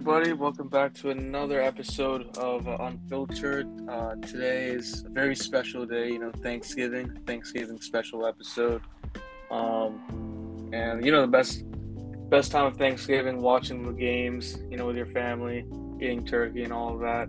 everybody? 0.00 0.32
Welcome 0.32 0.68
back 0.68 0.94
to 0.94 1.10
another 1.10 1.60
episode 1.60 2.34
of 2.38 2.66
uh, 2.66 2.78
Unfiltered. 2.80 3.66
Uh, 3.86 4.14
today 4.14 4.68
is 4.68 5.04
a 5.04 5.10
very 5.10 5.36
special 5.36 5.84
day, 5.84 6.08
you 6.08 6.18
know, 6.18 6.32
Thanksgiving, 6.42 7.14
Thanksgiving 7.26 7.78
special 7.82 8.24
episode. 8.24 8.80
Um, 9.50 10.70
and 10.72 11.04
you 11.04 11.12
know, 11.12 11.20
the 11.20 11.26
best 11.26 11.64
best 12.30 12.50
time 12.50 12.64
of 12.64 12.78
Thanksgiving, 12.78 13.42
watching 13.42 13.84
the 13.84 13.92
games, 13.92 14.56
you 14.70 14.78
know, 14.78 14.86
with 14.86 14.96
your 14.96 15.04
family, 15.04 15.66
eating 16.00 16.24
turkey 16.24 16.64
and 16.64 16.72
all 16.72 16.94
of 16.94 17.00
that. 17.00 17.28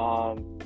Um, 0.00 0.58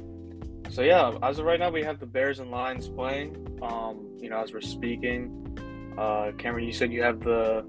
so 0.71 0.83
yeah, 0.83 1.19
as 1.25 1.41
of 1.41 1.45
right 1.45 1.59
now, 1.59 1.71
we 1.71 1.83
have 1.83 1.99
the 1.99 2.07
Bears 2.07 2.39
and 2.39 2.53
Lions 2.53 2.89
playing. 2.89 3.59
Um, 3.61 4.17
you 4.21 4.31
know, 4.31 4.41
as 4.41 4.53
we're 4.53 4.61
speaking, 4.61 5.59
uh, 5.99 6.31
Cameron, 6.39 6.67
you 6.67 6.73
said 6.73 6.93
you 6.93 7.03
have 7.03 7.19
the, 7.19 7.65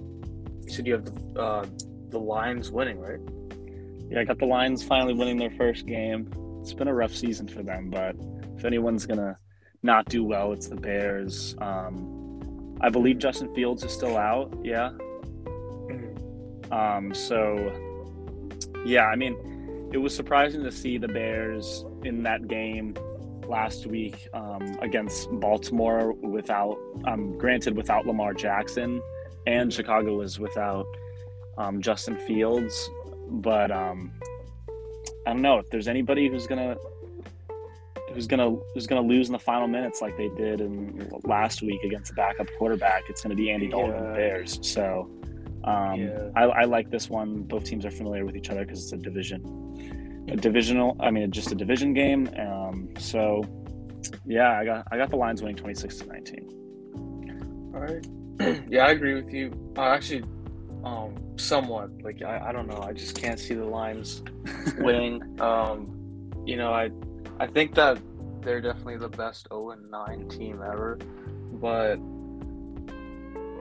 you 0.61 0.71
said 0.71 0.85
you 0.85 0.93
have 0.93 1.05
the, 1.05 1.41
uh, 1.41 1.65
the 2.09 2.19
Lions 2.19 2.69
winning, 2.69 2.99
right? 2.99 3.19
Yeah, 4.13 4.19
I 4.19 4.25
got 4.25 4.37
the 4.37 4.45
Lions 4.45 4.83
finally 4.83 5.15
winning 5.15 5.37
their 5.37 5.49
first 5.49 5.87
game. 5.87 6.31
It's 6.61 6.71
been 6.71 6.87
a 6.87 6.93
rough 6.93 7.15
season 7.15 7.47
for 7.47 7.63
them, 7.63 7.89
but 7.89 8.15
if 8.55 8.63
anyone's 8.63 9.07
gonna 9.07 9.39
not 9.81 10.05
do 10.05 10.23
well, 10.23 10.53
it's 10.53 10.67
the 10.67 10.75
Bears. 10.75 11.55
Um, 11.59 12.77
I 12.79 12.89
believe 12.89 13.17
Justin 13.17 13.51
Fields 13.55 13.83
is 13.83 13.91
still 13.91 14.15
out. 14.15 14.55
Yeah. 14.63 14.91
Um, 16.71 17.11
so, 17.15 17.73
yeah, 18.85 19.05
I 19.05 19.15
mean, 19.15 19.89
it 19.91 19.97
was 19.97 20.15
surprising 20.15 20.61
to 20.63 20.71
see 20.71 20.99
the 20.99 21.07
Bears 21.07 21.83
in 22.03 22.21
that 22.21 22.47
game 22.47 22.93
last 23.47 23.87
week 23.87 24.27
um, 24.35 24.77
against 24.83 25.27
Baltimore 25.39 26.13
without, 26.13 26.77
um, 27.05 27.35
granted, 27.39 27.75
without 27.75 28.05
Lamar 28.05 28.35
Jackson, 28.35 29.01
and 29.47 29.73
Chicago 29.73 30.17
was 30.17 30.39
without 30.39 30.85
um, 31.57 31.81
Justin 31.81 32.15
Fields. 32.27 32.91
But 33.33 33.71
um, 33.71 34.11
I 35.25 35.33
don't 35.33 35.41
know 35.41 35.57
if 35.57 35.69
there's 35.69 35.87
anybody 35.87 36.29
who's 36.29 36.47
gonna 36.47 36.77
who's 38.13 38.27
gonna 38.27 38.55
who's 38.73 38.87
gonna 38.87 39.01
lose 39.01 39.27
in 39.27 39.33
the 39.33 39.39
final 39.39 39.67
minutes 39.67 40.01
like 40.01 40.15
they 40.17 40.29
did 40.29 40.61
in 40.61 41.09
last 41.23 41.61
week 41.61 41.83
against 41.83 42.11
the 42.11 42.15
backup 42.15 42.47
quarterback. 42.57 43.03
It's 43.09 43.21
gonna 43.21 43.35
be 43.35 43.49
Andy 43.49 43.67
Dalton 43.67 43.95
and 43.95 44.07
the 44.09 44.13
Bears. 44.13 44.59
So 44.61 45.09
um, 45.63 45.99
Yeah. 45.99 46.29
I, 46.35 46.43
I 46.43 46.63
like 46.65 46.89
this 46.91 47.09
one. 47.09 47.43
Both 47.43 47.63
teams 47.63 47.85
are 47.85 47.91
familiar 47.91 48.25
with 48.25 48.35
each 48.35 48.49
other 48.49 48.65
because 48.65 48.83
it's 48.83 48.93
a 48.93 48.97
division, 48.97 50.25
a 50.29 50.35
divisional. 50.35 50.95
I 50.99 51.09
mean, 51.09 51.31
just 51.31 51.51
a 51.51 51.55
division 51.55 51.93
game. 51.93 52.29
Um, 52.37 52.89
so 52.99 53.43
yeah, 54.25 54.59
I 54.59 54.65
got 54.65 54.87
I 54.91 54.97
got 54.97 55.09
the 55.09 55.15
Lions 55.15 55.41
winning 55.41 55.57
twenty 55.57 55.75
six 55.75 55.97
to 55.97 56.05
nineteen. 56.05 57.71
All 57.73 57.79
right. 57.81 58.63
yeah, 58.69 58.85
I 58.85 58.91
agree 58.91 59.15
with 59.15 59.33
you. 59.33 59.73
Uh, 59.77 59.81
actually, 59.81 60.23
um, 60.83 61.15
somewhat. 61.37 61.89
Like 62.01 62.21
I, 62.21 62.49
I 62.49 62.51
don't 62.51 62.67
know. 62.67 62.81
I 62.81 62.93
just 62.93 63.19
can't 63.19 63.39
see 63.39 63.53
the 63.53 63.65
Lions 63.65 64.23
winning. 64.77 65.39
um, 65.41 65.99
you 66.45 66.57
know, 66.57 66.73
I, 66.73 66.91
I 67.39 67.47
think 67.47 67.75
that 67.75 67.97
they're 68.41 68.61
definitely 68.61 68.97
the 68.97 69.09
best 69.09 69.47
0 69.49 69.71
and 69.71 69.89
9 69.89 70.27
team 70.27 70.61
ever, 70.61 70.99
but 71.53 71.97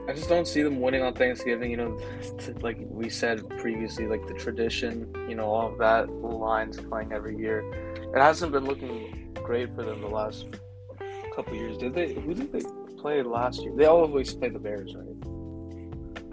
I 0.05 0.13
just 0.13 0.27
don't 0.27 0.47
see 0.47 0.61
them 0.61 0.81
winning 0.81 1.01
on 1.01 1.13
Thanksgiving. 1.13 1.71
You 1.71 1.77
know, 1.77 2.01
like 2.61 2.77
we 2.81 3.09
said 3.09 3.47
previously, 3.57 4.07
like 4.07 4.27
the 4.27 4.33
tradition. 4.33 5.09
You 5.29 5.35
know, 5.35 5.45
all 5.45 5.71
of 5.71 5.77
that. 5.79 6.07
The 6.07 6.27
Lions 6.27 6.77
playing 6.77 7.13
every 7.13 7.37
year. 7.37 7.63
It 8.13 8.19
hasn't 8.19 8.51
been 8.51 8.65
looking 8.65 9.33
great 9.33 9.73
for 9.75 9.83
them 9.83 10.01
the 10.01 10.07
last 10.07 10.47
couple 11.33 11.55
years. 11.55 11.77
Did 11.77 11.93
they? 11.93 12.13
Who 12.13 12.33
did 12.33 12.51
they 12.51 12.63
play 12.97 13.21
last 13.23 13.61
year? 13.61 13.73
They 13.75 13.85
always 13.85 14.33
play 14.33 14.49
the 14.49 14.59
Bears, 14.59 14.93
right? 14.93 15.12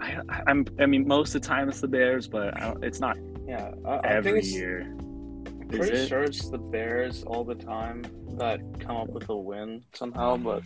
I, 0.01 0.41
I'm 0.47 0.65
I 0.79 0.85
mean 0.87 1.07
most 1.07 1.35
of 1.35 1.41
the 1.41 1.47
time 1.47 1.69
it's 1.69 1.81
the 1.81 1.87
Bears, 1.87 2.27
but 2.27 2.57
I 2.57 2.65
don't, 2.67 2.83
it's 2.83 2.99
not 2.99 3.17
Yeah, 3.47 3.71
I, 3.85 3.95
I 3.95 3.99
think 4.01 4.05
every 4.05 4.39
it's. 4.39 4.53
year. 4.53 4.81
I'm 4.81 5.67
pretty 5.69 5.97
it? 5.97 6.07
sure 6.07 6.23
it's 6.23 6.49
the 6.49 6.57
Bears 6.57 7.23
all 7.23 7.43
the 7.43 7.55
time 7.55 8.03
that 8.37 8.59
come 8.79 8.97
up 8.97 9.09
with 9.09 9.29
a 9.29 9.35
win 9.35 9.83
somehow, 9.93 10.37
but 10.37 10.63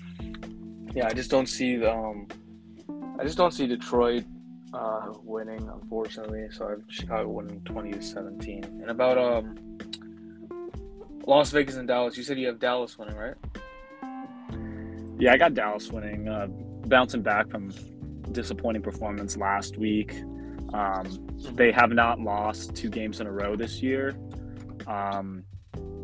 yeah, 0.96 1.08
I 1.08 1.14
just 1.14 1.30
don't 1.30 1.48
see 1.48 1.76
the, 1.76 1.92
um, 1.94 2.28
I 3.20 3.24
just 3.24 3.38
don't 3.38 3.52
see 3.52 3.68
Detroit 3.68 4.24
uh, 4.74 5.12
winning, 5.24 5.68
unfortunately. 5.70 6.48
So 6.52 6.68
I 6.68 6.70
have 6.72 6.82
Chicago 6.88 7.28
winning 7.30 7.62
twenty 7.66 7.92
to 7.92 8.02
seventeen. 8.02 8.64
And 8.64 8.90
about 8.90 9.18
um, 9.18 9.78
Las 11.28 11.52
Vegas 11.52 11.76
and 11.76 11.88
Dallas, 11.88 12.18
you 12.18 12.24
said 12.24 12.40
you 12.40 12.48
have 12.48 12.60
Dallas 12.60 12.98
winning, 12.98 13.16
right? 13.16 13.36
Yeah, 15.20 15.34
I 15.34 15.38
got 15.38 15.54
Dallas 15.54 15.92
winning, 15.92 16.28
uh, 16.28 16.48
bouncing 16.88 17.22
back 17.22 17.50
from 17.50 17.72
disappointing 18.32 18.82
performance 18.82 19.38
last 19.38 19.78
week. 19.78 20.16
Um, 20.74 21.28
they 21.54 21.72
have 21.72 21.92
not 21.92 22.20
lost 22.20 22.76
two 22.76 22.90
games 22.90 23.22
in 23.22 23.28
a 23.28 23.32
row 23.32 23.56
this 23.56 23.82
year. 23.82 24.16
Um, 24.88 25.44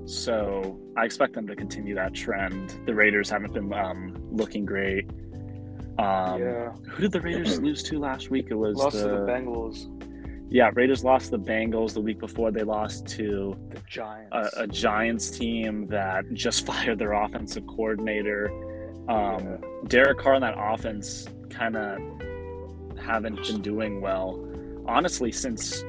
so 0.06 0.80
I 0.98 1.06
expect 1.06 1.34
them 1.34 1.48
to 1.48 1.56
continue 1.56 1.96
that 1.96 2.14
trend. 2.14 2.80
The 2.86 2.94
Raiders 2.94 3.30
haven't 3.30 3.54
been 3.54 3.72
um, 3.74 4.16
looking 4.32 4.66
great. 4.66 5.10
Um, 6.00 6.42
yeah, 6.42 6.72
Who 6.90 7.02
did 7.02 7.12
the 7.12 7.22
Raiders 7.22 7.60
lose 7.62 7.84
to 7.84 8.00
last 8.00 8.30
week? 8.30 8.48
It 8.50 8.56
was 8.56 8.78
lost 8.78 8.98
the, 8.98 9.04
to 9.04 9.10
the 9.10 9.20
Bengals, 9.22 9.88
yeah 10.50 10.70
Raiders 10.74 11.04
lost 11.04 11.32
the 11.32 11.40
Bengals 11.40 11.94
the 11.94 12.02
week 12.02 12.20
before. 12.20 12.52
They 12.52 12.64
lost 12.64 13.08
to 13.10 13.56
the 13.70 13.80
Giants. 13.88 14.30
a, 14.32 14.64
a 14.64 14.68
Giants 14.68 15.30
team 15.32 15.88
that 15.88 16.26
just 16.34 16.66
fired 16.66 16.98
their 17.00 17.14
offensive 17.14 17.66
coordinator. 17.68 18.50
Um, 19.10 19.44
Yeah. 19.46 19.58
Derek 19.88 20.20
Carr 20.20 20.36
and 20.36 20.44
that 20.44 20.56
offense 20.58 21.28
kind 21.52 21.76
of 21.76 22.00
haven't 23.00 23.36
been 23.48 23.62
doing 23.62 24.02
well, 24.02 24.44
honestly, 24.88 25.32
since 25.32 25.84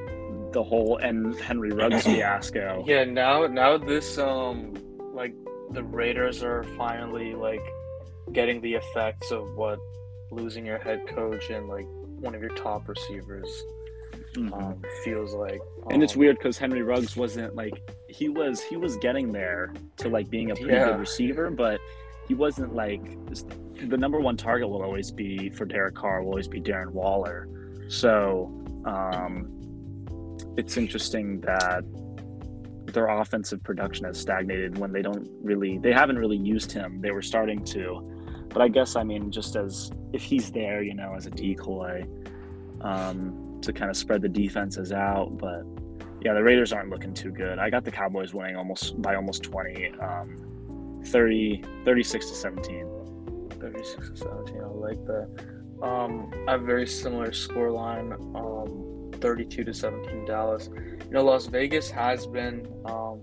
the 0.51 0.63
whole 0.63 0.97
and 0.97 1.35
Henry 1.39 1.71
Ruggs 1.71 2.03
fiasco. 2.05 2.83
Yeah, 2.87 3.03
now 3.05 3.47
now 3.47 3.77
this 3.77 4.17
um 4.17 4.73
like 5.13 5.33
the 5.71 5.83
Raiders 5.83 6.43
are 6.43 6.63
finally 6.77 7.33
like 7.33 7.63
getting 8.31 8.61
the 8.61 8.73
effects 8.75 9.31
of 9.31 9.55
what 9.55 9.79
losing 10.31 10.65
your 10.65 10.77
head 10.77 11.07
coach 11.07 11.49
and 11.49 11.67
like 11.67 11.85
one 12.19 12.33
of 12.35 12.41
your 12.41 12.53
top 12.55 12.87
receivers 12.87 13.47
Mhm. 14.35 14.51
um, 14.53 14.81
feels 15.03 15.33
like. 15.35 15.59
and 15.91 16.01
it's 16.01 16.13
Um, 16.13 16.19
weird 16.21 16.37
because 16.37 16.57
Henry 16.57 16.81
Ruggs 16.81 17.15
wasn't 17.15 17.55
like 17.55 17.73
he 18.07 18.29
was 18.29 18.61
he 18.61 18.77
was 18.77 18.95
getting 18.97 19.31
there 19.31 19.71
to 19.97 20.09
like 20.09 20.29
being 20.29 20.49
a 20.51 20.55
pretty 20.55 20.71
Yeah. 20.73 20.91
good 20.91 20.99
receiver, 20.99 21.49
but 21.51 21.79
he 22.27 22.33
wasn't 22.33 22.73
like 22.73 23.17
the 23.89 23.97
number 23.97 24.19
one 24.19 24.37
target 24.37 24.69
will 24.69 24.83
always 24.83 25.11
be 25.11 25.49
for 25.49 25.65
Derek 25.65 25.95
Carr 25.95 26.21
will 26.21 26.29
always 26.29 26.47
be 26.47 26.61
Darren 26.61 26.91
Waller. 26.91 27.47
So 27.89 28.51
um, 28.85 29.49
it's 30.57 30.77
interesting 30.77 31.41
that 31.41 31.83
their 32.93 33.07
offensive 33.07 33.63
production 33.63 34.05
has 34.05 34.19
stagnated 34.19 34.77
when 34.77 34.91
they 34.91 35.01
don't 35.01 35.27
really 35.41 35.77
they 35.79 35.91
haven't 35.91 36.17
really 36.17 36.37
used 36.37 36.71
him. 36.71 37.01
They 37.01 37.11
were 37.11 37.21
starting 37.21 37.63
to, 37.65 38.47
but 38.49 38.61
I 38.61 38.67
guess 38.67 38.95
I 38.95 39.03
mean 39.03 39.31
just 39.31 39.55
as 39.55 39.91
if 40.13 40.21
he's 40.21 40.51
there, 40.51 40.83
you 40.83 40.93
know, 40.93 41.13
as 41.15 41.25
a 41.25 41.31
decoy 41.31 42.05
um, 42.81 43.59
to 43.61 43.73
kind 43.73 43.89
of 43.89 43.97
spread 43.97 44.21
the 44.21 44.29
defenses 44.29 44.91
out. 44.91 45.37
But 45.37 45.63
yeah, 46.21 46.33
the 46.33 46.43
Raiders 46.43 46.71
aren't 46.71 46.89
looking 46.89 47.13
too 47.13 47.31
good. 47.31 47.59
I 47.59 47.69
got 47.69 47.83
the 47.83 47.91
Cowboys 47.91 48.33
winning 48.33 48.55
almost 48.55 49.01
by 49.01 49.15
almost 49.15 49.43
20, 49.43 49.93
um, 49.99 50.52
30, 51.05 51.63
36 51.85 52.29
to 52.29 52.35
17. 52.35 53.49
36 53.59 54.09
to 54.09 54.15
17. 54.17 54.61
I 54.61 54.65
like 54.67 55.05
that. 55.05 55.29
Um, 55.81 56.31
I 56.47 56.51
have 56.51 56.61
a 56.61 56.65
very 56.65 56.87
similar 56.87 57.31
scoreline. 57.31 58.13
Um, 58.35 59.11
32 59.19 59.63
to 59.63 59.73
17 59.73 60.25
Dallas. 60.25 60.69
You 60.73 61.11
know, 61.11 61.23
Las 61.23 61.45
Vegas 61.47 61.89
has 61.89 62.27
been, 62.27 62.67
um, 62.85 63.21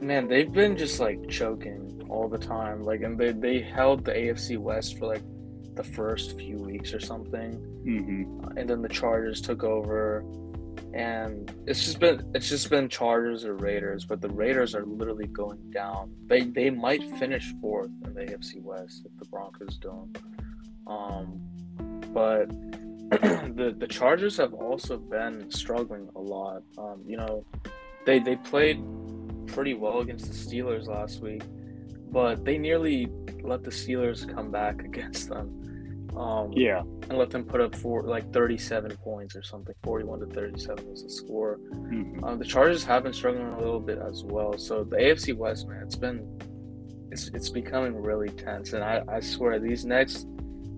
man, 0.00 0.26
they've 0.28 0.50
been 0.52 0.76
just 0.76 1.00
like 1.00 1.28
choking 1.28 2.02
all 2.08 2.28
the 2.28 2.38
time. 2.38 2.82
Like, 2.82 3.02
and 3.02 3.18
they 3.18 3.32
they 3.32 3.60
held 3.60 4.04
the 4.04 4.12
AFC 4.12 4.58
West 4.58 4.98
for 4.98 5.06
like 5.06 5.22
the 5.74 5.84
first 5.84 6.36
few 6.38 6.56
weeks 6.56 6.92
or 6.94 7.00
something, 7.00 7.66
Mm-hmm. 7.86 8.58
and 8.58 8.68
then 8.68 8.82
the 8.82 8.88
Chargers 8.88 9.40
took 9.40 9.64
over. 9.64 10.24
And 10.92 11.52
it's 11.66 11.84
just 11.84 12.00
been 12.00 12.30
it's 12.34 12.48
just 12.48 12.68
been 12.68 12.88
Chargers 12.88 13.44
or 13.44 13.54
Raiders, 13.54 14.04
but 14.04 14.20
the 14.20 14.28
Raiders 14.28 14.74
are 14.74 14.84
literally 14.84 15.26
going 15.26 15.70
down. 15.70 16.12
They 16.26 16.42
they 16.42 16.70
might 16.70 17.02
finish 17.18 17.52
fourth 17.60 17.90
in 18.04 18.14
the 18.14 18.22
AFC 18.22 18.60
West 18.62 19.06
if 19.06 19.16
the 19.18 19.24
Broncos 19.26 19.76
don't. 19.76 20.18
Um, 20.86 21.40
but 22.12 22.48
the 23.10 23.74
the 23.76 23.86
Chargers 23.86 24.36
have 24.36 24.54
also 24.54 24.96
been 24.96 25.50
struggling 25.50 26.08
a 26.16 26.20
lot. 26.20 26.62
Um, 26.78 27.02
you 27.06 27.16
know, 27.16 27.44
they 28.06 28.18
they 28.18 28.36
played 28.36 28.82
pretty 29.46 29.74
well 29.74 30.00
against 30.00 30.26
the 30.26 30.34
Steelers 30.34 30.86
last 30.86 31.20
week, 31.20 31.42
but 32.10 32.44
they 32.44 32.58
nearly 32.58 33.08
let 33.42 33.64
the 33.64 33.70
Steelers 33.70 34.32
come 34.32 34.50
back 34.50 34.82
against 34.84 35.28
them. 35.28 35.59
Um, 36.16 36.52
Yeah. 36.52 36.80
and 37.08 37.16
let 37.18 37.30
them 37.30 37.44
put 37.44 37.60
up 37.60 37.74
for 37.74 38.02
like 38.02 38.32
37 38.32 38.96
points 38.98 39.36
or 39.36 39.42
something. 39.42 39.74
41 39.84 40.20
to 40.20 40.26
37 40.26 40.88
was 40.90 41.02
the 41.04 41.10
score. 41.10 41.58
Mhm. 41.72 42.22
Um, 42.24 42.38
the 42.38 42.44
Chargers 42.44 42.84
have 42.84 43.02
been 43.04 43.12
struggling 43.12 43.46
a 43.48 43.58
little 43.58 43.80
bit 43.80 43.98
as 43.98 44.24
well. 44.24 44.56
So 44.58 44.84
the 44.84 44.96
AFC 44.96 45.32
West, 45.32 45.68
man, 45.68 45.82
it's 45.82 45.96
been 45.96 46.26
it's 47.12 47.28
it's 47.34 47.48
becoming 47.50 47.94
really 47.96 48.28
tense, 48.28 48.72
and 48.72 48.84
I 48.84 49.02
I 49.08 49.20
swear 49.20 49.58
these 49.58 49.84
next 49.84 50.28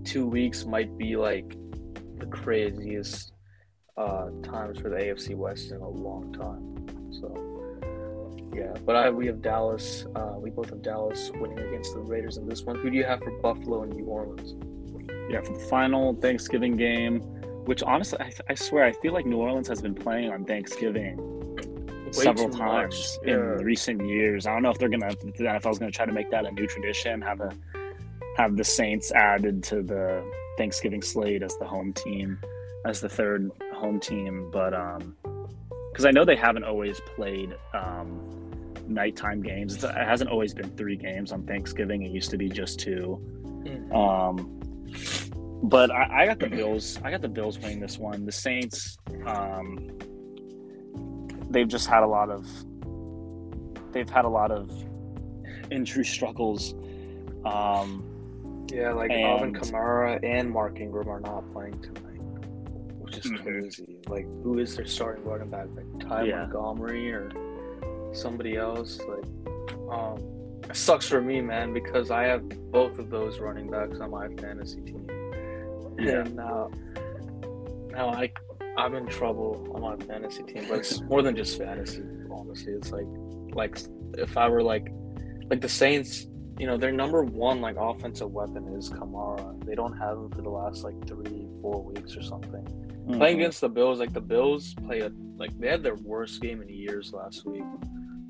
two 0.03 0.27
weeks 0.27 0.65
might 0.65 0.97
be 0.97 1.15
like 1.15 1.55
the 2.17 2.25
craziest 2.27 3.33
uh, 3.97 4.29
times 4.41 4.79
for 4.79 4.89
the 4.89 4.95
AFC 4.97 5.35
West 5.35 5.71
in 5.71 5.77
a 5.81 5.87
long 5.87 6.33
time. 6.33 7.11
So, 7.11 7.27
yeah. 8.55 8.73
But 8.85 8.95
I, 8.95 9.09
we 9.11 9.27
have 9.27 9.41
Dallas. 9.43 10.05
Uh, 10.15 10.33
we 10.39 10.49
both 10.49 10.69
have 10.71 10.81
Dallas 10.81 11.31
winning 11.35 11.59
against 11.59 11.93
the 11.93 11.99
Raiders 12.01 12.37
in 12.37 12.47
this 12.47 12.63
one. 12.63 12.75
Who 12.77 12.89
do 12.89 12.97
you 12.97 13.03
have 13.03 13.21
for 13.21 13.31
Buffalo 13.41 13.83
and 13.83 13.93
New 13.93 14.05
Orleans? 14.05 14.55
Yeah, 15.29 15.41
for 15.41 15.53
the 15.53 15.65
final 15.65 16.13
Thanksgiving 16.15 16.75
game, 16.77 17.19
which 17.65 17.81
honestly, 17.83 18.19
I, 18.19 18.31
I 18.49 18.55
swear, 18.55 18.83
I 18.83 18.91
feel 18.91 19.13
like 19.13 19.25
New 19.25 19.37
Orleans 19.37 19.67
has 19.67 19.81
been 19.81 19.95
playing 19.95 20.31
on 20.31 20.45
Thanksgiving 20.45 21.17
Way 22.17 22.23
several 22.23 22.49
times 22.49 23.19
much. 23.21 23.29
in 23.29 23.39
recent 23.65 24.05
years. 24.05 24.45
I 24.45 24.53
don't 24.53 24.63
know 24.63 24.69
if 24.69 24.77
they're 24.77 24.89
gonna, 24.89 25.07
if 25.07 25.19
the 25.19 25.45
NFL's 25.45 25.79
gonna 25.79 25.91
try 25.91 26.05
to 26.05 26.11
make 26.11 26.29
that 26.31 26.45
a 26.45 26.51
new 26.51 26.67
tradition, 26.67 27.21
have 27.21 27.41
a 27.41 27.51
have 28.37 28.57
the 28.57 28.63
Saints 28.63 29.11
added 29.11 29.63
to 29.63 29.81
the 29.81 30.23
Thanksgiving 30.57 31.01
slate 31.01 31.41
as 31.43 31.57
the 31.57 31.65
home 31.65 31.93
team, 31.93 32.39
as 32.85 33.01
the 33.01 33.09
third 33.09 33.49
home 33.73 33.99
team. 33.99 34.49
But 34.51 34.73
um, 34.73 35.15
because 35.91 36.05
I 36.05 36.11
know 36.11 36.25
they 36.25 36.35
haven't 36.35 36.63
always 36.63 36.99
played 37.15 37.55
um 37.73 38.29
nighttime 38.87 39.41
games. 39.41 39.75
It's, 39.75 39.83
it 39.83 39.95
hasn't 39.95 40.29
always 40.29 40.53
been 40.53 40.69
three 40.71 40.97
games 40.97 41.31
on 41.31 41.43
Thanksgiving. 41.43 42.03
It 42.03 42.11
used 42.11 42.29
to 42.31 42.37
be 42.37 42.49
just 42.49 42.79
two. 42.79 43.19
Mhm. 43.63 43.93
Um, 43.95 44.59
but 45.63 45.91
I, 45.91 46.23
I 46.23 46.25
got 46.27 46.39
the 46.39 46.49
Bills. 46.49 46.99
I 47.03 47.11
got 47.11 47.21
the 47.21 47.27
Bills 47.29 47.57
winning 47.59 47.79
this 47.79 47.97
one. 47.97 48.25
The 48.25 48.31
Saints, 48.31 48.97
um, 49.25 49.89
they've 51.49 51.67
just 51.67 51.87
had 51.87 52.03
a 52.03 52.07
lot 52.07 52.29
of, 52.29 52.45
they've 53.91 54.09
had 54.09 54.25
a 54.25 54.29
lot 54.29 54.51
of 54.51 54.69
injury 55.71 56.05
struggles. 56.05 56.73
Um, 57.45 58.65
Yeah, 58.71 58.91
like 58.93 59.11
Alvin 59.11 59.53
Kamara 59.53 60.19
and 60.23 60.49
Mark 60.49 60.79
Ingram 60.79 61.07
are 61.09 61.19
not 61.19 61.51
playing 61.53 61.79
tonight, 61.81 62.19
which 62.99 63.17
is 63.17 63.25
Mhm. 63.31 63.43
crazy. 63.43 63.97
Like, 64.07 64.25
who 64.43 64.57
is 64.59 64.75
their 64.75 64.85
starting 64.85 65.23
running 65.25 65.49
back? 65.49 65.67
Like 65.75 65.99
Ty 65.99 66.23
Yeah. 66.23 66.37
Montgomery 66.43 67.11
or 67.11 67.29
somebody 68.13 68.55
else? 68.57 68.99
Like, 69.07 69.25
um, 69.91 70.17
it 70.69 70.75
sucks 70.75 71.07
for 71.07 71.21
me, 71.21 71.41
man, 71.41 71.73
because 71.73 72.11
I 72.11 72.23
have 72.23 72.47
both 72.71 72.99
of 72.99 73.09
those 73.09 73.39
running 73.39 73.69
backs 73.69 73.99
on 73.99 74.11
my 74.11 74.27
fantasy 74.35 74.81
team, 74.81 75.07
Yeah. 75.99 76.21
and 76.21 76.35
now, 76.35 76.71
now 77.91 78.09
I, 78.09 78.31
I'm 78.77 78.95
in 78.95 79.07
trouble 79.07 79.71
on 79.75 79.81
my 79.81 80.05
fantasy 80.05 80.43
team. 80.43 80.65
But 80.69 80.79
it's 80.79 81.01
more 81.01 81.21
than 81.21 81.35
just 81.35 81.57
fantasy. 81.57 82.03
Honestly, 82.31 82.73
it's 82.73 82.91
like, 82.91 83.05
like 83.53 83.79
if 84.17 84.37
I 84.37 84.49
were 84.49 84.63
like, 84.63 84.87
like 85.49 85.61
the 85.61 85.69
Saints 85.69 86.27
you 86.59 86.67
know, 86.67 86.77
their 86.77 86.91
number 86.91 87.23
one 87.23 87.61
like 87.61 87.75
offensive 87.77 88.31
weapon 88.31 88.67
is 88.75 88.89
Kamara. 88.89 89.63
They 89.65 89.75
don't 89.75 89.97
have 89.97 90.17
him 90.17 90.29
for 90.29 90.41
the 90.41 90.49
last 90.49 90.83
like 90.83 90.95
three, 91.07 91.47
four 91.61 91.83
weeks 91.83 92.15
or 92.15 92.21
something. 92.21 92.65
Playing 93.07 93.37
mhm. 93.37 93.41
against 93.41 93.61
the 93.61 93.69
Bills, 93.69 93.99
like 93.99 94.13
the 94.13 94.21
Bills 94.21 94.73
play 94.75 94.99
a 94.99 95.11
like 95.37 95.57
they 95.59 95.67
had 95.67 95.83
their 95.83 95.95
worst 95.95 96.41
game 96.41 96.61
in 96.61 96.69
years 96.69 97.11
last 97.11 97.45
week 97.45 97.63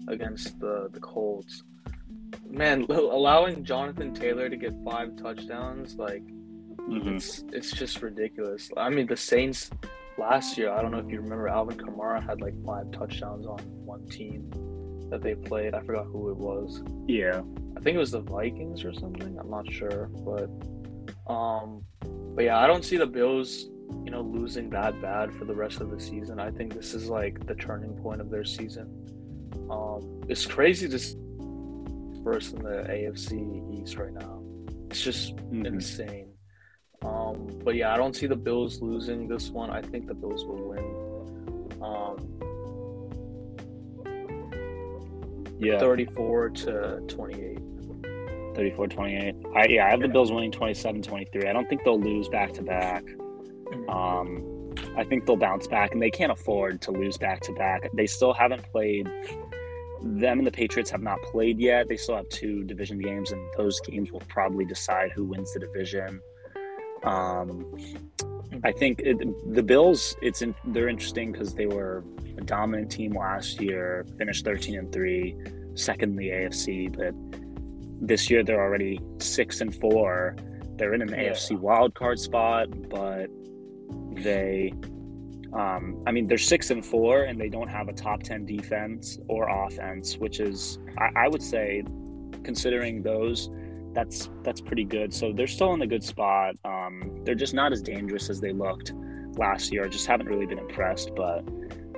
against 0.07 0.59
the 0.59 0.89
the 0.93 0.99
Colts. 0.99 1.63
Man, 2.49 2.83
allowing 2.89 3.63
Jonathan 3.63 4.13
Taylor 4.13 4.49
to 4.49 4.55
get 4.57 4.73
five 4.85 5.15
touchdowns, 5.15 5.95
like 5.95 6.23
Mhm. 6.89 7.15
it's 7.15 7.43
it's 7.53 7.71
just 7.71 8.01
ridiculous. 8.01 8.69
I 8.75 8.89
mean, 8.89 9.07
the 9.07 9.15
Saints 9.15 9.69
last 10.17 10.57
year, 10.57 10.69
I 10.71 10.81
don't 10.81 10.91
know 10.91 10.99
if 10.99 11.09
you 11.09 11.21
remember, 11.21 11.47
Alvin 11.47 11.77
Kamara 11.77 12.21
had 12.21 12.41
like 12.41 12.53
five 12.65 12.91
touchdowns 12.91 13.45
on 13.45 13.59
one 13.85 14.05
team 14.07 14.49
that 15.09 15.21
they 15.21 15.35
played. 15.35 15.73
I 15.73 15.81
forgot 15.81 16.05
who 16.07 16.29
it 16.29 16.37
was. 16.37 16.83
yeah, 17.07 17.41
I 17.77 17.79
think 17.79 17.95
it 17.95 17.99
was 17.99 18.11
the 18.11 18.21
Vikings 18.21 18.83
or 18.83 18.93
something. 18.93 19.37
I'm 19.39 19.49
not 19.49 19.71
sure, 19.71 20.09
but 20.25 20.49
um, 21.31 21.83
but 22.35 22.43
yeah, 22.45 22.57
I 22.59 22.67
don't 22.67 22.83
see 22.83 22.97
the 22.97 23.05
Bills, 23.07 23.69
you 24.03 24.11
know, 24.11 24.21
losing 24.21 24.69
that 24.71 25.01
bad 25.01 25.33
for 25.35 25.45
the 25.45 25.53
rest 25.55 25.79
of 25.81 25.89
the 25.89 25.99
season. 25.99 26.39
I 26.39 26.51
think 26.51 26.73
this 26.73 26.93
is 26.93 27.09
like 27.09 27.45
the 27.47 27.55
turning 27.55 27.93
point 28.01 28.19
of 28.21 28.29
their 28.29 28.43
season. 28.43 28.87
Um, 29.69 30.21
it's 30.27 30.45
crazy 30.45 30.89
to 30.89 30.99
see 30.99 31.15
first 32.23 32.53
in 32.53 32.63
the 32.63 32.83
AFC 32.89 33.81
East 33.81 33.97
right 33.97 34.13
now. 34.13 34.41
It's 34.89 35.01
just 35.01 35.35
Mhm. 35.35 35.65
insane. 35.65 36.29
Um, 37.03 37.47
but 37.63 37.75
yeah, 37.75 37.93
I 37.93 37.97
don't 37.97 38.15
see 38.15 38.27
the 38.27 38.35
Bills 38.35 38.81
losing 38.81 39.27
this 39.27 39.49
one. 39.49 39.69
I 39.69 39.81
think 39.81 40.07
the 40.07 40.13
Bills 40.13 40.45
will 40.45 40.69
win. 40.69 41.81
Um, 41.81 42.17
yeah. 45.59 45.79
34 45.79 46.49
to 46.49 47.01
28. 47.07 47.59
34 48.55 48.87
28. 48.87 49.35
I, 49.55 49.65
yeah, 49.67 49.87
I 49.87 49.89
have 49.89 49.99
the 50.01 50.07
Bills 50.07 50.31
winning 50.31 50.51
27 50.51 51.01
23. 51.01 51.47
I 51.47 51.53
don't 51.53 51.67
think 51.67 51.83
they'll 51.83 51.99
lose 51.99 52.29
back 52.29 52.53
to 52.53 52.61
back. 52.61 53.03
Um, 53.89 54.71
I 54.95 55.03
think 55.03 55.25
they'll 55.25 55.35
bounce 55.35 55.67
back, 55.67 55.91
and 55.93 56.01
they 56.01 56.11
can't 56.11 56.31
afford 56.31 56.81
to 56.83 56.91
lose 56.91 57.17
back 57.17 57.41
to 57.41 57.53
back. 57.53 57.89
They 57.93 58.05
still 58.05 58.33
haven't 58.33 58.63
played. 58.71 59.09
Them 60.03 60.39
and 60.39 60.47
the 60.47 60.51
Patriots 60.51 60.89
have 60.91 61.01
not 61.01 61.21
played 61.23 61.59
yet. 61.59 61.87
They 61.87 61.97
still 61.97 62.17
have 62.17 62.29
two 62.29 62.63
division 62.65 62.99
games, 62.99 63.31
and 63.31 63.41
those 63.57 63.79
games 63.81 64.11
will 64.11 64.23
probably 64.27 64.65
decide 64.65 65.11
who 65.11 65.23
wins 65.23 65.53
the 65.53 65.61
division. 65.61 66.19
Um, 67.03 67.75
I 68.63 68.71
think 68.71 68.99
it, 68.99 69.17
the 69.53 69.63
Bills. 69.63 70.15
It's 70.21 70.41
in, 70.41 70.53
they're 70.65 70.89
interesting 70.89 71.31
because 71.31 71.53
they 71.53 71.65
were 71.65 72.03
a 72.37 72.41
dominant 72.41 72.91
team 72.91 73.13
last 73.13 73.61
year, 73.61 74.05
finished 74.17 74.45
13 74.45 74.77
and 74.77 74.91
three, 74.91 75.35
second 75.75 76.11
in 76.11 76.15
the 76.17 76.29
AFC, 76.29 76.95
but 76.95 77.13
this 78.05 78.29
year 78.29 78.43
they're 78.43 78.61
already 78.61 78.99
six 79.19 79.61
and 79.61 79.73
four. 79.73 80.35
They're 80.75 80.93
in 80.93 81.01
an 81.01 81.09
Yeah. 81.09 81.31
AFC 81.31 81.57
wild 81.57 81.93
card 81.95 82.19
spot, 82.19 82.67
but 82.89 83.27
they 84.15 84.73
um, 85.55 86.01
I 86.07 86.11
mean 86.11 86.27
they're 86.27 86.37
six 86.37 86.71
and 86.71 86.85
four 86.85 87.23
and 87.23 87.39
they 87.39 87.49
don't 87.49 87.67
have 87.69 87.87
a 87.89 87.93
top 87.93 88.23
ten 88.23 88.45
defense 88.45 89.19
or 89.27 89.49
offense, 89.65 90.17
which 90.17 90.39
is 90.39 90.79
I, 90.97 91.25
I 91.25 91.27
would 91.27 91.43
say 91.43 91.83
considering 92.43 93.01
those 93.03 93.49
that's 93.93 94.29
that's 94.43 94.61
pretty 94.61 94.83
good. 94.83 95.13
So 95.13 95.31
they're 95.31 95.47
still 95.47 95.73
in 95.73 95.81
a 95.81 95.87
good 95.87 96.03
spot. 96.03 96.55
Um, 96.65 97.21
they're 97.23 97.35
just 97.35 97.53
not 97.53 97.71
as 97.71 97.81
dangerous 97.81 98.29
as 98.29 98.41
they 98.41 98.51
looked 98.51 98.93
last 99.37 99.71
year. 99.71 99.85
I 99.85 99.87
just 99.87 100.07
haven't 100.07 100.27
really 100.27 100.45
been 100.47 100.59
impressed, 100.59 101.11
but 101.15 101.39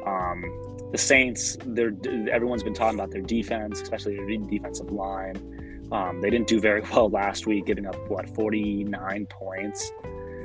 um, 0.06 0.44
the 0.92 0.98
Saints, 0.98 1.57
they're 1.66 1.94
everyone's 2.31 2.63
been 2.63 2.74
talking 2.74 3.00
about 3.00 3.12
their 3.12 3.22
defense, 3.22 3.81
especially 3.81 4.16
their 4.18 4.38
defensive 4.38 4.92
line. 4.92 5.88
Um, 5.92 6.19
they 6.19 6.30
didn't 6.30 6.48
do 6.48 6.60
very 6.60 6.81
well 6.94 7.10
last 7.10 7.48
week, 7.48 7.66
giving 7.66 7.86
up 7.86 7.96
what 8.10 8.28
49 8.36 9.28
points 9.28 9.92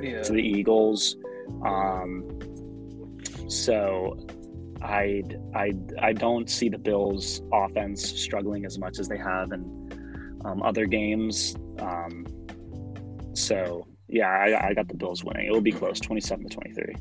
Yeah. 0.01 0.21
to 0.21 0.31
the 0.33 0.41
Eagles. 0.41 1.17
Um, 1.65 2.39
so 3.51 4.17
I 4.81 5.23
I 5.53 5.73
I 5.99 6.13
don't 6.13 6.49
see 6.49 6.69
the 6.69 6.77
Bills 6.77 7.41
offense 7.53 8.03
struggling 8.03 8.65
as 8.65 8.79
much 8.79 8.99
as 8.99 9.07
they 9.07 9.17
have 9.17 9.51
in 9.51 10.39
um, 10.45 10.63
other 10.63 10.85
games. 10.85 11.55
Um, 11.79 12.25
so 13.33 13.85
yeah, 14.07 14.29
I, 14.29 14.69
I 14.69 14.73
got 14.73 14.87
the 14.87 14.95
Bills 14.95 15.23
winning. 15.23 15.47
It 15.47 15.51
will 15.51 15.61
be 15.61 15.71
close, 15.71 15.99
27 15.99 16.49
to 16.49 16.55
23. 16.55 16.95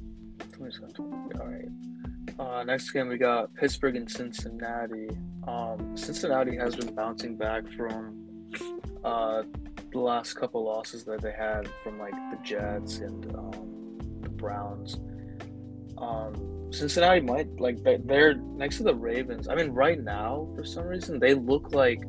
27, 0.52 0.92
All 0.99 1.47
right. 1.47 1.69
Uh, 2.38 2.62
next 2.64 2.90
game 2.92 3.09
we 3.09 3.19
got 3.19 3.52
Pittsburgh 3.54 3.97
and 3.97 4.11
Cincinnati. 4.11 5.09
Um, 5.47 5.97
Cincinnati 5.97 6.57
has 6.57 6.76
been 6.76 6.95
bouncing 6.95 7.37
back 7.37 7.69
from 7.73 8.47
uh, 9.04 9.42
the 9.92 9.99
last 9.99 10.35
couple 10.35 10.64
losses 10.64 11.04
that 11.04 11.21
they 11.21 11.33
had 11.33 11.69
from 11.83 11.99
like 11.99 12.14
the 12.30 12.38
Jets 12.45 12.99
and 12.99 13.35
um, 13.35 13.99
the 14.21 14.28
Browns. 14.28 14.99
Um, 16.00 16.69
Cincinnati 16.73 17.21
might 17.21 17.49
like 17.61 17.83
they- 17.83 17.97
they're 17.99 18.35
next 18.35 18.76
to 18.78 18.85
the 18.85 18.95
Ravens. 18.95 19.49
I 19.49 19.54
mean, 19.54 19.71
right 19.71 20.00
now 20.02 20.49
for 20.54 20.64
some 20.64 20.87
reason 20.87 21.19
they 21.19 21.35
look 21.35 21.75
like 21.75 22.00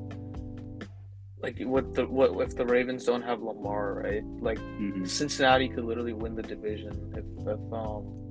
like 1.41 1.59
what 1.63 1.95
the 1.95 2.05
what 2.05 2.39
if 2.47 2.55
the 2.55 2.65
Ravens 2.65 3.03
don't 3.05 3.23
have 3.23 3.41
Lamar, 3.41 3.95
right? 4.03 4.23
Like 4.39 4.59
Mhm. 4.59 5.07
Cincinnati 5.07 5.67
could 5.67 5.85
literally 5.85 6.13
win 6.13 6.35
the 6.35 6.43
division 6.43 6.93
if 7.17 7.25
if 7.47 7.73
um 7.73 8.29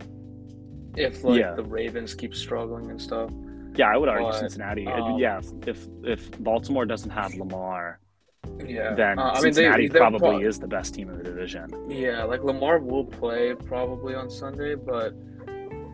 if 0.97 1.25
like 1.25 1.40
Yeah. 1.40 1.55
the 1.55 1.64
Ravens 1.64 2.14
keep 2.14 2.35
struggling 2.35 2.90
and 2.90 3.00
stuff. 3.00 3.31
Yeah, 3.76 3.90
I 3.93 3.97
would 3.97 4.09
argue 4.09 4.26
But, 4.29 4.38
Cincinnati. 4.38 4.87
um, 4.87 5.19
yeah, 5.19 5.40
if 5.67 5.88
if 6.05 6.31
Baltimore 6.43 6.87
doesn't 6.87 7.11
have 7.11 7.35
Lamar, 7.35 7.99
Yeah. 8.64 8.95
then 8.95 9.19
Uh, 9.19 9.23
I 9.23 9.26
mean, 9.35 9.35
they- 9.35 9.40
Cincinnati 9.52 9.88
they're 9.88 10.00
probably 10.00 10.38
pro- 10.38 10.49
is 10.49 10.61
the 10.61 10.69
best 10.69 10.95
team 10.95 11.11
in 11.11 11.19
the 11.19 11.25
division. 11.25 11.67
Yeah, 11.88 12.23
like 12.25 12.45
Lamar 12.45 12.79
will 12.79 13.05
play 13.05 13.55
probably 13.55 14.14
on 14.14 14.31
Sunday, 14.31 14.75
but 14.76 15.14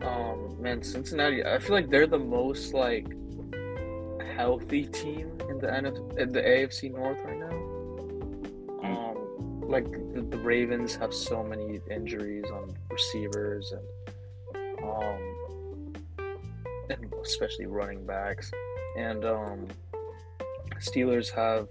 um 0.03 0.61
man, 0.61 0.81
Cincinnati, 0.83 1.43
I 1.45 1.59
feel 1.59 1.75
like 1.75 1.89
they're 1.89 2.07
the 2.07 2.19
most 2.19 2.73
like 2.73 3.07
healthy 4.35 4.85
team 4.85 5.31
in 5.49 5.57
the 5.57 5.67
NF- 5.67 6.17
in 6.17 6.31
the 6.31 6.41
AFC 6.41 6.93
North 6.93 7.17
right 7.23 7.39
now. 7.39 7.57
Um 8.83 9.61
like 9.61 9.91
the, 10.13 10.21
the 10.21 10.37
Ravens 10.37 10.95
have 10.95 11.13
so 11.13 11.43
many 11.43 11.79
injuries 11.89 12.45
on 12.51 12.75
receivers 12.89 13.73
and 13.73 14.79
um 14.83 15.93
and 16.89 17.13
especially 17.23 17.65
running 17.65 18.05
backs. 18.05 18.51
And 18.97 19.25
um 19.25 19.67
Steelers 20.79 21.29
have 21.31 21.67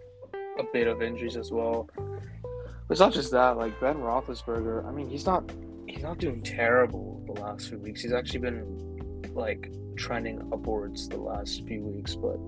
a 0.59 0.65
bit 0.73 0.87
of 0.89 1.03
injuries 1.03 1.37
as 1.37 1.53
well. 1.53 1.89
But 1.97 2.91
it's 2.91 3.01
not 3.01 3.13
just 3.13 3.31
that. 3.33 3.57
Like 3.57 3.79
Ben 3.81 3.97
Roethlisberger, 3.97 4.87
I 4.87 4.93
mean, 4.93 5.09
he's 5.09 5.27
not 5.27 5.51
he's 5.97 6.05
not 6.05 6.19
doing 6.19 6.43
terrible 6.43 7.23
the 7.27 7.41
last 7.41 7.71
few 7.71 7.79
weeks. 7.79 8.03
He's 8.03 8.13
actually 8.13 8.41
been 8.41 9.23
like 9.33 9.73
trending 9.97 10.41
upwards 10.53 11.09
the 11.09 11.17
last 11.17 11.67
few 11.67 11.83
weeks, 11.83 12.15
but 12.15 12.39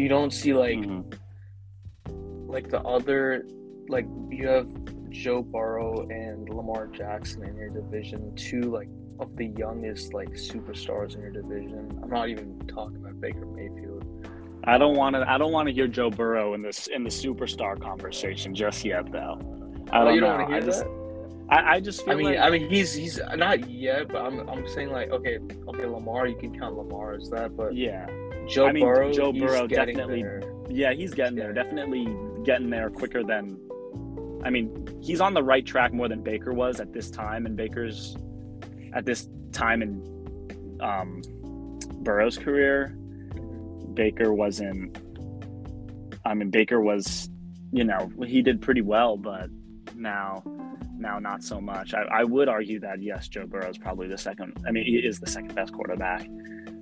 you 0.00 0.08
don't 0.08 0.32
see 0.32 0.52
like 0.54 0.78
Mhm. 0.78 1.12
like 2.48 2.68
the 2.68 2.80
other 2.82 3.44
like 3.88 4.06
you 4.30 4.46
have 4.46 4.68
Joe 5.10 5.42
Burrow 5.42 6.06
and 6.08 6.48
Lamar 6.48 6.86
Jackson 6.86 7.42
in 7.42 7.56
your 7.56 7.70
division, 7.70 8.32
two 8.36 8.62
like 8.62 8.88
of 9.18 9.36
the 9.36 9.46
youngest 9.58 10.14
like 10.14 10.30
superstars 10.30 11.16
in 11.16 11.22
your 11.22 11.30
division. 11.32 11.98
I'm 12.02 12.08
not 12.08 12.28
even 12.28 12.56
talking 12.68 12.96
about 12.98 13.20
Baker 13.20 13.44
Mayfield. 13.46 14.04
I 14.64 14.78
don't 14.78 14.96
want 14.96 15.16
to. 15.16 15.28
I 15.28 15.38
don't 15.38 15.50
want 15.52 15.66
to 15.68 15.74
hear 15.74 15.88
Joe 15.88 16.08
Burrow 16.08 16.54
in 16.54 16.62
this 16.62 16.86
in 16.86 17.02
the 17.02 17.10
superstar 17.10 17.80
conversation 17.80 18.54
just 18.54 18.84
yet, 18.84 19.10
though. 19.10 19.40
I 19.90 20.02
Oh, 20.02 20.04
don't 20.04 20.14
you 20.14 20.20
know. 20.20 20.28
don't 20.28 20.38
want 20.38 20.50
to 20.50 20.54
I 20.54 20.58
hear 20.60 20.66
just, 20.66 20.84
that? 20.84 21.01
I, 21.52 21.74
I 21.74 21.80
just 21.80 22.04
feel 22.04 22.14
I 22.14 22.16
mean, 22.16 22.26
like 22.26 22.38
I 22.38 22.48
mean, 22.50 22.68
he's 22.70 22.94
he's 22.94 23.20
not 23.36 23.68
yet, 23.68 24.08
but 24.08 24.22
I'm 24.22 24.48
I'm 24.48 24.66
saying 24.68 24.90
like 24.90 25.10
okay, 25.10 25.38
okay, 25.68 25.86
Lamar, 25.86 26.26
you 26.26 26.36
can 26.36 26.58
count 26.58 26.76
Lamar 26.76 27.14
as 27.14 27.28
that, 27.30 27.54
but 27.56 27.74
yeah, 27.76 28.06
Joe 28.48 28.66
I 28.66 28.72
mean, 28.72 28.84
Burrow, 28.84 29.12
Joe 29.12 29.32
he's 29.32 29.42
Burrow 29.42 29.66
getting 29.66 29.96
definitely- 29.96 30.22
there. 30.22 30.42
yeah, 30.70 30.92
he's 30.94 31.12
getting 31.12 31.36
there. 31.36 31.52
Definitely 31.52 32.08
getting 32.44 32.70
there 32.70 32.88
quicker 32.90 33.22
than. 33.22 33.58
I 34.44 34.50
mean, 34.50 34.98
he's 35.02 35.20
on 35.20 35.34
the 35.34 35.42
right 35.42 35.64
track 35.64 35.92
more 35.92 36.08
than 36.08 36.22
Baker 36.22 36.52
was 36.54 36.80
at 36.80 36.92
this 36.92 37.10
time, 37.10 37.44
and 37.46 37.54
Baker's 37.56 38.16
at 38.94 39.04
this 39.04 39.28
time 39.52 39.82
in 39.82 40.78
um, 40.80 41.22
Burrow's 42.02 42.38
career. 42.38 42.96
Baker 43.94 44.32
wasn't. 44.32 44.98
I 46.24 46.34
mean, 46.34 46.50
Baker 46.50 46.80
was, 46.80 47.28
you 47.72 47.84
know, 47.84 48.10
he 48.26 48.42
did 48.42 48.60
pretty 48.62 48.80
well, 48.80 49.16
but 49.16 49.48
now, 49.96 50.42
now 50.96 51.18
not 51.18 51.42
so 51.42 51.60
much. 51.60 51.94
I, 51.94 52.02
I 52.02 52.24
would 52.24 52.48
argue 52.48 52.80
that 52.80 53.02
yes, 53.02 53.28
Joe 53.28 53.46
Burrow 53.46 53.68
is 53.68 53.78
probably 53.78 54.08
the 54.08 54.18
second. 54.18 54.62
I 54.66 54.70
mean, 54.70 54.84
he 54.84 54.96
is 54.96 55.18
the 55.20 55.26
second 55.26 55.54
best 55.54 55.72
quarterback 55.72 56.28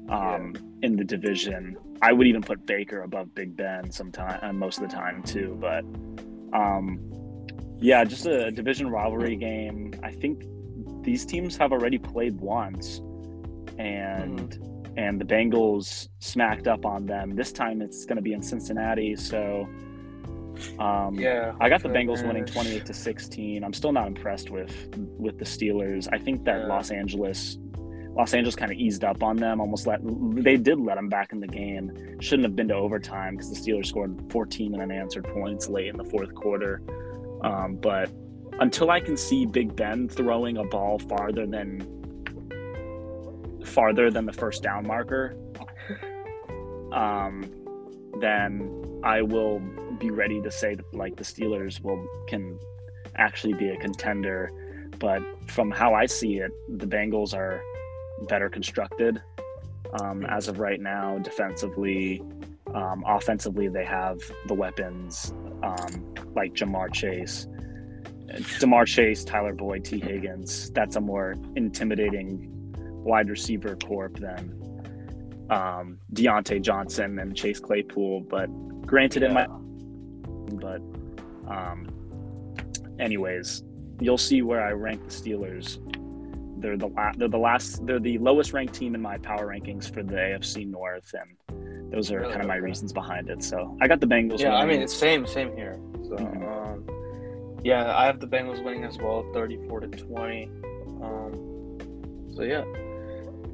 um, 0.08 0.54
in 0.82 0.96
the 0.96 1.04
division. 1.04 1.76
I 2.02 2.12
would 2.12 2.26
even 2.26 2.42
put 2.42 2.66
Baker 2.66 3.02
above 3.02 3.34
Big 3.34 3.56
Ben 3.56 3.90
sometime, 3.90 4.38
uh, 4.42 4.52
most 4.52 4.78
of 4.78 4.88
the 4.88 4.94
time 4.94 5.22
too. 5.22 5.56
But 5.60 5.84
um, 6.56 7.00
yeah, 7.78 8.04
just 8.04 8.26
a 8.26 8.50
division 8.50 8.88
rivalry 8.88 9.36
game. 9.36 9.94
I 10.02 10.10
think 10.10 10.44
these 11.02 11.24
teams 11.24 11.56
have 11.56 11.72
already 11.72 11.98
played 11.98 12.38
once, 12.40 13.00
and 13.78 14.58
and 14.96 15.20
the 15.20 15.24
Bengals 15.24 16.08
smacked 16.18 16.66
up 16.66 16.84
on 16.84 17.06
them. 17.06 17.36
This 17.36 17.52
time 17.52 17.80
it's 17.80 18.04
going 18.04 18.16
to 18.16 18.22
be 18.22 18.32
in 18.32 18.42
Cincinnati, 18.42 19.16
so. 19.16 19.68
Um, 20.78 21.14
Yeah, 21.14 21.54
I 21.60 21.68
got 21.68 21.82
the 21.82 21.88
Bengals 21.88 22.26
winning 22.26 22.44
28 22.44 22.86
to 22.86 22.94
16. 22.94 23.64
I'm 23.64 23.72
still 23.72 23.92
not 23.92 24.06
impressed 24.06 24.50
with 24.50 24.72
with 25.18 25.38
the 25.38 25.44
Steelers. 25.44 26.08
I 26.12 26.18
think 26.18 26.44
that 26.44 26.60
Yeah. 26.60 26.66
Los 26.66 26.90
Angeles 26.90 27.58
Los 28.16 28.34
Angeles 28.34 28.56
kind 28.56 28.72
of 28.72 28.76
eased 28.76 29.04
up 29.04 29.22
on 29.22 29.36
them, 29.36 29.60
almost 29.60 29.86
let 29.86 30.00
they 30.02 30.56
did 30.56 30.80
let 30.80 30.96
them 30.96 31.08
back 31.08 31.32
in 31.32 31.40
the 31.40 31.46
game. 31.46 31.92
Shouldn't 32.20 32.44
have 32.44 32.56
been 32.56 32.68
to 32.68 32.74
overtime 32.74 33.36
because 33.36 33.50
the 33.50 33.72
Steelers 33.72 33.86
scored 33.86 34.20
14 34.30 34.74
and 34.74 34.82
unanswered 34.82 35.24
points 35.28 35.68
late 35.68 35.86
in 35.88 35.96
the 35.96 36.04
fourth 36.04 36.34
quarter. 36.34 36.82
Um, 37.42 37.76
but 37.76 38.10
until 38.58 38.90
I 38.90 39.00
can 39.00 39.16
see 39.16 39.46
Big 39.46 39.74
Ben 39.76 40.08
throwing 40.08 40.56
a 40.56 40.64
ball 40.64 40.98
farther 40.98 41.46
than 41.46 41.86
farther 43.64 44.10
than 44.10 44.26
the 44.26 44.32
first 44.32 44.62
down 44.62 44.86
marker, 44.86 45.36
um, 46.92 47.48
then 48.20 49.00
I 49.04 49.22
will 49.22 49.62
be 50.00 50.10
ready 50.10 50.40
to 50.42 50.50
say 50.50 50.74
that 50.74 50.92
like 50.94 51.14
the 51.16 51.24
Steelers 51.24 51.80
will 51.80 52.04
can 52.26 52.58
actually 53.16 53.54
be 53.54 53.68
a 53.68 53.76
contender. 53.76 54.50
But 54.98 55.22
from 55.48 55.70
how 55.70 55.94
I 55.94 56.06
see 56.06 56.38
it, 56.38 56.50
the 56.68 56.86
Bengals 56.86 57.34
are 57.34 57.62
better 58.28 58.50
constructed 58.50 59.22
um, 60.00 60.24
as 60.26 60.48
of 60.48 60.58
right 60.58 60.80
now. 60.80 61.18
Defensively, 61.18 62.22
um, 62.74 63.04
offensively, 63.06 63.68
they 63.68 63.84
have 63.84 64.18
the 64.46 64.54
weapons 64.54 65.32
um, 65.62 66.14
like 66.34 66.54
Ja'Marr 66.54 66.92
Chase, 66.92 67.46
Demar 68.58 68.84
Chase, 68.84 69.24
Tyler 69.24 69.54
Boyd, 69.54 69.84
Tee 69.84 70.00
Higgins. 70.00 70.70
That's 70.70 70.96
a 70.96 71.00
more 71.00 71.34
intimidating 71.56 72.46
wide 73.04 73.28
receiver 73.28 73.76
corp 73.76 74.18
than 74.18 74.56
um, 75.50 75.98
Diontae 76.12 76.62
Johnson 76.62 77.18
and 77.18 77.36
Chase 77.36 77.58
Claypool. 77.60 78.20
But 78.22 78.46
granted, 78.86 79.22
it 79.22 79.30
Yeah. 79.30 79.46
might. 79.46 79.48
But 80.58 80.80
um, 81.48 81.86
anyways, 82.98 83.62
you'll 84.00 84.18
see 84.18 84.42
where 84.42 84.62
I 84.62 84.72
rank 84.72 85.02
the 85.04 85.10
Steelers. 85.10 85.78
They're 86.60 86.76
the 86.76 86.88
la- 86.88 87.12
they're 87.16 87.28
the 87.28 87.38
last 87.38 87.86
they're 87.86 87.98
the 88.00 88.18
lowest 88.18 88.52
ranked 88.52 88.74
team 88.74 88.94
in 88.94 89.00
my 89.00 89.16
power 89.18 89.46
rankings 89.46 89.92
for 89.92 90.02
the 90.02 90.14
AFC 90.14 90.66
North, 90.68 91.14
and 91.18 91.92
those 91.92 92.12
are 92.12 92.18
Really? 92.20 92.30
kind 92.32 92.42
of 92.42 92.48
my 92.48 92.56
reasons 92.56 92.92
behind 92.92 93.30
it. 93.30 93.42
So 93.42 93.76
I 93.80 93.88
got 93.88 94.00
the 94.00 94.06
Bengals. 94.06 94.40
Yeah, 94.40 94.54
I 94.56 94.66
mean 94.66 94.80
it's 94.82 94.94
same 94.94 95.26
same 95.26 95.56
here. 95.56 95.78
So 96.02 96.16
Mhm. 96.16 96.46
um, 96.72 96.84
yeah, 97.64 97.96
I 97.96 98.04
have 98.04 98.20
the 98.20 98.26
Bengals 98.26 98.62
winning 98.62 98.84
as 98.84 98.98
well, 98.98 99.24
thirty-four 99.32 99.80
to 99.80 99.88
twenty. 99.88 100.50
Um, 101.02 101.78
so 102.34 102.42
yeah, 102.42 102.64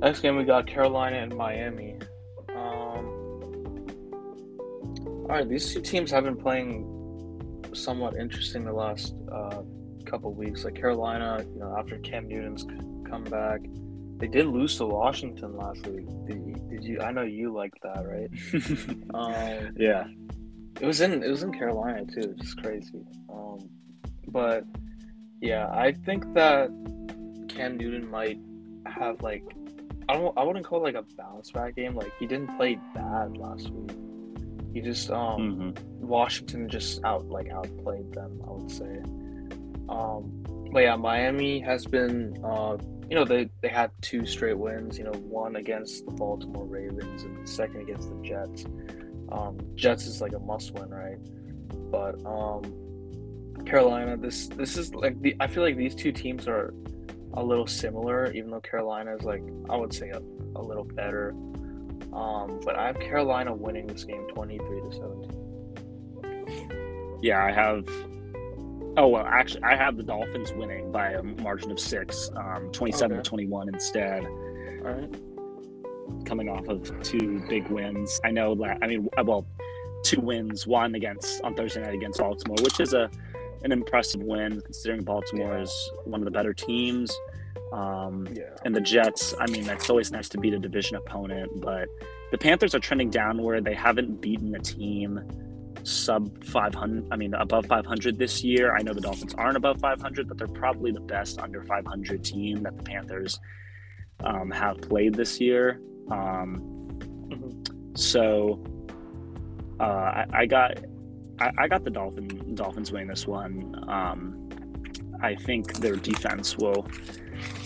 next 0.01 0.21
game 0.21 0.37
we 0.37 0.45
got 0.45 0.67
Carolina 0.67 1.17
and 1.19 1.35
Miami. 1.37 1.96
All 5.29 5.35
right, 5.35 5.49
these 5.49 5.75
two 5.75 5.81
teams 5.81 6.13
have 6.13 6.23
been 6.23 6.37
playing 6.37 6.87
somewhat 7.73 8.17
interesting 8.17 8.65
the 8.65 8.73
last 8.73 9.13
uh, 9.33 9.63
couple 10.05 10.33
weeks. 10.33 10.65
Like 10.65 10.77
Carolina, 10.77 11.45
you 11.53 11.59
know, 11.59 11.75
after 11.77 11.99
Cam 11.99 12.29
Newton's 12.29 12.65
comeback, 13.11 13.61
they 14.19 14.29
did 14.29 14.47
lose 14.47 14.77
to 14.77 14.87
Washington 14.87 15.57
last 15.57 15.85
week. 15.89 16.07
Did 16.29 16.47
you? 16.47 16.55
Did 16.71 16.85
you 16.85 17.01
I 17.01 17.11
know 17.11 17.23
you 17.23 17.53
liked 17.53 17.79
that, 17.83 18.07
right? 18.07 18.31
Um, 19.15 19.75
yeah, 19.77 20.05
it 20.81 20.87
was 20.87 21.01
in 21.01 21.25
it 21.25 21.29
was 21.29 21.43
in 21.43 21.53
Carolina 21.53 22.05
too, 22.07 22.29
which 22.29 22.45
is 22.45 22.55
crazy. 22.55 23.03
Um, 23.29 23.69
but 24.29 24.65
yeah, 25.41 25.69
I 25.73 25.91
think 25.91 26.35
that 26.35 26.69
Cam 27.49 27.79
Newton 27.79 28.09
might 28.09 28.39
have 28.87 29.21
like 29.23 29.43
I 30.09 30.15
don't 30.15 30.39
I 30.39 30.45
wouldn't 30.45 30.65
call 30.65 30.87
it 30.87 30.95
like 30.95 31.05
a 31.05 31.05
bounce 31.17 31.51
back 31.51 31.75
game. 31.75 31.97
Like 31.97 32.13
he 32.21 32.29
didn't 32.29 32.57
play 32.57 32.79
bad 32.95 33.37
last 33.37 33.71
week. 33.71 33.97
He 34.77 34.83
just 34.83 35.11
um 35.11 35.41
Mhm. 35.75 35.83
Washington 36.01 36.69
just 36.69 37.03
out 37.03 37.25
like 37.31 37.49
outplayed 37.49 38.13
them. 38.13 38.43
I 38.47 38.51
would 38.53 38.71
say. 38.71 39.01
Um, 39.89 40.45
but 40.71 40.81
yeah, 40.81 40.97
Miami 40.97 41.61
has 41.61 41.87
been 41.87 42.39
uh 42.45 42.77
you 43.09 43.15
know 43.17 43.25
they 43.25 43.49
they 43.63 43.69
had 43.69 43.91
two 44.03 44.27
straight 44.27 44.59
wins. 44.59 44.99
You 44.99 45.05
know 45.05 45.13
one 45.13 45.57
against 45.57 46.05
the 46.05 46.13
Baltimore 46.13 46.67
Ravens 46.67 47.23
and 47.23 47.43
the 47.43 47.51
second 47.51 47.81
against 47.81 48.11
the 48.11 48.21
Jets. 48.23 48.67
Um, 49.33 49.57
Jets 49.77 50.05
is 50.07 50.21
like 50.21 50.35
a 50.35 50.39
must 50.41 50.75
win, 50.75 50.91
right? 50.91 51.17
But 51.91 52.23
um, 52.27 52.63
Carolina, 53.65 54.19
this 54.19 54.49
this 54.49 54.77
is 54.77 54.95
like 54.95 55.19
the 55.23 55.35
I 55.41 55.47
feel 55.47 55.63
like 55.63 55.79
these 55.79 55.95
two 55.95 56.13
teams 56.13 56.47
are 56.47 56.75
a 57.33 57.43
little 57.43 57.67
similar, 57.67 58.31
even 58.33 58.51
though 58.51 58.61
Carolina 58.61 59.17
is 59.17 59.23
like 59.23 59.43
I 59.71 59.77
would 59.77 59.95
say 59.95 60.11
a, 60.11 60.21
a 60.55 60.61
little 60.61 60.85
better. 60.85 61.35
Um, 62.13 62.61
but 62.65 62.77
I 62.77 62.87
have 62.87 62.99
Carolina 63.01 63.55
winning 63.55 63.87
this 63.87 64.05
game 64.05 64.27
twenty 64.33 64.59
three 64.59 64.81
to 64.81 64.93
seventeen. 64.93 67.19
yeah. 67.23 67.45
I 67.45 67.53
have. 67.53 67.87
Oh 68.99 69.09
well, 69.09 69.27
actually, 69.27 69.63
I 69.63 69.77
have 69.77 69.97
the 69.99 70.03
Dolphins 70.03 70.53
winning 70.55 70.91
by 70.91 71.11
a 71.13 71.23
margin 71.23 71.71
of 71.71 71.79
six, 71.79 72.31
um, 72.37 72.71
twenty-seven 72.73 73.19
Okay. 73.19 73.23
to 73.23 73.29
twenty-one 73.29 73.69
instead. 73.69 74.25
All 74.25 74.93
right. 74.93 75.15
coming 76.25 76.49
off 76.49 76.67
of 76.69 76.91
two 77.03 77.41
big 77.49 77.69
wins. 77.69 78.21
I 78.25 78.31
know 78.31 78.55
that 78.57 78.79
I 78.81 78.87
mean, 78.87 79.09
well, 79.25 79.47
two 80.05 80.21
wins, 80.21 80.67
one 80.67 80.95
against 80.95 81.43
on 81.43 81.55
Thursday 81.55 81.83
night 81.83 81.95
against 81.95 82.21
Baltimore, 82.21 82.57
which 82.63 82.81
is 82.81 82.95
a 82.95 83.11
an 83.65 83.73
impressive 83.73 84.23
win 84.23 84.61
considering 84.63 85.03
Baltimore 85.03 85.55
Yeah. 85.57 85.63
is 85.63 85.91
one 86.05 86.21
of 86.21 86.25
the 86.25 86.31
better 86.31 86.55
teams. 86.55 87.11
Um, 87.73 88.27
Yeah. 88.33 88.45
and 88.65 88.75
the 88.75 88.81
Jets, 88.81 89.35
I 89.41 89.47
mean, 89.47 89.69
it's 89.69 89.91
always 89.91 90.11
nice 90.13 90.29
to 90.31 90.39
beat 90.39 90.55
a 90.55 90.59
division 90.59 90.97
opponent, 90.97 91.51
but 91.61 91.89
the 92.31 92.39
Panthers 92.39 92.75
are 92.75 92.79
trending 92.81 93.11
downward. 93.11 93.65
They 93.65 93.75
haven't 93.75 94.21
beaten 94.21 94.55
a 94.55 94.59
team 94.61 95.21
sub 95.85 96.43
500, 96.45 97.07
I 97.13 97.17
mean, 97.17 97.35
above 97.35 97.67
500 97.67 98.19
this 98.19 98.43
year. 98.43 98.75
I 98.75 98.83
know 98.83 98.93
the 98.93 99.01
Dolphins 99.01 99.35
aren't 99.35 99.57
above 99.57 99.79
500, 99.81 100.27
but 100.29 100.37
they're 100.39 100.49
probably 100.49 100.91
the 100.91 101.01
best 101.01 101.39
under 101.39 101.63
500 101.63 102.25
team 102.25 102.63
that 102.65 102.77
the 102.77 102.83
Panthers 102.83 103.39
um, 104.25 104.51
have 104.51 104.79
played 104.81 105.15
this 105.15 105.41
year. 105.41 105.81
Um, 106.11 106.61
Mhm. 107.29 107.99
so 107.99 108.63
uh, 109.79 109.83
I, 109.85 110.27
I 110.33 110.47
got 110.47 110.79
I, 111.39 111.51
I 111.59 111.69
got 111.69 111.85
the 111.85 111.91
Dolphin 111.91 112.55
Dolphins 112.55 112.91
winning 112.93 113.09
this 113.09 113.27
one. 113.27 113.75
Um, 113.89 114.36
I 115.23 115.35
think 115.35 115.79
their 115.79 115.97
defense 115.97 116.57
will 116.57 116.87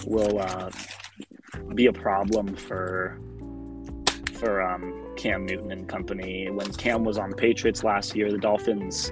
will 0.06 0.40
uh, 0.40 0.70
be 1.74 1.86
a 1.86 1.92
problem 1.92 2.54
for 2.56 3.18
for 4.34 4.62
um, 4.62 5.14
Cam 5.16 5.44
Newton 5.44 5.70
and 5.72 5.88
company. 5.88 6.48
When 6.50 6.72
Cam 6.72 7.04
was 7.04 7.18
on 7.18 7.30
the 7.30 7.36
Patriots 7.36 7.84
last 7.84 8.16
year, 8.16 8.30
the 8.30 8.38
Dolphins. 8.38 9.10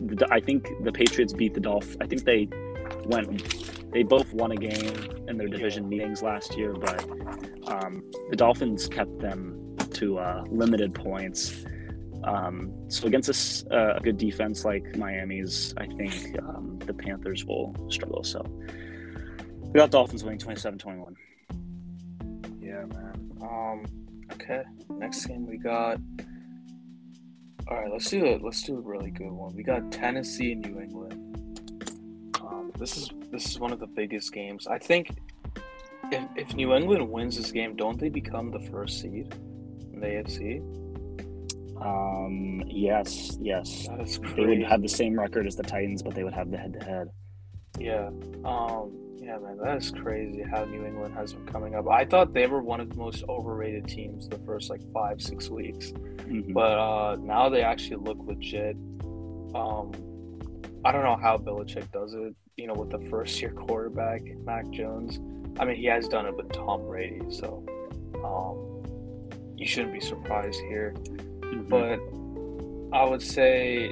the- 0.00 0.28
I 0.30 0.40
think 0.40 0.68
the 0.82 0.92
Patriots 0.92 1.32
beat 1.32 1.54
the 1.54 1.60
Dolph. 1.60 1.96
I 2.00 2.06
think 2.06 2.24
they 2.24 2.48
went. 3.06 3.90
they 3.92 4.02
both 4.02 4.32
won 4.34 4.52
a 4.52 4.56
game 4.56 4.94
in 5.28 5.38
their 5.38 5.48
division 5.48 5.88
meetings 5.88 6.22
last 6.22 6.56
year, 6.58 6.74
but 6.74 7.02
um, 7.68 8.02
the 8.30 8.36
Dolphins 8.36 8.88
kept 8.88 9.18
them 9.20 9.76
to 9.94 10.18
uh, 10.18 10.44
limited 10.50 10.94
points. 10.94 11.64
Um, 12.24 12.72
so 12.88 13.06
against 13.06 13.66
a, 13.66 13.74
uh, 13.74 13.98
good 14.00 14.18
defense 14.18 14.64
like 14.64 14.96
Miami's, 14.96 15.74
I 15.76 15.86
think 15.86 16.38
um, 16.40 16.78
the 16.84 16.94
Panthers 16.94 17.44
will 17.44 17.74
struggle. 17.90 18.24
So 18.24 18.44
we 19.62 19.72
got 19.72 19.90
Dolphins 19.90 20.24
winning 20.24 20.38
27-21. 20.38 21.14
Yeah, 22.60 22.84
man. 22.86 23.32
Um, 23.40 23.84
okay. 24.32 24.62
Next 24.90 25.26
game 25.26 25.46
we 25.46 25.56
got. 25.56 25.98
All 27.68 27.76
right, 27.76 27.90
let's 27.90 28.08
do 28.08 28.24
it. 28.24 28.42
Let's 28.42 28.62
do 28.62 28.78
a 28.78 28.80
really 28.80 29.10
good 29.10 29.30
one. 29.30 29.54
We 29.54 29.62
got 29.62 29.90
Tennessee 29.90 30.52
and 30.52 30.62
New 30.62 30.80
England. 30.80 31.12
Um, 32.40 32.72
this 32.78 32.96
is 32.96 33.10
this 33.32 33.46
is 33.46 33.58
one 33.58 33.72
of 33.72 33.80
the 33.80 33.88
biggest 33.88 34.32
games. 34.32 34.68
I 34.68 34.78
think 34.78 35.10
if 36.12 36.24
if 36.36 36.54
New 36.54 36.74
England 36.74 37.10
wins 37.10 37.36
this 37.36 37.50
game, 37.50 37.74
don't 37.74 37.98
they 37.98 38.08
become 38.08 38.50
the 38.50 38.60
first 38.60 39.00
seed 39.00 39.34
in 39.92 40.00
the 40.00 40.06
AFC? 40.06 40.85
Um, 41.80 42.62
yes, 42.66 43.36
yes. 43.40 43.88
They 44.34 44.46
would 44.46 44.62
have 44.62 44.82
the 44.82 44.88
same 44.88 45.18
record 45.18 45.46
as 45.46 45.56
the 45.56 45.62
Titans, 45.62 46.02
but 46.02 46.14
they 46.14 46.24
would 46.24 46.34
have 46.34 46.50
the 46.50 46.56
head 46.56 46.72
to 46.78 46.84
head. 46.84 47.10
Yeah. 47.78 48.10
Um, 48.44 48.92
yeah, 49.18 49.38
man, 49.38 49.58
that 49.58 49.76
is 49.78 49.90
crazy 49.90 50.42
how 50.42 50.64
New 50.64 50.86
England 50.86 51.14
has 51.14 51.32
been 51.32 51.46
coming 51.46 51.74
up. 51.74 51.88
I 51.88 52.04
thought 52.04 52.32
they 52.32 52.46
were 52.46 52.62
one 52.62 52.80
of 52.80 52.90
the 52.90 52.96
most 52.96 53.24
overrated 53.28 53.88
teams 53.88 54.28
the 54.28 54.38
first 54.38 54.70
like 54.70 54.80
five, 54.92 55.20
six 55.20 55.50
weeks. 55.50 55.90
Mm-hmm. 55.90 56.52
But 56.52 56.78
uh, 56.78 57.16
now 57.20 57.48
they 57.48 57.62
actually 57.62 57.96
look 57.96 58.18
legit. 58.20 58.76
Um, 59.54 59.92
I 60.84 60.92
don't 60.92 61.02
know 61.02 61.16
how 61.16 61.38
Belichick 61.38 61.90
does 61.90 62.14
it, 62.14 62.34
you 62.56 62.68
know, 62.68 62.74
with 62.74 62.90
the 62.90 63.00
first 63.10 63.40
year 63.40 63.50
quarterback, 63.50 64.22
Mac 64.44 64.70
Jones. 64.70 65.18
I 65.58 65.64
mean, 65.64 65.76
he 65.76 65.86
has 65.86 66.06
done 66.06 66.26
it 66.26 66.36
with 66.36 66.52
Tom 66.52 66.86
Brady, 66.86 67.20
so 67.30 67.66
um, 68.24 68.84
you 69.56 69.66
shouldn't 69.66 69.92
be 69.92 70.00
surprised 70.00 70.60
here. 70.68 70.94
Mm-hmm. 71.52 71.68
But 71.68 72.96
I 72.96 73.04
would 73.04 73.22
say, 73.22 73.86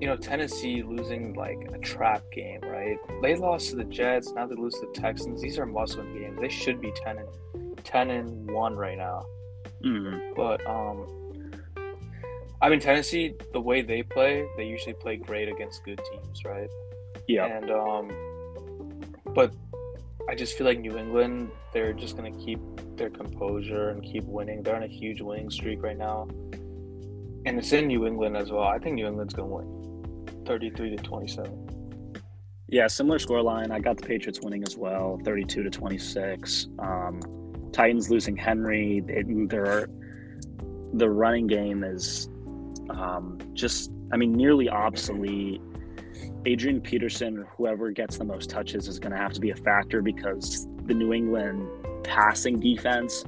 you 0.00 0.06
know, 0.06 0.16
Tennessee 0.16 0.82
losing 0.82 1.34
like 1.34 1.70
a 1.74 1.78
trap 1.78 2.22
game, 2.32 2.60
right? 2.62 2.96
They 3.22 3.36
lost 3.36 3.70
to 3.70 3.76
the 3.76 3.84
Jets, 3.84 4.32
now 4.32 4.46
they 4.46 4.54
lose 4.54 4.74
to 4.74 4.86
the 4.92 5.00
Texans. 5.00 5.42
These 5.42 5.58
are 5.58 5.66
must-win 5.66 6.12
games. 6.14 6.40
They 6.40 6.48
should 6.48 6.80
be 6.80 6.92
ten 6.92 7.18
and 7.18 7.84
ten 7.84 8.10
and 8.10 8.50
one 8.50 8.76
right 8.76 8.96
now. 8.96 9.24
Mm-hmm. 9.84 10.34
But 10.34 10.66
um, 10.66 11.06
I 12.62 12.68
mean, 12.68 12.80
Tennessee, 12.80 13.34
the 13.52 13.60
way 13.60 13.82
they 13.82 14.02
play, 14.02 14.46
they 14.56 14.64
usually 14.64 14.94
play 14.94 15.16
great 15.16 15.48
against 15.48 15.84
good 15.84 16.00
teams, 16.10 16.44
right? 16.44 16.68
Yeah. 17.26 17.46
And 17.46 17.70
um, 17.70 18.10
but 19.34 19.54
I 20.28 20.34
just 20.34 20.56
feel 20.56 20.66
like 20.66 20.78
New 20.78 20.98
England, 20.98 21.50
they're 21.72 21.92
just 21.92 22.16
gonna 22.16 22.32
keep 22.32 22.60
their 22.96 23.10
composure 23.10 23.90
and 23.90 24.02
keep 24.02 24.24
winning. 24.24 24.62
They're 24.62 24.76
on 24.76 24.82
a 24.82 24.88
huge 24.88 25.20
winning 25.20 25.50
streak 25.50 25.82
right 25.82 25.96
now, 25.96 26.28
and 27.46 27.58
it's 27.58 27.72
in 27.72 27.86
New 27.86 28.06
England 28.06 28.36
as 28.36 28.50
well. 28.50 28.64
I 28.64 28.78
think 28.78 28.96
New 28.96 29.06
England's 29.06 29.34
gonna 29.34 29.48
win, 29.48 30.44
thirty-three 30.46 30.96
to 30.96 31.02
twenty-seven. 31.02 31.68
Yeah, 32.68 32.86
similar 32.86 33.18
score 33.18 33.42
line. 33.42 33.72
I 33.72 33.80
got 33.80 33.96
the 33.96 34.06
Patriots 34.06 34.40
winning 34.40 34.62
as 34.62 34.76
well, 34.76 35.18
thirty-two 35.24 35.62
to 35.62 35.70
twenty-six. 35.70 36.68
Um, 36.78 37.20
Titans 37.72 38.10
losing 38.10 38.36
Henry. 38.36 39.00
They, 39.00 39.24
they're 39.46 39.88
the 40.94 41.08
running 41.08 41.46
game 41.46 41.84
is 41.84 42.28
um, 42.90 43.38
just, 43.54 43.92
I 44.12 44.16
mean, 44.16 44.32
nearly 44.32 44.68
obsolete. 44.68 45.60
Adrian 46.46 46.80
Peterson, 46.80 47.46
whoever 47.56 47.90
gets 47.90 48.18
the 48.18 48.24
most 48.24 48.50
touches, 48.50 48.88
is 48.88 48.98
going 48.98 49.12
to 49.12 49.18
have 49.18 49.32
to 49.34 49.40
be 49.40 49.50
a 49.50 49.56
factor 49.56 50.02
because 50.02 50.66
the 50.86 50.94
New 50.94 51.12
England 51.12 51.68
passing 52.02 52.58
defense 52.58 53.24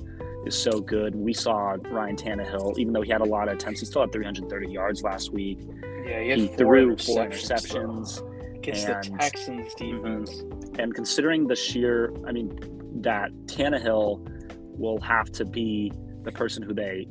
is 0.47 0.57
so 0.57 0.81
good. 0.81 1.15
We 1.15 1.33
saw 1.33 1.77
Ryan 1.91 2.17
Tannehill, 2.17 2.79
even 2.79 2.93
though 2.93 3.03
he 3.03 3.11
had 3.11 3.21
a 3.21 3.25
lot 3.25 3.49
of 3.49 3.55
attempts, 3.55 3.81
he 3.81 3.87
still 3.87 4.03
had 4.03 4.13
330 4.13 4.69
yards 4.69 5.03
last 5.03 5.33
week. 5.33 5.61
Yeah, 6.07 6.21
he, 6.21 6.43
he 6.43 6.47
threw 6.49 6.97
four 6.97 7.27
interceptions. 7.27 8.23
Against 8.57 8.89
and, 8.89 9.05
the 9.05 9.19
Texans 9.19 9.75
defense. 9.75 10.31
Mm-hmm. 10.31 10.81
And 10.81 10.95
considering 10.95 11.47
the 11.47 11.57
sheer, 11.57 12.15
I 12.27 12.33
mean, 12.33 12.57
that 13.03 13.33
Tannehill 13.47 14.79
will 14.79 15.01
have 15.01 15.31
to 15.33 15.45
be 15.45 15.93
the 16.23 16.33
person 16.33 16.63
who 16.63 16.73
they 16.73 17.09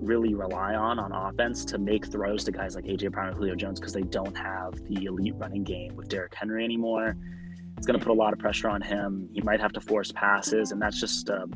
really 0.00 0.34
rely 0.34 0.74
on 0.74 0.98
on 0.98 1.12
offense 1.12 1.64
to 1.66 1.78
make 1.78 2.06
throws 2.06 2.44
to 2.44 2.52
guys 2.52 2.74
like 2.74 2.84
AJ 2.84 3.12
Brown 3.12 3.28
and 3.28 3.36
Julio 3.36 3.54
Jones 3.54 3.80
because 3.80 3.92
they 3.92 4.02
don't 4.02 4.36
have 4.36 4.72
the 4.86 5.04
elite 5.04 5.34
running 5.36 5.64
game 5.64 5.94
with 5.96 6.08
Derrick 6.08 6.34
Henry 6.34 6.64
anymore. 6.64 7.16
It's 7.76 7.86
going 7.86 7.98
to 7.98 8.04
put 8.04 8.12
a 8.12 8.14
lot 8.14 8.32
of 8.32 8.38
pressure 8.38 8.68
on 8.68 8.80
him. 8.80 9.28
He 9.32 9.40
might 9.42 9.60
have 9.60 9.72
to 9.72 9.80
force 9.80 10.10
passes, 10.12 10.72
and 10.72 10.80
that's 10.80 11.00
just 11.00 11.30
um, 11.30 11.52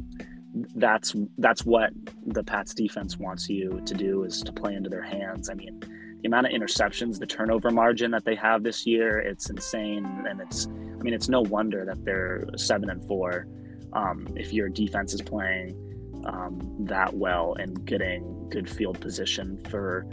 that's 0.75 1.15
that's 1.39 1.65
what 1.65 1.91
the 2.27 2.45
Pats 2.45 2.75
defense 2.75 3.19
wants 3.19 3.49
you 3.49 3.81
to 3.87 3.95
do 3.95 4.25
is 4.25 4.43
to 4.43 4.53
play 4.53 4.75
into 4.75 4.91
their 4.91 5.03
hands. 5.03 5.49
I 5.49 5.55
mean, 5.55 5.81
the 6.21 6.27
amount 6.27 6.47
of 6.47 6.53
interceptions, 6.53 7.19
the 7.19 7.27
turnover 7.27 7.71
margin 7.71 8.11
that 8.13 8.25
they 8.25 8.35
have 8.37 8.63
this 8.63 8.87
year, 8.87 9.19
it's 9.19 9.51
insane, 9.51 10.05
and 10.29 10.41
it's 10.41 10.67
I 10.67 11.03
mean, 11.03 11.15
it's 11.15 11.29
no 11.29 11.41
wonder 11.41 11.85
that 11.85 12.05
they're 12.05 12.45
seven 12.57 12.91
and 12.91 13.05
four. 13.07 13.47
Um, 13.93 14.27
if 14.37 14.53
your 14.53 14.69
defense 14.69 15.13
is 15.13 15.21
playing 15.21 15.77
um, 16.25 16.77
that 16.81 17.13
well 17.15 17.55
and 17.59 17.85
getting 17.85 18.49
good 18.49 18.71
field 18.71 19.01
position 19.01 19.59
for 19.69 20.07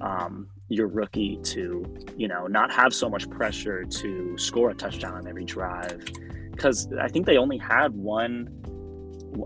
um, 0.00 0.48
your 0.68 0.86
rookie 0.86 1.38
to, 1.42 1.84
you 2.16 2.28
know, 2.28 2.46
not 2.46 2.72
have 2.72 2.94
so 2.94 3.08
much 3.08 3.28
pressure 3.28 3.84
to 3.84 4.38
score 4.38 4.70
a 4.70 4.74
touchdown 4.74 5.14
on 5.14 5.26
every 5.26 5.44
drive. 5.44 6.04
Because 6.52 6.88
I 6.98 7.08
think 7.08 7.26
they 7.26 7.36
only 7.36 7.58
had 7.58 7.92
one, 7.92 8.59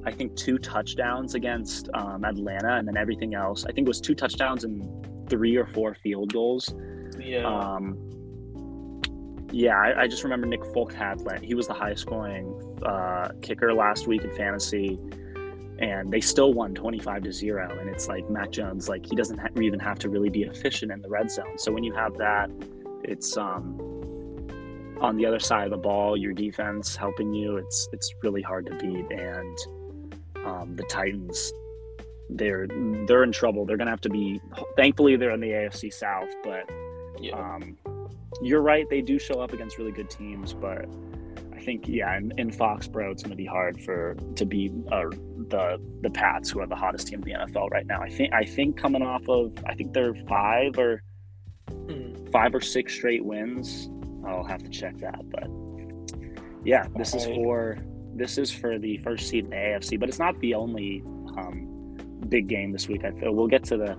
I 0.05 0.11
think 0.11 0.37
two 0.37 0.59
touchdowns 0.59 1.35
against 1.35 1.89
um, 1.95 2.25
Atlanta, 2.25 2.77
and 2.77 2.87
then 2.87 2.97
everything 2.97 3.35
else. 3.35 3.65
I 3.65 3.73
think 3.73 3.87
it 3.87 3.89
was 3.89 4.01
two 4.01 4.15
touchdowns 4.15 4.65
and 4.65 5.29
three 5.29 5.57
or 5.57 5.67
four 5.67 5.95
field 5.95 6.33
goals. 6.33 6.75
Yeah. 7.19 7.47
Um, 7.47 7.99
yeah, 9.53 9.77
I, 9.77 10.03
I, 10.03 10.09
just 10.09 10.25
remember 10.25 10.47
Nick 10.47 10.65
Folk 10.73 10.93
had 10.93 11.21
he 11.43 11.55
was 11.55 11.69
the 11.69 11.75
highest 11.75 12.03
scoring 12.03 12.59
uh, 12.85 13.29
kicker 13.41 13.73
last 13.73 14.09
week 14.09 14.23
in 14.25 14.35
fantasy 14.35 14.99
and 15.79 16.11
they 16.11 16.21
still 16.21 16.53
won 16.53 16.75
25 16.75 17.25
to 17.25 17.33
0 17.33 17.79
and 17.81 17.89
it's 17.89 18.07
like 18.07 18.29
mac 18.31 18.51
jones 18.51 18.89
like 18.89 19.05
he 19.05 19.17
doesn't 19.17 19.39
ha- 19.39 19.49
even 19.61 19.81
have 19.81 19.99
to 19.99 20.09
really 20.09 20.29
be 20.29 20.43
efficient 20.43 20.93
in 20.93 21.01
the 21.01 21.09
red 21.09 21.31
zone 21.31 21.59
so 21.59 21.73
when 21.73 21.83
you 21.83 21.93
have 21.93 22.17
that 22.17 22.51
it's 23.03 23.37
um 23.37 23.77
on 25.01 25.17
the 25.17 25.27
other 25.27 25.41
side 25.41 25.65
of 25.65 25.71
the 25.71 25.77
ball 25.77 26.17
your 26.17 26.33
defense 26.33 26.97
helping 26.97 27.33
you 27.33 27.57
it's 27.57 27.89
it's 27.93 28.15
really 28.23 28.43
hard 28.43 28.67
to 28.67 28.75
beat 28.77 29.11
and 29.11 29.59
um, 30.45 30.77
the 30.77 30.85
titans 30.85 31.53
they're 32.31 32.67
they're 33.07 33.25
in 33.25 33.33
trouble 33.33 33.65
they're 33.65 33.77
gonna 33.77 33.91
have 33.91 34.01
to 34.01 34.11
be 34.11 34.41
thankfully 34.77 35.17
they're 35.17 35.31
in 35.31 35.41
the 35.41 35.51
afc 35.51 35.93
south 35.93 36.29
but 36.43 36.71
yeah. 37.21 37.35
um, 37.35 37.77
you're 38.43 38.63
right 38.63 38.89
they 38.91 39.01
do 39.01 39.19
show 39.19 39.41
up 39.41 39.53
against 39.53 39.79
really 39.79 39.93
good 39.93 40.11
teams 40.11 40.53
but 40.53 40.87
I 41.55 41.61
think 41.61 41.89
yeah, 41.89 42.17
in, 42.17 42.33
in 42.37 42.51
Foxborough, 42.51 43.13
it's 43.13 43.23
going 43.23 43.31
to 43.31 43.37
be 43.37 43.47
hard 43.47 43.81
for 43.81 44.17
to 44.37 44.45
beat 44.45 44.73
uh, 44.93 45.09
the 45.49 45.81
the 46.03 46.11
Pats, 46.11 46.51
who 46.51 46.61
are 46.61 46.67
the 46.67 46.77
hottest 46.77 47.09
team 47.09 47.23
in 47.23 47.25
the 47.25 47.33
NFL 47.33 47.71
right 47.71 47.87
now. 47.87 48.03
I 48.03 48.11
think 48.11 48.33
I 48.35 48.45
think 48.45 48.77
coming 48.77 49.03
off 49.03 49.27
of 49.29 49.53
I 49.67 49.75
think 49.75 49.93
they're 49.93 50.15
five 50.29 50.79
or 50.79 51.03
hmm. 51.71 52.27
five 52.33 52.55
or 52.55 52.61
six 52.61 52.95
straight 52.95 53.25
wins. 53.25 53.89
I'll 54.27 54.45
have 54.45 54.63
to 54.63 54.69
check 54.69 54.99
that, 54.99 55.21
but 55.31 55.49
yeah, 56.65 56.87
this 56.97 57.15
is 57.15 57.25
for 57.27 57.79
this 58.15 58.39
is 58.39 58.51
for 58.51 58.79
the 58.79 58.99
first 58.99 59.29
seed 59.29 59.45
in 59.45 59.51
the 59.51 59.57
AFC, 59.57 59.99
but 59.99 60.09
it's 60.09 60.19
not 60.19 60.39
the 60.41 60.55
only 60.55 61.03
um, 61.37 61.97
big 62.29 62.49
game 62.49 62.73
this 62.73 62.89
week. 62.89 63.05
I 63.05 63.11
feel 63.13 63.33
we'll 63.33 63.49
get 63.49 63.65
to 63.65 63.77
the. 63.77 63.97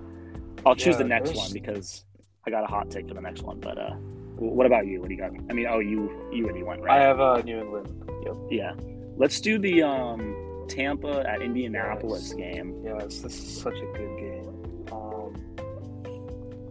I'll 0.66 0.76
choose 0.76 0.94
yeah, 0.96 1.00
the 1.00 1.10
next 1.10 1.36
one 1.36 1.52
because 1.54 2.06
I 2.46 2.50
got 2.50 2.64
a 2.64 2.68
hot 2.68 2.90
take 2.90 3.08
for 3.08 3.14
the 3.14 3.22
next 3.22 3.44
one, 3.44 3.60
but 3.60 3.78
uh, 3.78 3.92
what 4.38 4.66
about 4.66 4.88
you? 4.88 5.00
What 5.00 5.10
do 5.10 5.16
you 5.16 5.22
got? 5.22 5.32
I 5.50 5.54
mean, 5.54 5.68
oh, 5.70 5.80
you 5.80 6.30
you 6.32 6.48
and 6.48 6.58
you 6.58 6.66
went 6.66 6.82
right. 6.82 7.00
I 7.00 7.04
have 7.04 7.20
uh, 7.20 7.42
New 7.42 7.60
England. 7.60 8.10
Yep. 8.26 8.36
Yeah. 8.50 8.74
Let's 9.18 9.40
do 9.40 9.58
the 9.60 9.84
um, 9.84 10.66
Tampa 10.68 11.24
at 11.28 11.42
Indianapolis 11.42 12.30
yes. 12.30 12.34
game. 12.34 12.82
Yes, 12.84 13.20
this 13.20 13.38
is 13.38 13.62
such 13.62 13.76
a 13.76 13.86
good 13.98 14.18
game. 14.18 14.35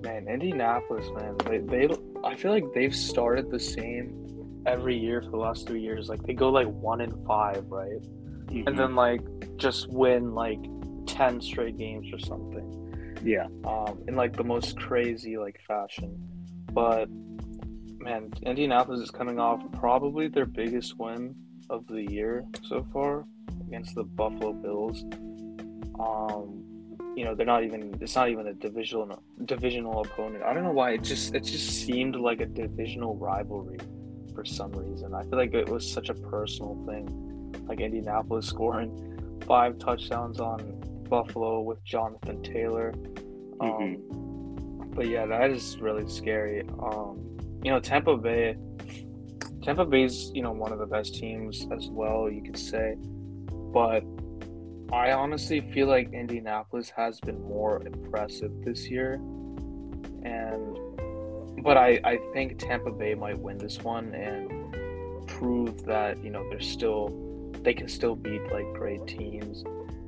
Man, 0.05 0.29
Indianapolis, 0.29 1.07
man, 1.17 1.37
they, 1.47 1.59
they 1.59 1.89
I 2.25 2.35
feel 2.35 2.51
like 2.51 2.73
they've 2.75 2.95
started 2.95 3.51
the 3.51 3.59
same 3.59 4.63
every 4.67 4.97
year 4.97 5.23
for 5.23 5.31
the 5.31 5.37
last 5.39 5.67
three 5.67 5.81
years. 5.81 6.09
Like 6.09 6.23
they 6.23 6.35
go 6.35 6.51
like 6.51 6.69
one 6.69 7.01
in 7.01 7.13
five, 7.27 7.65
right? 7.69 8.03
Mm-hmm. 8.47 8.69
And 8.69 8.79
then 8.79 8.95
like 8.95 9.23
just 9.57 9.89
win 9.91 10.35
like 10.35 10.61
ten 11.07 11.41
straight 11.41 11.79
games 11.79 12.13
or 12.13 12.19
something. 12.19 13.17
Yeah. 13.25 13.47
Um, 13.67 14.03
in 14.07 14.15
like 14.15 14.37
the 14.37 14.45
most 14.45 14.79
crazy 14.79 15.39
like 15.39 15.59
fashion, 15.67 16.15
but 16.73 17.09
man, 17.99 18.31
Indianapolis 18.43 19.01
is 19.01 19.11
coming 19.11 19.39
off 19.39 19.63
probably 19.73 20.29
their 20.29 20.47
biggest 20.47 20.99
win 20.99 21.35
of 21.71 21.87
the 21.87 22.03
year 22.03 22.45
so 22.63 22.87
far 22.93 23.25
against 23.67 23.95
the 23.95 24.05
Buffalo 24.05 24.53
Bills. 24.53 25.05
Um, 25.99 26.74
you 27.17 27.25
know, 27.25 27.35
they're 27.35 27.47
not 27.47 27.65
even 27.65 27.97
it's 28.01 28.17
not 28.17 28.29
even 28.29 28.49
a 28.49 28.55
divisional 28.55 29.23
divisional 29.45 30.01
opponent. 30.01 30.43
I 30.43 30.53
don't 30.53 30.65
know 30.65 30.73
why 30.73 30.93
it 30.93 31.03
just 31.03 31.35
it 31.35 31.45
just 31.45 31.85
seemed 31.85 32.17
like 32.17 32.41
a 32.41 32.47
divisional 32.47 33.17
rivalry 33.17 33.79
for 34.35 34.45
some 34.45 34.73
reason. 34.73 35.15
I 35.15 35.23
feel 35.23 35.39
like 35.39 35.55
it 35.55 35.69
was 35.69 35.91
such 35.91 36.09
a 36.09 36.15
personal 36.15 36.83
thing, 36.87 37.65
like 37.69 37.81
Indianapolis 37.81 38.47
scoring 38.55 39.41
five 39.47 39.79
touchdowns 39.79 40.41
on 40.41 40.59
Buffalo 41.09 41.61
with 41.61 41.83
Jonathan 41.85 42.43
Taylor. 42.43 42.93
Um, 43.61 43.71
mm-hmm. 43.71 44.91
But 44.91 45.09
yeah, 45.09 45.27
that 45.27 45.51
is 45.51 45.79
really 45.79 46.09
scary. 46.09 46.63
Um, 46.83 47.39
you 47.63 47.71
know, 47.71 47.81
Tampa 47.81 48.17
Bay. 48.17 48.57
Tampa 49.63 49.87
Bay's 49.87 50.31
you 50.35 50.43
know 50.43 50.53
one 50.53 50.73
of 50.73 50.79
the 50.79 50.87
best 50.87 51.15
teams 51.15 51.67
as 51.73 51.89
well, 51.89 52.31
you 52.31 52.43
could 52.43 52.59
say, 52.59 52.97
but 53.73 54.03
I 54.95 55.11
honestly 55.13 55.61
feel 55.61 55.89
like 55.89 56.13
Indianapolis 56.13 56.89
has 56.91 57.19
been 57.19 57.43
more 57.43 57.83
impressive 57.85 58.53
this 58.65 58.89
year, 58.89 59.15
and 60.23 60.79
but 61.65 61.77
I 61.77 62.01
I 62.05 62.19
think 62.33 62.59
Tampa 62.61 62.93
Bay 62.93 63.17
might 63.17 63.37
win 63.37 63.59
this 63.59 63.81
one 63.81 64.15
and 64.15 65.27
prove 65.27 65.85
that 65.87 66.23
you 66.23 66.31
know 66.31 66.49
they're 66.49 66.61
still 66.61 67.09
they 67.65 67.75
can 67.75 67.89
still 67.89 68.15
beat 68.15 68.41
like 68.53 68.73
great 68.75 69.05
teams, 69.09 69.65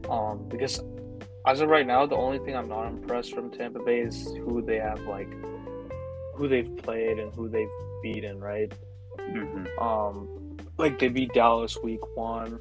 um 0.09 0.49
because 0.49 0.81
as 1.49 1.61
of 1.61 1.69
right 1.69 1.87
now 1.87 2.07
the 2.07 2.15
only 2.15 2.39
thing 2.39 2.55
I'm 2.55 2.69
not 2.69 2.87
impressed 2.87 3.35
from 3.35 3.51
Tampa 3.51 3.81
Bay 3.83 3.99
is 4.01 4.25
who 4.45 4.63
they 4.63 4.77
have 4.77 5.01
like 5.01 5.33
who 6.37 6.47
they've 6.47 6.77
played 6.77 7.19
and 7.19 7.35
who 7.35 7.49
they've 7.49 7.77
beaten 8.05 8.39
right, 8.39 8.73
mm-hmm. 9.19 9.67
um 9.83 10.57
like 10.79 11.01
they 11.01 11.09
beat 11.09 11.33
Dallas 11.35 11.77
week 11.83 12.07
one. 12.17 12.61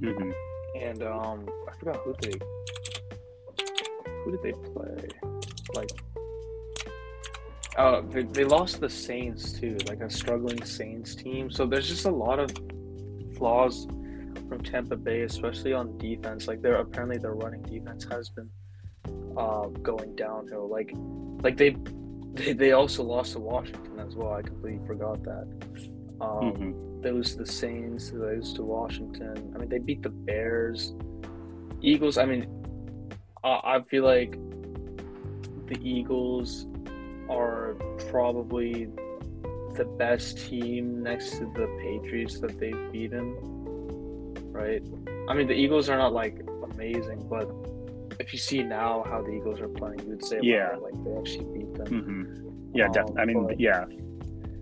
Mm-hmm 0.00 0.45
and 0.82 1.02
um, 1.02 1.48
I 1.68 1.76
forgot 1.78 1.96
who 1.96 2.14
they 2.20 2.38
who 4.24 4.30
did 4.32 4.42
they 4.42 4.52
play? 4.72 5.08
Like, 5.74 5.90
uh, 7.76 8.00
they, 8.08 8.22
they 8.22 8.44
lost 8.44 8.80
the 8.80 8.90
Saints 8.90 9.52
too, 9.52 9.76
like 9.86 10.00
a 10.00 10.10
struggling 10.10 10.62
Saints 10.64 11.14
team. 11.14 11.50
So 11.50 11.66
there's 11.66 11.88
just 11.88 12.06
a 12.06 12.10
lot 12.10 12.38
of 12.38 12.50
flaws 13.36 13.86
from 14.48 14.62
Tampa 14.62 14.96
Bay, 14.96 15.22
especially 15.22 15.72
on 15.72 15.96
defense. 15.98 16.48
Like 16.48 16.62
they're 16.62 16.76
apparently 16.76 17.18
their 17.18 17.34
running 17.34 17.62
defense 17.62 18.06
has 18.10 18.30
been 18.30 18.50
uh, 19.36 19.66
going 19.82 20.16
downhill. 20.16 20.68
Like, 20.68 20.92
like 21.42 21.56
they, 21.56 21.76
they 22.32 22.52
they 22.52 22.72
also 22.72 23.02
lost 23.02 23.32
to 23.34 23.40
Washington 23.40 24.00
as 24.00 24.14
well. 24.14 24.32
I 24.32 24.42
completely 24.42 24.84
forgot 24.86 25.22
that. 25.22 25.46
Um, 26.20 26.52
mm-hmm. 26.52 26.95
They 27.06 27.12
lose 27.12 27.36
to 27.36 27.44
the 27.44 27.46
Saints. 27.46 28.10
They 28.10 28.18
lose 28.18 28.52
to 28.54 28.62
Washington. 28.62 29.52
I 29.54 29.58
mean, 29.58 29.68
they 29.68 29.78
beat 29.78 30.02
the 30.02 30.08
Bears, 30.08 30.92
Eagles. 31.80 32.18
I 32.18 32.24
mean, 32.24 32.48
I, 33.44 33.60
I 33.62 33.82
feel 33.82 34.02
like 34.02 34.32
the 35.68 35.78
Eagles 35.80 36.66
are 37.30 37.76
probably 38.10 38.88
the 39.74 39.84
best 39.84 40.36
team 40.48 41.00
next 41.00 41.38
to 41.38 41.44
the 41.54 41.68
Patriots 41.80 42.40
that 42.40 42.58
they've 42.58 42.90
beaten. 42.90 43.36
Right? 44.50 44.82
I 45.28 45.34
mean, 45.34 45.46
the 45.46 45.54
Eagles 45.54 45.88
are 45.88 45.98
not 45.98 46.12
like 46.12 46.40
amazing, 46.72 47.24
but 47.30 47.48
if 48.18 48.32
you 48.32 48.38
see 48.40 48.64
now 48.64 49.04
how 49.06 49.22
the 49.22 49.30
Eagles 49.30 49.60
are 49.60 49.68
playing, 49.68 50.00
you 50.00 50.08
would 50.08 50.24
say, 50.24 50.40
yeah, 50.42 50.74
like 50.82 50.94
they 51.04 51.14
actually 51.16 51.44
beat 51.56 51.72
them. 51.74 51.86
Mm-hmm. 51.86 52.76
Yeah, 52.76 52.88
um, 52.88 53.16
I 53.16 53.24
mean, 53.24 53.46
but, 53.46 53.60
yeah, 53.60 53.84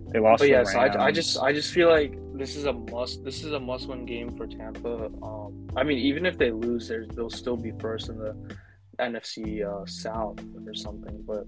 they 0.09 0.19
lost. 0.19 0.41
But 0.41 0.49
yeah, 0.49 0.63
so 0.63 0.77
I, 0.77 1.05
I 1.07 1.11
just 1.11 1.39
I 1.39 1.51
just 1.51 1.73
feel 1.73 1.89
like 1.89 2.19
this 2.37 2.55
is 2.55 2.65
a 2.65 2.73
must. 2.73 3.23
This 3.23 3.43
is 3.43 3.51
a 3.53 3.59
must-win 3.59 4.05
game 4.05 4.35
for 4.35 4.47
Tampa. 4.47 5.05
Um, 5.23 5.67
I 5.75 5.83
mean, 5.83 5.97
even 5.97 6.25
if 6.25 6.37
they 6.37 6.51
lose, 6.51 6.91
they'll 7.15 7.29
still 7.29 7.57
be 7.57 7.71
first 7.79 8.09
in 8.09 8.17
the 8.17 8.35
NFC 8.99 9.65
uh, 9.65 9.85
South 9.85 10.39
or 10.65 10.73
something. 10.73 11.23
But 11.25 11.45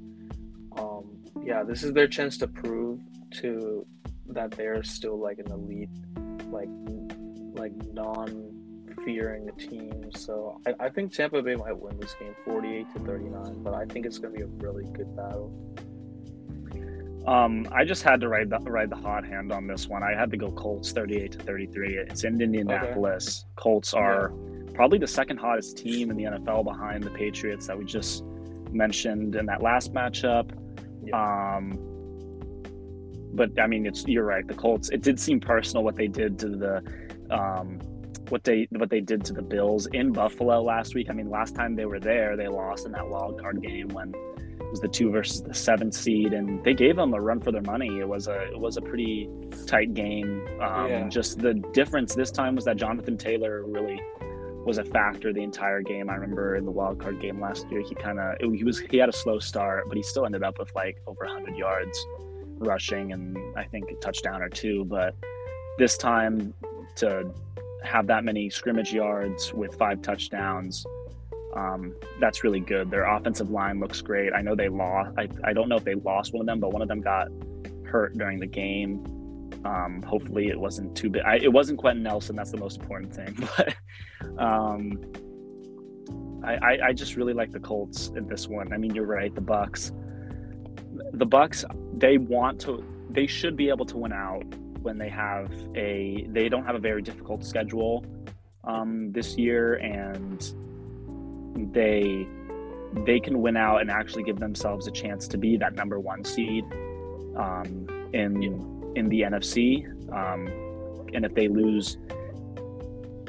um, 0.79 1.23
yeah, 1.43 1.63
this 1.63 1.83
is 1.83 1.93
their 1.93 2.07
chance 2.07 2.37
to 2.39 2.47
prove 2.47 2.99
to 3.41 3.85
that 4.29 4.51
they're 4.51 4.83
still 4.83 5.19
like 5.19 5.39
an 5.39 5.51
elite, 5.51 5.89
like 6.49 6.69
like 7.53 7.73
non-fearing 7.93 9.49
team. 9.57 10.09
So 10.15 10.61
I, 10.67 10.85
I 10.85 10.89
think 10.89 11.13
Tampa 11.13 11.41
Bay 11.41 11.55
might 11.55 11.77
win 11.77 11.99
this 11.99 12.15
game, 12.19 12.35
forty-eight 12.45 12.93
to 12.93 12.99
thirty-nine. 12.99 13.63
But 13.63 13.73
I 13.73 13.85
think 13.85 14.05
it's 14.05 14.17
going 14.17 14.33
to 14.33 14.37
be 14.37 14.43
a 14.43 14.47
really 14.65 14.85
good 14.93 15.15
battle. 15.15 15.51
Um, 17.27 17.67
I 17.73 17.83
just 17.83 18.03
had 18.03 18.21
to 18.21 18.29
ride 18.29 18.49
the 18.49 18.59
ride 18.59 18.89
the 18.89 18.95
hot 18.95 19.25
hand 19.25 19.51
on 19.51 19.67
this 19.67 19.87
one. 19.87 20.01
I 20.01 20.13
had 20.13 20.31
to 20.31 20.37
go 20.37 20.49
Colts 20.49 20.93
38 20.93 21.33
to 21.33 21.39
33. 21.39 21.97
It's 21.97 22.23
in 22.23 22.41
Indianapolis. 22.41 23.43
Okay. 23.43 23.61
Colts 23.61 23.93
are 23.93 24.31
yeah. 24.31 24.71
probably 24.73 24.97
the 24.97 25.07
second 25.07 25.37
hottest 25.37 25.77
team 25.77 26.09
in 26.09 26.15
the 26.15 26.23
NFL 26.23 26.63
behind 26.63 27.03
the 27.03 27.09
Patriots 27.09 27.67
that 27.67 27.77
we 27.77 27.83
just 27.83 28.23
mentioned 28.71 29.35
in 29.35 29.45
that 29.47 29.61
last 29.61 29.93
matchup. 29.93 30.51
Yeah. 31.03 31.57
Um, 31.57 31.77
but 33.33 33.51
I 33.59 33.67
mean, 33.67 33.85
it's 33.85 34.07
you're 34.07 34.23
right. 34.23 34.47
The 34.47 34.53
Colts. 34.53 34.89
It 34.89 35.01
did 35.01 35.19
seem 35.19 35.41
personal 35.41 35.83
what 35.83 35.97
they 35.97 36.07
did 36.07 36.39
to 36.39 36.47
the 36.47 36.83
um, 37.29 37.79
what 38.29 38.45
they 38.45 38.69
what 38.71 38.89
they 38.89 39.01
did 39.01 39.25
to 39.25 39.33
the 39.33 39.41
Bills 39.41 39.87
in 39.87 40.13
Buffalo 40.13 40.61
last 40.61 40.95
week. 40.95 41.09
I 41.09 41.13
mean, 41.13 41.29
last 41.29 41.55
time 41.55 41.75
they 41.75 41.85
were 41.85 41.99
there, 41.99 42.37
they 42.37 42.47
lost 42.47 42.85
in 42.85 42.93
that 42.93 43.07
wild 43.07 43.41
card 43.41 43.61
game 43.61 43.89
when 43.89 44.13
was 44.69 44.79
the 44.79 44.87
two 44.87 45.11
versus 45.11 45.41
the 45.41 45.53
seventh 45.53 45.93
seed, 45.93 46.33
and 46.33 46.63
they 46.63 46.73
gave 46.73 46.95
them 46.95 47.13
a 47.13 47.21
run 47.21 47.39
for 47.39 47.51
their 47.51 47.61
money. 47.61 47.99
It 47.99 48.07
was 48.07 48.27
a 48.27 48.51
it 48.51 48.59
was 48.59 48.77
a 48.77 48.81
pretty 48.81 49.29
tight 49.65 49.93
game. 49.93 50.47
Um, 50.61 50.89
yeah. 50.89 51.07
Just 51.07 51.39
the 51.39 51.53
difference 51.73 52.15
this 52.15 52.31
time 52.31 52.55
was 52.55 52.65
that 52.65 52.77
Jonathan 52.77 53.17
Taylor 53.17 53.63
really 53.65 54.01
was 54.65 54.77
a 54.77 54.83
factor 54.83 55.31
the 55.31 55.41
entire 55.41 55.81
game. 55.81 56.09
I 56.09 56.15
remember 56.15 56.57
in 56.57 56.65
the 56.65 56.71
wild 56.71 56.99
card 56.99 57.21
game 57.21 57.39
last 57.39 57.69
year, 57.71 57.81
he 57.81 57.95
kind 57.95 58.19
of 58.19 58.35
he 58.39 58.63
was 58.63 58.79
he 58.79 58.97
had 58.97 59.09
a 59.09 59.13
slow 59.13 59.39
start, 59.39 59.85
but 59.87 59.95
he 59.95 60.03
still 60.03 60.25
ended 60.25 60.43
up 60.43 60.59
with 60.59 60.73
like 60.75 60.97
over 61.07 61.25
100 61.25 61.55
yards 61.55 62.05
rushing 62.59 63.13
and 63.13 63.37
I 63.55 63.63
think 63.63 63.89
a 63.91 63.95
touchdown 63.95 64.41
or 64.41 64.49
two. 64.49 64.83
But 64.85 65.15
this 65.77 65.97
time 65.97 66.53
to 66.97 67.31
have 67.83 68.07
that 68.07 68.23
many 68.23 68.49
scrimmage 68.49 68.91
yards 68.91 69.53
with 69.53 69.75
five 69.75 70.01
touchdowns 70.01 70.85
um, 71.55 71.95
that's 72.19 72.43
really 72.43 72.59
good. 72.59 72.91
Their 72.91 73.05
offensive 73.05 73.49
line 73.49 73.79
looks 73.79 74.01
great. 74.01 74.33
I 74.33 74.41
know 74.41 74.55
they 74.55 74.69
lost. 74.69 75.11
I, 75.17 75.27
I 75.43 75.53
don't 75.53 75.69
know 75.69 75.77
if 75.77 75.83
they 75.83 75.95
lost 75.95 76.33
one 76.33 76.41
of 76.41 76.47
them, 76.47 76.59
but 76.59 76.71
one 76.71 76.81
of 76.81 76.87
them 76.87 77.01
got 77.01 77.29
hurt 77.85 78.17
during 78.17 78.39
the 78.39 78.47
game. 78.47 79.03
Um, 79.65 80.01
hopefully, 80.05 80.49
it 80.49 80.59
wasn't 80.59 80.95
too 80.95 81.09
big. 81.09 81.23
it 81.41 81.51
wasn't 81.51 81.79
Quenton 81.79 82.03
Nelson. 82.03 82.35
That's 82.35 82.51
the 82.51 82.57
most 82.57 82.79
important 82.79 83.13
thing. 83.13 83.37
But 83.57 83.75
um, 84.43 84.99
I, 86.43 86.55
I, 86.55 86.87
I 86.87 86.93
just 86.93 87.15
really 87.15 87.33
like 87.33 87.51
the 87.51 87.59
Colts 87.59 88.09
in 88.15 88.27
this 88.27 88.47
one. 88.47 88.71
I 88.71 88.77
mean, 88.77 88.93
you're 88.93 89.05
right. 89.05 89.33
The 89.33 89.41
Bucks, 89.41 89.91
the 91.13 91.25
Bucks, 91.25 91.65
they 91.93 92.17
want 92.17 92.61
to. 92.61 92.83
They 93.09 93.25
should 93.25 93.55
be 93.55 93.69
able 93.69 93.85
to 93.87 93.97
win 93.97 94.13
out 94.13 94.43
when 94.81 94.97
they 94.97 95.09
have 95.09 95.51
a. 95.75 96.27
They 96.29 96.49
don't 96.49 96.65
have 96.65 96.75
a 96.75 96.79
very 96.79 97.01
difficult 97.01 97.43
schedule 97.43 98.05
um, 98.63 99.11
this 99.11 99.37
year, 99.37 99.75
and 99.75 100.53
they 101.57 102.27
they 103.05 103.19
can 103.19 103.41
win 103.41 103.57
out 103.57 103.81
and 103.81 103.91
actually 103.91 104.23
give 104.23 104.39
themselves 104.39 104.87
a 104.87 104.91
chance 104.91 105.27
to 105.27 105.37
be 105.37 105.57
that 105.57 105.75
number 105.75 105.99
one 105.99 106.23
seed 106.23 106.63
um, 107.35 107.87
in 108.13 108.91
in 108.95 109.09
the 109.09 109.21
NFC. 109.21 109.85
Um, 110.11 110.47
and 111.13 111.25
if 111.25 111.33
they 111.33 111.47
lose, 111.47 111.97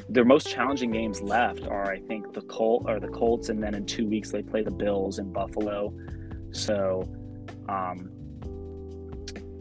their 0.09 0.25
most 0.25 0.49
challenging 0.49 0.91
games 0.91 1.21
left 1.21 1.67
are, 1.67 1.91
I 1.91 2.01
think, 2.01 2.33
the 2.33 2.41
Colt 2.43 2.85
or 2.87 2.99
the 2.99 3.09
Colts, 3.09 3.51
and 3.51 3.63
then 3.63 3.75
in 3.75 3.85
two 3.85 4.07
weeks 4.07 4.31
they 4.31 4.43
play 4.43 4.63
the 4.63 4.71
Bills 4.71 5.19
in 5.19 5.33
Buffalo. 5.33 5.93
So, 6.51 7.09
um, 7.69 8.11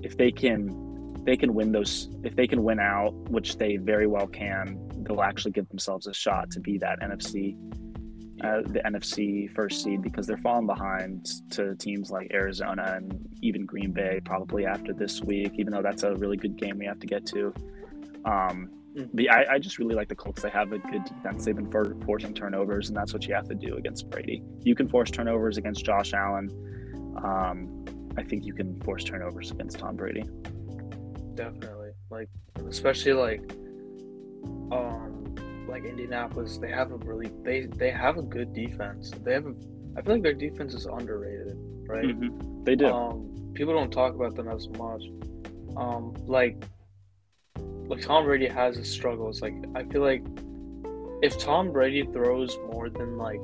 if 0.03 0.15
they 0.15 0.31
can, 0.31 1.13
they 1.23 1.35
can 1.35 1.53
win 1.53 1.71
those. 1.71 2.09
If 2.23 2.35
they 2.35 2.47
can 2.47 2.63
win 2.63 2.79
out, 2.79 3.13
which 3.29 3.57
they 3.57 3.75
very 3.77 4.07
well 4.07 4.27
can, 4.27 4.79
they'll 5.03 5.21
actually 5.21 5.51
give 5.51 5.67
themselves 5.69 6.07
a 6.07 6.13
shot 6.13 6.49
to 6.51 6.59
be 6.59 6.77
that 6.77 7.01
NFC 7.01 7.57
uh, 8.43 8.61
the 8.61 8.81
NFC 8.85 9.53
first 9.55 9.83
seed 9.83 10.01
because 10.01 10.27
they're 10.27 10.37
falling 10.37 10.67
behind 10.67 11.27
to 11.51 11.75
teams 11.75 12.11
like 12.11 12.31
Arizona 12.31 12.93
and 12.95 13.27
even 13.41 13.65
Green 13.65 13.91
Bay 13.91 14.21
probably 14.23 14.65
after 14.65 14.93
this 14.93 15.21
week, 15.23 15.53
even 15.55 15.73
though 15.73 15.81
that's 15.81 16.03
a 16.03 16.15
really 16.15 16.37
good 16.37 16.55
game 16.55 16.77
we 16.77 16.85
have 16.85 16.99
to 16.99 17.07
get 17.07 17.25
to. 17.27 17.53
Um, 18.25 18.69
mm. 18.95 19.09
the, 19.13 19.29
I, 19.29 19.53
I, 19.53 19.59
just 19.59 19.79
really 19.79 19.95
like 19.95 20.09
the 20.09 20.15
Colts. 20.15 20.41
They 20.41 20.49
have 20.49 20.71
a 20.71 20.77
good 20.77 21.05
defense. 21.05 21.45
They've 21.45 21.55
been 21.55 21.71
for, 21.71 21.95
forcing 22.05 22.33
turnovers, 22.33 22.89
and 22.89 22.97
that's 22.97 23.13
what 23.13 23.25
you 23.25 23.33
have 23.33 23.47
to 23.47 23.55
do 23.55 23.75
against 23.75 24.09
Brady. 24.09 24.43
You 24.63 24.75
can 24.75 24.87
force 24.87 25.09
turnovers 25.09 25.57
against 25.57 25.85
Josh 25.85 26.13
Allen. 26.13 26.51
Um, 27.23 27.85
I 28.17 28.23
think 28.23 28.45
you 28.45 28.53
can 28.53 28.79
force 28.81 29.03
turnovers 29.03 29.51
against 29.51 29.79
Tom 29.79 29.95
Brady. 29.95 30.25
Definitely, 31.35 31.91
like 32.09 32.29
especially 32.67 33.13
like, 33.13 33.41
um, 34.71 35.06
like 35.77 35.89
Indianapolis, 35.89 36.57
they 36.57 36.71
have 36.71 36.91
a 36.91 36.97
really 36.97 37.31
they 37.43 37.65
they 37.65 37.91
have 37.91 38.17
a 38.17 38.21
good 38.21 38.53
defense. 38.53 39.11
They 39.23 39.33
have 39.33 39.45
a, 39.45 39.53
I 39.95 40.01
feel 40.01 40.13
like 40.13 40.23
their 40.23 40.33
defense 40.33 40.73
is 40.73 40.85
underrated, 40.85 41.55
right? 41.87 42.05
Mm-hmm. 42.05 42.63
They 42.63 42.75
do. 42.75 42.87
Um, 42.87 43.51
people 43.53 43.73
don't 43.73 43.91
talk 43.91 44.15
about 44.15 44.35
them 44.35 44.47
as 44.47 44.67
much. 44.69 45.03
Um, 45.75 46.15
like 46.25 46.63
like 47.87 48.01
Tom 48.01 48.25
Brady 48.25 48.47
has 48.47 48.75
his 48.77 48.91
struggles. 48.91 49.41
Like 49.41 49.53
I 49.75 49.83
feel 49.83 50.01
like 50.01 50.25
if 51.21 51.37
Tom 51.37 51.71
Brady 51.71 52.03
throws 52.05 52.57
more 52.71 52.89
than 52.89 53.17
like 53.17 53.41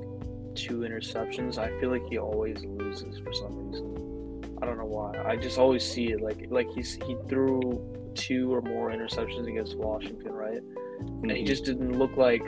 two 0.55 0.79
interceptions, 0.79 1.57
I 1.57 1.79
feel 1.79 1.91
like 1.91 2.05
he 2.09 2.17
always 2.17 2.63
loses 2.63 3.19
for 3.19 3.33
some 3.33 3.55
reason. 3.55 4.59
I 4.61 4.65
don't 4.65 4.77
know 4.77 4.85
why. 4.85 5.13
I 5.23 5.35
just 5.35 5.57
always 5.59 5.87
see 5.87 6.11
it 6.11 6.21
like 6.21 6.47
like 6.49 6.69
he's 6.73 6.95
he 7.05 7.15
threw 7.29 7.61
two 8.15 8.53
or 8.53 8.61
more 8.61 8.91
interceptions 8.91 9.47
against 9.47 9.77
Washington, 9.77 10.31
right? 10.31 10.61
And 11.21 11.31
he 11.31 11.43
Mhm. 11.43 11.47
just 11.47 11.65
didn't 11.65 11.97
look 11.97 12.15
like 12.17 12.43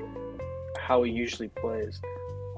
how 0.78 1.04
he 1.04 1.12
usually 1.12 1.48
plays. 1.50 2.00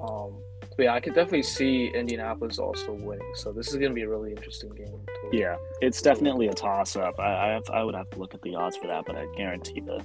Um, 0.02 0.38
but 0.76 0.84
yeah, 0.84 0.94
I 0.94 1.00
could 1.00 1.14
definitely 1.16 1.44
see 1.44 1.88
Indianapolis 1.88 2.60
also 2.60 2.94
winning. 2.94 3.32
So 3.36 3.52
this 3.52 3.68
is 3.70 3.76
going 3.78 3.90
to 3.92 3.96
be 3.96 4.04
a 4.04 4.10
really 4.10 4.32
interesting 4.32 4.70
game. 4.72 4.88
to- 5.32 5.38
Yeah, 5.38 5.58
it's 5.82 6.02
definitely 6.02 6.48
a 6.48 6.54
toss 6.54 6.96
up. 6.96 7.20
I 7.20 7.48
I, 7.50 7.54
have, 7.54 7.64
I 7.74 7.84
would 7.84 7.96
have 7.96 8.10
to 8.12 8.20
look 8.20 8.34
at 8.34 8.42
the 8.42 8.56
odds 8.56 8.78
for 8.78 8.88
that, 8.88 9.06
but 9.06 9.16
I 9.16 9.26
guarantee 9.36 9.80
the 9.82 10.02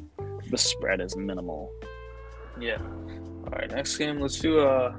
the 0.50 0.58
spread 0.58 1.00
is 1.00 1.16
minimal. 1.16 1.70
Yeah. 2.58 2.78
All 3.44 3.52
right, 3.52 3.70
next 3.70 3.96
game. 3.96 4.18
Let's 4.20 4.38
do 4.38 4.60
uh, 4.60 4.94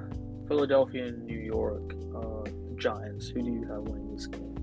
Philadelphia 0.47 1.07
and 1.07 1.23
New 1.25 1.37
York. 1.39 1.93
Uh, 2.15 2.43
Giants. 2.75 3.27
Who 3.29 3.41
do 3.41 3.51
you 3.51 3.65
have 3.69 3.81
winning 3.83 4.13
this 4.15 4.27
game? 4.27 4.55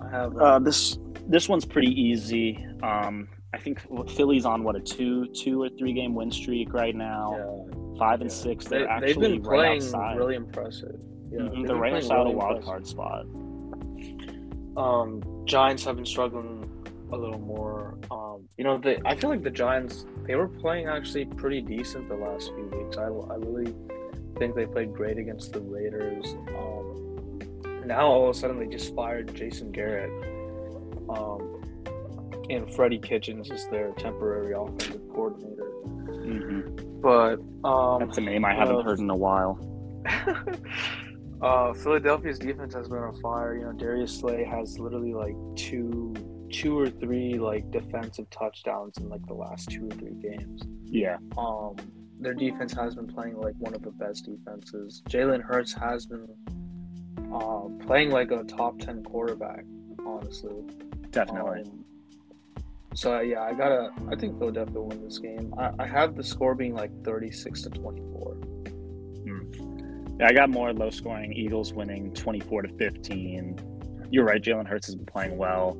I 0.00 0.08
have. 0.10 0.36
Uh, 0.36 0.40
Uh, 0.44 0.58
this 0.58 0.98
this 1.28 1.48
one's 1.48 1.64
pretty 1.64 1.92
easy. 2.00 2.64
Um, 2.82 3.28
I 3.54 3.58
think 3.58 3.80
Philly's 4.10 4.44
on 4.44 4.62
what 4.62 4.76
a 4.76 4.80
two 4.80 5.26
two 5.28 5.62
or 5.62 5.68
three 5.70 5.92
game 5.94 6.14
win 6.14 6.30
streak 6.30 6.72
right 6.74 6.94
now. 6.94 7.34
yeah, 7.70 7.74
Five 7.98 8.20
and 8.20 8.30
yeah. 8.30 8.36
six. 8.36 8.64
They, 8.66 8.78
They're 8.78 8.86
they've 9.00 9.08
actually 9.08 9.28
been 9.38 9.42
right 9.42 9.56
playing 9.58 9.82
outside. 9.82 10.16
really 10.18 10.34
impressive. 10.36 11.00
Yeah, 11.30 11.40
Mhm, 11.40 11.44
they've 11.50 11.54
They're 11.66 11.66
been 11.68 11.78
right 11.78 11.92
outside 11.94 12.16
really 12.18 12.32
a 12.32 12.36
wild 12.36 12.56
impressive. 12.58 12.64
card 12.64 12.86
spot. 12.86 13.24
Um, 14.76 15.22
Giants 15.46 15.84
have 15.84 15.96
been 15.96 16.06
struggling 16.06 16.64
a 17.12 17.16
little 17.16 17.40
more. 17.40 17.98
Um, 18.10 18.48
you 18.56 18.64
know, 18.64 18.78
they. 18.78 18.98
I 19.04 19.14
feel 19.16 19.30
like 19.30 19.42
the 19.42 19.50
Giants 19.50 20.04
they 20.26 20.36
were 20.36 20.48
playing 20.48 20.86
actually 20.88 21.24
pretty 21.24 21.60
decent 21.62 22.08
the 22.08 22.14
last 22.16 22.52
few 22.54 22.66
weeks. 22.66 22.96
I, 22.96 23.04
I 23.04 23.36
really 23.36 23.74
think 24.38 24.54
they 24.54 24.66
played 24.66 24.92
great 24.92 25.18
against 25.18 25.52
the 25.52 25.60
Raiders. 25.60 26.34
Um, 26.56 27.40
now 27.86 28.06
all 28.06 28.28
of 28.28 28.36
a 28.36 28.38
sudden 28.38 28.58
they 28.58 28.66
just 28.66 28.94
fired 28.94 29.34
Jason 29.34 29.72
Garrett. 29.72 30.10
Um, 31.08 31.57
and 32.50 32.72
Freddie 32.74 32.98
Kitchens 32.98 33.50
is 33.50 33.66
their 33.68 33.92
temporary 33.92 34.52
offensive 34.54 35.00
coordinator. 35.12 35.64
hmm 35.64 36.60
But 37.00 37.38
um, 37.68 38.00
That's 38.00 38.18
a 38.18 38.22
name 38.22 38.44
I 38.44 38.54
haven't 38.54 38.76
uh, 38.76 38.82
heard 38.82 38.98
in 38.98 39.10
a 39.10 39.16
while. 39.16 39.58
uh, 41.42 41.72
Philadelphia's 41.74 42.38
defense 42.38 42.74
has 42.74 42.88
been 42.88 42.98
on 42.98 43.14
fire. 43.20 43.56
You 43.56 43.64
know, 43.66 43.72
Darius 43.72 44.18
Slay 44.18 44.44
has 44.44 44.78
literally 44.78 45.12
like 45.12 45.34
two, 45.56 46.14
two 46.52 46.78
or 46.78 46.88
three 46.88 47.34
like 47.34 47.70
defensive 47.70 48.28
touchdowns 48.30 48.96
in 48.98 49.08
like 49.08 49.24
the 49.26 49.34
last 49.34 49.70
two 49.70 49.86
or 49.86 49.90
three 49.90 50.14
games. 50.14 50.62
Yeah, 50.84 51.18
Um, 51.36 51.76
their 52.20 52.34
defense 52.34 52.72
has 52.72 52.94
been 52.94 53.06
playing 53.06 53.36
like 53.36 53.54
one 53.58 53.74
of 53.74 53.82
the 53.82 53.90
best 53.92 54.24
defenses. 54.24 55.02
Jalen 55.08 55.42
Hurts 55.42 55.72
has 55.74 56.06
been 56.06 56.26
uh, 57.32 57.68
playing 57.86 58.10
like 58.10 58.30
a 58.30 58.42
top 58.44 58.78
ten 58.78 59.02
quarterback. 59.04 59.64
Honestly, 60.06 60.62
definitely. 61.10 61.60
Um, 61.60 61.84
so 62.98 63.20
yeah, 63.20 63.42
I 63.42 63.52
gotta. 63.54 63.90
I 64.10 64.16
think 64.16 64.38
Philadelphia 64.38 64.74
will 64.74 64.88
win 64.88 65.04
this 65.04 65.18
game. 65.18 65.54
I, 65.56 65.70
I 65.78 65.86
have 65.86 66.16
the 66.16 66.24
score 66.24 66.54
being 66.56 66.74
like 66.74 66.90
thirty-six 67.04 67.62
to 67.62 67.70
twenty-four. 67.70 68.36
Yeah, 70.18 70.26
I 70.26 70.32
got 70.32 70.50
more 70.50 70.72
low 70.72 70.90
scoring 70.90 71.32
Eagles 71.32 71.72
winning 71.72 72.12
24 72.12 72.62
to 72.62 72.68
15. 72.76 74.08
You're 74.10 74.24
right, 74.24 74.42
Jalen 74.42 74.66
Hurts 74.66 74.86
has 74.86 74.96
been 74.96 75.06
playing 75.06 75.38
well. 75.38 75.78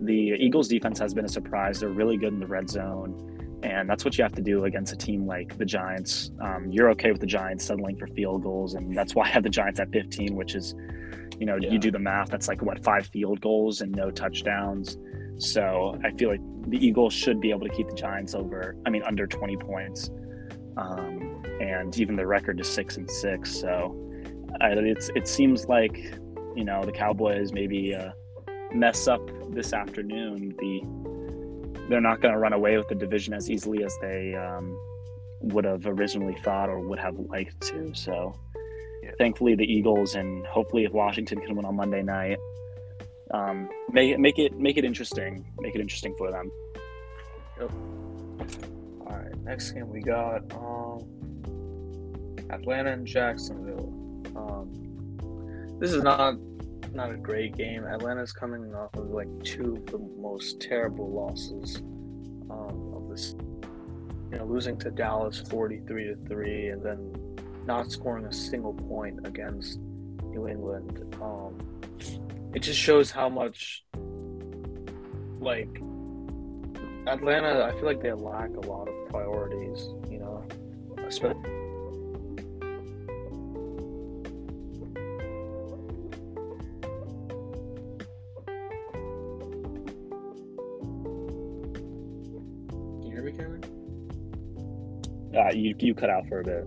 The 0.00 0.36
Eagles 0.38 0.68
defense 0.68 0.96
has 1.00 1.12
been 1.12 1.24
a 1.24 1.28
surprise. 1.28 1.80
They're 1.80 1.88
really 1.88 2.16
good 2.16 2.32
in 2.32 2.38
the 2.38 2.46
red 2.46 2.70
zone. 2.70 3.58
And 3.64 3.90
that's 3.90 4.04
what 4.04 4.16
you 4.16 4.22
have 4.22 4.34
to 4.36 4.42
do 4.42 4.64
against 4.66 4.92
a 4.92 4.96
team 4.96 5.26
like 5.26 5.58
the 5.58 5.64
Giants. 5.64 6.30
Um, 6.40 6.70
you're 6.70 6.88
okay 6.92 7.10
with 7.10 7.20
the 7.20 7.26
Giants 7.26 7.64
settling 7.64 7.96
for 7.96 8.06
field 8.06 8.44
goals. 8.44 8.74
And 8.74 8.96
that's 8.96 9.16
why 9.16 9.24
I 9.24 9.28
have 9.30 9.42
the 9.42 9.50
Giants 9.50 9.80
at 9.80 9.90
15, 9.90 10.36
which 10.36 10.54
is, 10.54 10.76
you 11.40 11.44
know, 11.46 11.56
Yeah. 11.60 11.70
you 11.72 11.78
do 11.80 11.90
the 11.90 11.98
math, 11.98 12.28
that's 12.30 12.46
like 12.46 12.62
what, 12.62 12.84
five 12.84 13.06
field 13.08 13.40
goals 13.40 13.80
and 13.80 13.90
no 13.90 14.12
touchdowns. 14.12 14.96
So 15.40 15.98
I 16.04 16.10
feel 16.12 16.28
like 16.30 16.40
the 16.68 16.76
Eagles 16.84 17.14
should 17.14 17.40
be 17.40 17.50
able 17.50 17.66
to 17.66 17.74
keep 17.74 17.88
the 17.88 17.94
Giants 17.94 18.34
over, 18.34 18.76
I 18.86 18.90
mean, 18.90 19.02
under 19.04 19.26
20 19.26 19.56
points. 19.56 20.10
Um, 20.76 21.42
and 21.60 21.98
even 21.98 22.14
the 22.16 22.26
record 22.26 22.60
is 22.60 22.68
six 22.68 22.96
and 22.96 23.10
six. 23.10 23.50
So 23.54 23.96
I, 24.60 24.72
it's 24.72 25.10
it 25.14 25.26
seems 25.26 25.66
like 25.66 25.96
you 26.56 26.64
know 26.64 26.82
the 26.84 26.92
Cowboys 26.92 27.52
maybe 27.52 27.94
uh, 27.94 28.10
mess 28.72 29.08
up 29.08 29.20
this 29.52 29.72
afternoon. 29.72 30.54
The 30.58 31.88
they're 31.88 32.00
not 32.00 32.20
going 32.20 32.32
to 32.32 32.38
run 32.38 32.52
away 32.52 32.76
with 32.76 32.88
the 32.88 32.94
division 32.94 33.34
as 33.34 33.50
easily 33.50 33.82
as 33.82 33.96
they 34.00 34.34
um, 34.34 34.78
would 35.40 35.64
have 35.64 35.86
originally 35.86 36.36
thought 36.44 36.68
or 36.68 36.80
would 36.80 36.98
have 37.00 37.16
liked 37.18 37.60
to. 37.62 37.92
So 37.94 38.34
Yeah. 39.02 39.10
thankfully 39.18 39.54
the 39.56 39.64
Eagles 39.64 40.14
and 40.14 40.46
hopefully 40.46 40.84
if 40.84 40.92
Washington 40.92 41.40
can 41.40 41.56
win 41.56 41.64
on 41.64 41.74
Monday 41.76 42.02
night, 42.02 42.38
um, 43.32 43.68
make 43.92 44.10
it 44.10 44.18
make 44.18 44.38
it 44.38 44.58
make 44.58 44.76
it 44.76 44.84
interesting. 44.84 45.44
Make 45.58 45.74
it 45.74 45.80
interesting 45.80 46.14
for 46.16 46.30
them. 46.30 46.50
All 47.60 49.16
right, 49.16 49.36
next 49.42 49.72
game 49.72 49.88
we 49.88 50.00
got 50.00 50.42
um, 50.54 51.04
Atlanta 52.50 52.92
and 52.92 53.06
Jacksonville. 53.06 53.92
Um, 54.36 55.78
this 55.78 55.92
is 55.92 56.02
not 56.02 56.36
not 56.92 57.10
a 57.10 57.16
great 57.16 57.56
game. 57.56 57.84
Atlanta's 57.84 58.32
coming 58.32 58.74
off 58.74 58.94
of 58.94 59.10
like 59.10 59.28
two 59.44 59.76
of 59.76 59.86
the 59.86 59.98
most 59.98 60.60
terrible 60.60 61.10
losses 61.10 61.76
um, 62.50 62.92
of 62.94 63.08
this. 63.10 63.34
You 64.32 64.38
know, 64.38 64.44
losing 64.44 64.76
to 64.78 64.90
Dallas 64.90 65.40
forty-three 65.50 66.04
to 66.04 66.16
three, 66.28 66.68
and 66.68 66.82
then 66.82 67.36
not 67.66 67.90
scoring 67.90 68.24
a 68.26 68.32
single 68.32 68.74
point 68.74 69.26
against 69.26 69.78
New 70.24 70.48
England. 70.48 71.14
It 72.52 72.60
just 72.60 72.80
shows 72.80 73.10
how 73.12 73.28
much 73.28 73.84
like 75.40 75.80
Atlanta, 77.06 77.64
I 77.64 77.72
feel 77.72 77.84
like 77.84 78.02
they 78.02 78.12
lack 78.12 78.50
a 78.50 78.60
lot 78.60 78.88
of 78.88 78.94
priorities, 79.08 79.88
you 80.10 80.18
know, 80.18 80.44
especially. 81.06 81.40
Can 93.00 93.02
you 93.04 93.10
hear 93.12 93.22
me, 93.22 93.32
Cameron? 93.32 93.64
Uh, 95.36 95.52
you 95.54 95.74
you 95.78 95.94
cut 95.94 96.10
out 96.10 96.26
for 96.28 96.40
a 96.40 96.44
bit. 96.44 96.64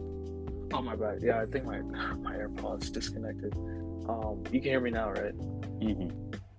Oh 0.73 0.81
my 0.81 0.95
bad. 0.95 1.19
Yeah, 1.21 1.41
I 1.41 1.45
think 1.45 1.65
my 1.65 1.81
my 1.81 2.33
AirPods 2.35 2.91
disconnected. 2.91 3.53
Um, 4.07 4.43
you 4.51 4.59
can 4.61 4.71
hear 4.71 4.81
me 4.81 4.91
now, 4.91 5.11
right? 5.11 5.33
hmm 5.33 6.09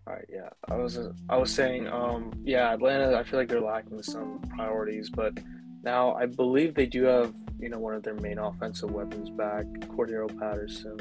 All 0.07 0.15
right, 0.15 0.25
yeah. 0.29 0.49
I 0.69 0.77
was 0.77 0.99
uh, 0.99 1.13
I 1.29 1.37
was 1.37 1.53
saying, 1.53 1.89
um, 1.89 2.33
yeah, 2.45 2.73
Atlanta. 2.73 3.17
I 3.17 3.25
feel 3.25 3.39
like 3.39 3.49
they're 3.49 3.61
lacking 3.61 4.03
some 4.03 4.41
priorities, 4.57 5.11
but 5.11 5.39
now 5.83 6.15
I 6.15 6.27
believe 6.27 6.75
they 6.75 6.87
do 6.87 7.05
have 7.05 7.35
you 7.59 7.69
know 7.69 7.79
one 7.79 7.95
of 7.95 8.03
their 8.03 8.15
main 8.15 8.39
offensive 8.39 8.91
weapons 8.91 9.31
back, 9.31 9.65
Cordarrelle 9.89 10.39
Patterson. 10.39 10.99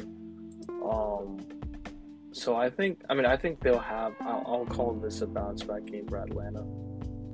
Um, 0.90 1.38
so 2.32 2.56
I 2.56 2.70
think 2.70 3.02
I 3.10 3.14
mean 3.14 3.26
I 3.26 3.38
think 3.38 3.60
they'll 3.62 3.80
have. 3.80 4.14
I'll, 4.22 4.44
I'll 4.46 4.66
call 4.66 4.94
this 4.94 5.22
a 5.22 5.28
bounce 5.28 5.64
back 5.64 5.86
game 5.86 6.08
for 6.08 6.18
Atlanta, 6.18 6.62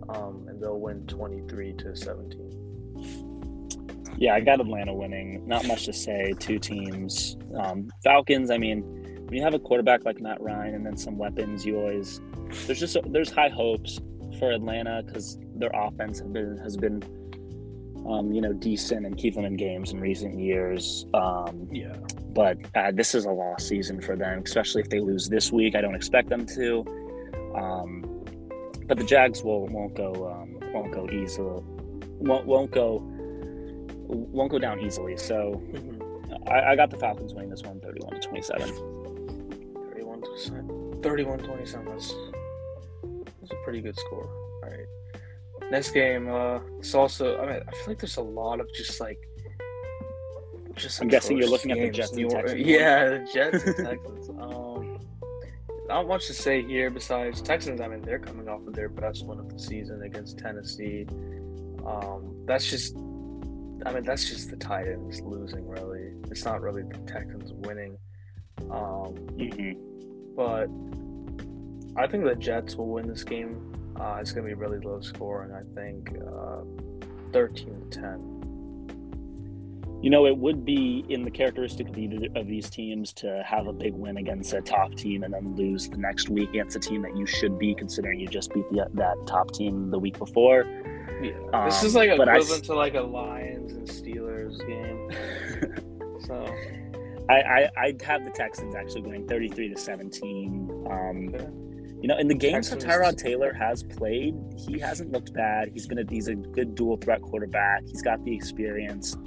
um, 0.10 0.46
and 0.48 0.62
they'll 0.62 0.80
win 0.80 1.06
twenty 1.08 1.42
three 1.48 1.74
to 1.74 1.96
seventeen. 1.96 2.56
Yeah, 4.18 4.36
I 4.36 4.42
got 4.42 4.60
Atlanta 4.60 4.94
winning. 4.94 5.48
Not 5.48 5.66
much 5.66 5.86
to 5.86 5.94
say. 5.94 6.34
Two 6.40 6.60
teams. 6.60 7.38
Um, 7.58 7.90
Falcons. 8.04 8.52
I 8.52 8.58
mean, 8.58 8.99
when 9.30 9.38
you 9.38 9.44
have 9.44 9.54
a 9.54 9.60
quarterback 9.60 10.06
like 10.06 10.20
Matt 10.20 10.42
Ryan 10.42 10.74
and 10.76 10.86
then 10.86 10.98
some 10.98 11.18
weapons, 11.18 11.64
you 11.66 11.78
always 11.78 12.20
there's 12.66 12.80
just 12.80 12.98
there's 13.12 13.30
high 13.32 13.50
hopes 13.50 14.00
for 14.40 14.52
Atlanta 14.52 15.04
because 15.06 15.38
their 15.56 15.70
offense 15.74 16.18
have 16.20 16.34
been 16.34 16.58
has 16.58 16.76
been 16.76 17.04
um, 18.10 18.32
you 18.32 18.42
know 18.42 18.54
decent 18.54 19.06
and 19.06 19.16
keep 19.18 19.36
them 19.36 19.46
in 19.46 19.56
games 19.56 19.92
in 19.92 20.00
recent 20.00 20.40
years. 20.40 21.06
Um, 21.14 21.68
Yeah. 21.72 21.94
but 22.34 22.58
uh, 22.76 22.92
this 22.92 23.14
is 23.14 23.26
a 23.26 23.32
lost 23.32 23.68
season 23.68 24.02
for 24.02 24.16
them, 24.16 24.42
especially 24.44 24.82
if 24.82 24.90
they 24.90 25.00
lose 25.00 25.30
this 25.30 25.52
week. 25.52 25.76
I 25.76 25.82
don't 25.82 25.96
expect 25.96 26.30
them 26.30 26.46
to. 26.48 26.84
Um, 27.56 28.04
but 28.88 28.98
the 28.98 29.04
Jags 29.04 29.44
will 29.44 29.68
won't 29.68 29.94
go 29.96 30.12
um, 30.32 30.58
won't 30.74 30.92
go 30.92 31.08
easily 31.12 31.62
won't 32.20 32.46
won't 32.48 32.72
go 32.72 33.00
won't 34.08 34.50
go 34.52 34.58
down 34.58 34.80
easily. 34.80 35.16
So 35.18 35.62
I, 36.48 36.72
I 36.72 36.76
got 36.76 36.90
the 36.90 36.98
Falcons 36.98 37.34
winning 37.36 37.50
this 37.52 37.62
one, 37.62 37.80
thirty-one 37.80 38.20
to 38.20 38.28
27. 38.28 38.70
31 40.48 40.68
to 40.68 41.04
31 41.04 41.40
27. 41.40 41.86
That's, 41.86 42.14
that's 43.40 43.52
a 43.52 43.56
pretty 43.64 43.82
good 43.82 43.98
score. 43.98 44.30
All 44.64 44.70
right. 44.70 45.72
Next 45.72 45.92
game, 45.92 46.30
uh, 46.30 46.60
it's 46.80 46.96
also, 46.96 47.38
I 47.40 47.46
mean, 47.46 47.62
I 47.68 47.72
feel 47.72 47.84
like 47.88 48.00
there's 48.00 48.18
a 48.18 48.22
lot 48.22 48.60
of 48.60 48.68
just 48.74 49.00
like, 49.00 49.20
just 50.76 51.02
I'm 51.02 51.08
guessing 51.08 51.38
you're 51.38 51.50
looking 51.50 51.72
at 51.72 51.78
the. 51.78 51.90
Jets 51.90 52.14
and 52.14 52.30
Texans. 52.30 52.62
Yeah, 52.62 53.10
the 53.10 53.28
Jets 53.32 53.64
and 53.66 53.76
Texans. 53.86 54.30
Um, 54.30 55.00
not 55.88 56.08
much 56.08 56.28
to 56.28 56.34
say 56.34 56.64
here 56.64 56.90
besides 56.90 57.42
Texans. 57.42 57.82
I 57.82 57.88
mean, 57.88 58.02
they're 58.02 58.20
coming 58.20 58.48
off 58.48 58.66
of 58.66 58.74
their 58.74 58.90
best 58.90 59.26
win 59.26 59.40
of 59.40 59.52
the 59.52 59.60
season 59.60 60.04
against 60.04 60.38
Tennessee. 60.38 61.06
Um, 61.86 62.44
that's 62.46 62.70
just, 62.70 62.96
I 62.96 63.92
mean, 63.94 64.04
that's 64.04 64.30
just 64.30 64.50
the 64.50 64.58
Titans 64.58 65.22
losing, 65.22 65.68
really. 65.68 66.14
It's 66.32 66.46
not 66.46 66.62
really 66.62 66.84
the 66.84 66.98
Texans 67.00 67.52
winning. 67.54 67.98
Um, 68.72 69.16
hmm 69.16 69.72
but 70.36 70.68
I 71.96 72.08
think 72.08 72.24
the 72.24 72.36
Jets 72.36 72.76
will 72.76 72.88
win 72.90 73.08
this 73.08 73.24
game. 73.24 73.74
Uh, 74.00 74.18
it's 74.22 74.32
gonna 74.32 74.48
be 74.48 74.54
really 74.54 74.80
low 74.80 75.02
scoring. 75.02 75.52
I 75.52 75.62
think 75.76 76.14
uh, 76.26 76.62
thirteen 77.34 77.80
to 77.90 78.00
ten. 78.00 78.36
You 80.02 80.10
know, 80.10 80.26
it 80.26 80.38
would 80.38 80.64
be 80.64 81.04
in 81.10 81.24
the 81.26 81.32
characteristic 81.32 81.90
of, 81.90 81.98
either 81.98 82.28
of 82.36 82.48
these 82.48 82.70
teams 82.70 83.12
to 83.14 83.44
have 83.46 83.68
a 83.68 83.74
big 83.74 83.94
win 83.94 84.16
against 84.16 84.54
a 84.54 84.62
top 84.62 84.96
team 84.96 85.24
and 85.24 85.34
then 85.34 85.58
lose 85.58 85.90
the 85.90 85.98
next 85.98 86.30
week 86.30 86.50
against 86.52 86.78
a 86.78 86.80
team 86.80 87.02
that 87.02 87.18
you 87.18 87.26
should 87.26 87.60
be 87.60 87.76
considering 87.76 88.18
you 88.18 88.28
just 88.28 88.54
beat 88.54 88.64
the, 88.72 88.88
that 88.94 89.16
top 89.28 89.52
team 89.52 89.92
the 89.92 90.00
week 90.00 90.18
before. 90.18 90.64
Yeah, 91.22 91.66
this 91.66 91.82
Um, 91.82 91.86
is 91.88 91.96
like 91.96 92.16
but 92.16 92.30
I 92.30 92.36
equivalent 92.36 92.64
to 92.66 92.76
like 92.76 92.94
a 92.96 93.02
Lions 93.02 93.74
and 93.74 93.86
Steelers 93.86 94.66
game. 94.66 95.76
So 96.26 96.46
I, 97.30 97.42
I 97.42 97.70
I'd 97.78 98.02
have 98.02 98.26
the 98.26 98.32
Texans 98.32 98.76
actually 98.76 99.02
winning 99.02 99.28
33 99.28 99.70
to 99.74 99.80
17. 99.80 100.86
Um, 100.90 101.30
Okay. 101.36 101.48
You 102.02 102.08
know, 102.08 102.18
in 102.18 102.30
the 102.30 102.36
games 102.36 102.70
that 102.70 102.80
Tyrod 102.80 103.18
Taylor 103.18 103.52
has 103.54 103.84
played, 103.84 104.34
he 104.56 104.80
hasn't 104.80 105.12
looked 105.12 105.34
bad. 105.34 105.70
He's 105.74 105.86
been 105.86 106.00
a 106.00 106.06
he's 106.10 106.30
a 106.30 106.36
good 106.36 106.74
dual 106.74 106.96
threat 106.96 107.22
quarterback. 107.22 107.84
He's 107.88 108.02
got 108.02 108.24
the 108.24 108.34
experience. 108.34 109.18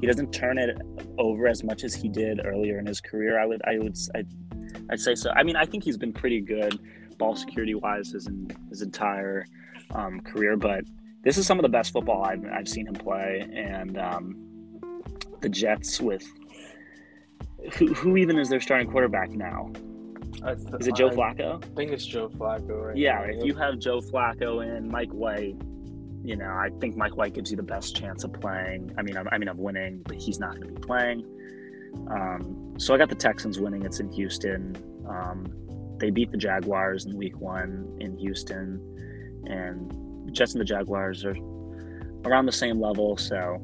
He 0.00 0.06
doesn't 0.06 0.32
turn 0.32 0.56
it 0.56 0.80
over 1.18 1.48
as 1.48 1.64
much 1.64 1.82
as 1.82 1.94
he 1.94 2.08
did 2.08 2.40
earlier 2.44 2.78
in 2.78 2.86
his 2.86 3.00
career. 3.00 3.40
I 3.40 3.46
would 3.46 3.60
I 3.66 3.78
would 3.78 3.98
I'd, 4.14 4.28
I'd 4.90 5.00
say 5.00 5.16
so. 5.16 5.30
I 5.30 5.42
mean, 5.42 5.56
I 5.56 5.66
think 5.66 5.82
he's 5.82 5.98
been 5.98 6.12
pretty 6.12 6.40
good 6.40 6.78
ball 7.18 7.34
security 7.34 7.74
wise 7.74 8.12
his 8.12 8.28
his 8.68 8.82
entire 8.82 9.46
um, 9.90 10.20
career, 10.20 10.56
but 10.56 10.84
this 11.22 11.36
is 11.36 11.46
some 11.46 11.58
of 11.58 11.62
the 11.62 11.68
best 11.68 11.92
football 11.92 12.24
I've, 12.24 12.44
I've 12.46 12.68
seen 12.68 12.86
him 12.86 12.94
play. 12.94 13.48
And 13.52 13.98
um, 13.98 14.80
the 15.40 15.48
Jets 15.48 16.00
with 16.00 16.24
who, 17.74 17.94
who 17.94 18.16
even 18.16 18.38
is 18.38 18.48
their 18.48 18.60
starting 18.60 18.90
quarterback 18.90 19.30
now? 19.30 19.70
Th- 20.44 20.58
Is 20.80 20.88
it 20.88 20.96
Joe 20.96 21.10
Flacco? 21.10 21.64
I 21.64 21.68
think 21.76 21.92
it's 21.92 22.04
Joe 22.04 22.28
Flacco, 22.28 22.88
right? 22.88 22.96
Yeah, 22.96 23.18
now. 23.18 23.24
if 23.24 23.44
you 23.44 23.54
have 23.54 23.78
Joe 23.78 24.00
Flacco 24.00 24.66
and 24.66 24.88
Mike 24.88 25.12
White, 25.12 25.56
you 26.24 26.36
know, 26.36 26.46
I 26.46 26.70
think 26.80 26.96
Mike 26.96 27.16
White 27.16 27.34
gives 27.34 27.50
you 27.50 27.56
the 27.56 27.62
best 27.62 27.96
chance 27.96 28.24
of 28.24 28.32
playing. 28.32 28.92
I 28.98 29.02
mean, 29.02 29.16
I'm, 29.16 29.28
I 29.30 29.38
mean, 29.38 29.48
of 29.48 29.58
winning, 29.58 30.02
but 30.04 30.16
he's 30.16 30.38
not 30.40 30.56
going 30.56 30.74
to 30.74 30.80
be 30.80 30.80
playing. 30.80 31.24
Um, 32.08 32.74
so 32.78 32.94
I 32.94 32.98
got 32.98 33.08
the 33.08 33.14
Texans 33.14 33.60
winning. 33.60 33.84
It's 33.84 34.00
in 34.00 34.10
Houston. 34.12 34.76
Um, 35.08 35.46
they 35.98 36.10
beat 36.10 36.30
the 36.30 36.36
Jaguars 36.36 37.06
in 37.06 37.16
Week 37.16 37.38
One 37.38 37.96
in 38.00 38.16
Houston, 38.18 38.80
and 39.46 39.90
the 40.26 40.32
Jets 40.32 40.52
and 40.54 40.60
the 40.60 40.64
Jaguars 40.64 41.24
are 41.24 41.36
around 42.24 42.46
the 42.46 42.52
same 42.52 42.80
level. 42.80 43.16
So, 43.16 43.62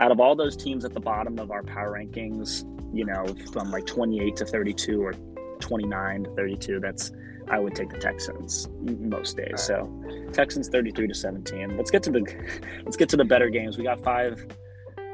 out 0.00 0.10
of 0.10 0.18
all 0.20 0.34
those 0.34 0.56
teams 0.56 0.84
at 0.84 0.92
the 0.94 1.00
bottom 1.00 1.38
of 1.38 1.50
our 1.50 1.62
power 1.62 1.92
rankings, 1.92 2.64
you 2.94 3.04
know, 3.04 3.24
from 3.52 3.70
like 3.70 3.86
28 3.86 4.34
to 4.36 4.44
32 4.46 5.00
or 5.02 5.12
29 5.60 6.24
to 6.24 6.30
32, 6.30 6.80
that's 6.80 7.12
I 7.48 7.58
would 7.58 7.74
take 7.74 7.90
the 7.90 7.98
Texans 7.98 8.68
most 8.80 9.36
days. 9.36 9.60
So 9.60 9.92
Texans 10.32 10.68
33 10.68 11.08
to 11.08 11.14
17. 11.14 11.76
Let's 11.76 11.90
get 11.90 12.02
to 12.04 12.10
the 12.10 12.20
let's 12.84 12.96
get 12.96 13.08
to 13.10 13.16
the 13.16 13.24
better 13.24 13.50
games. 13.50 13.76
We 13.76 13.84
got 13.84 14.00
five. 14.02 14.44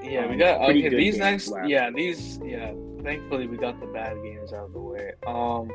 Yeah, 0.03 0.27
we 0.27 0.33
Um, 0.35 0.39
got 0.39 0.65
pretty 0.65 0.87
okay. 0.87 0.97
These 0.97 1.19
next, 1.19 1.49
left. 1.49 1.69
yeah, 1.69 1.91
these, 1.91 2.39
yeah. 2.45 2.73
Thankfully, 3.03 3.47
we 3.49 3.57
got 3.57 3.81
the 3.81 3.87
bad 3.87 4.17
games 4.23 4.53
out 4.53 4.67
of 4.67 4.73
the 4.73 4.79
way. 4.81 5.13
Um, 5.27 5.69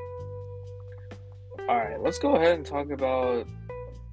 all 1.67 1.77
right, 1.77 1.99
let's 2.01 2.17
go 2.19 2.35
ahead 2.35 2.53
and 2.55 2.65
talk 2.65 2.89
about. 2.91 3.45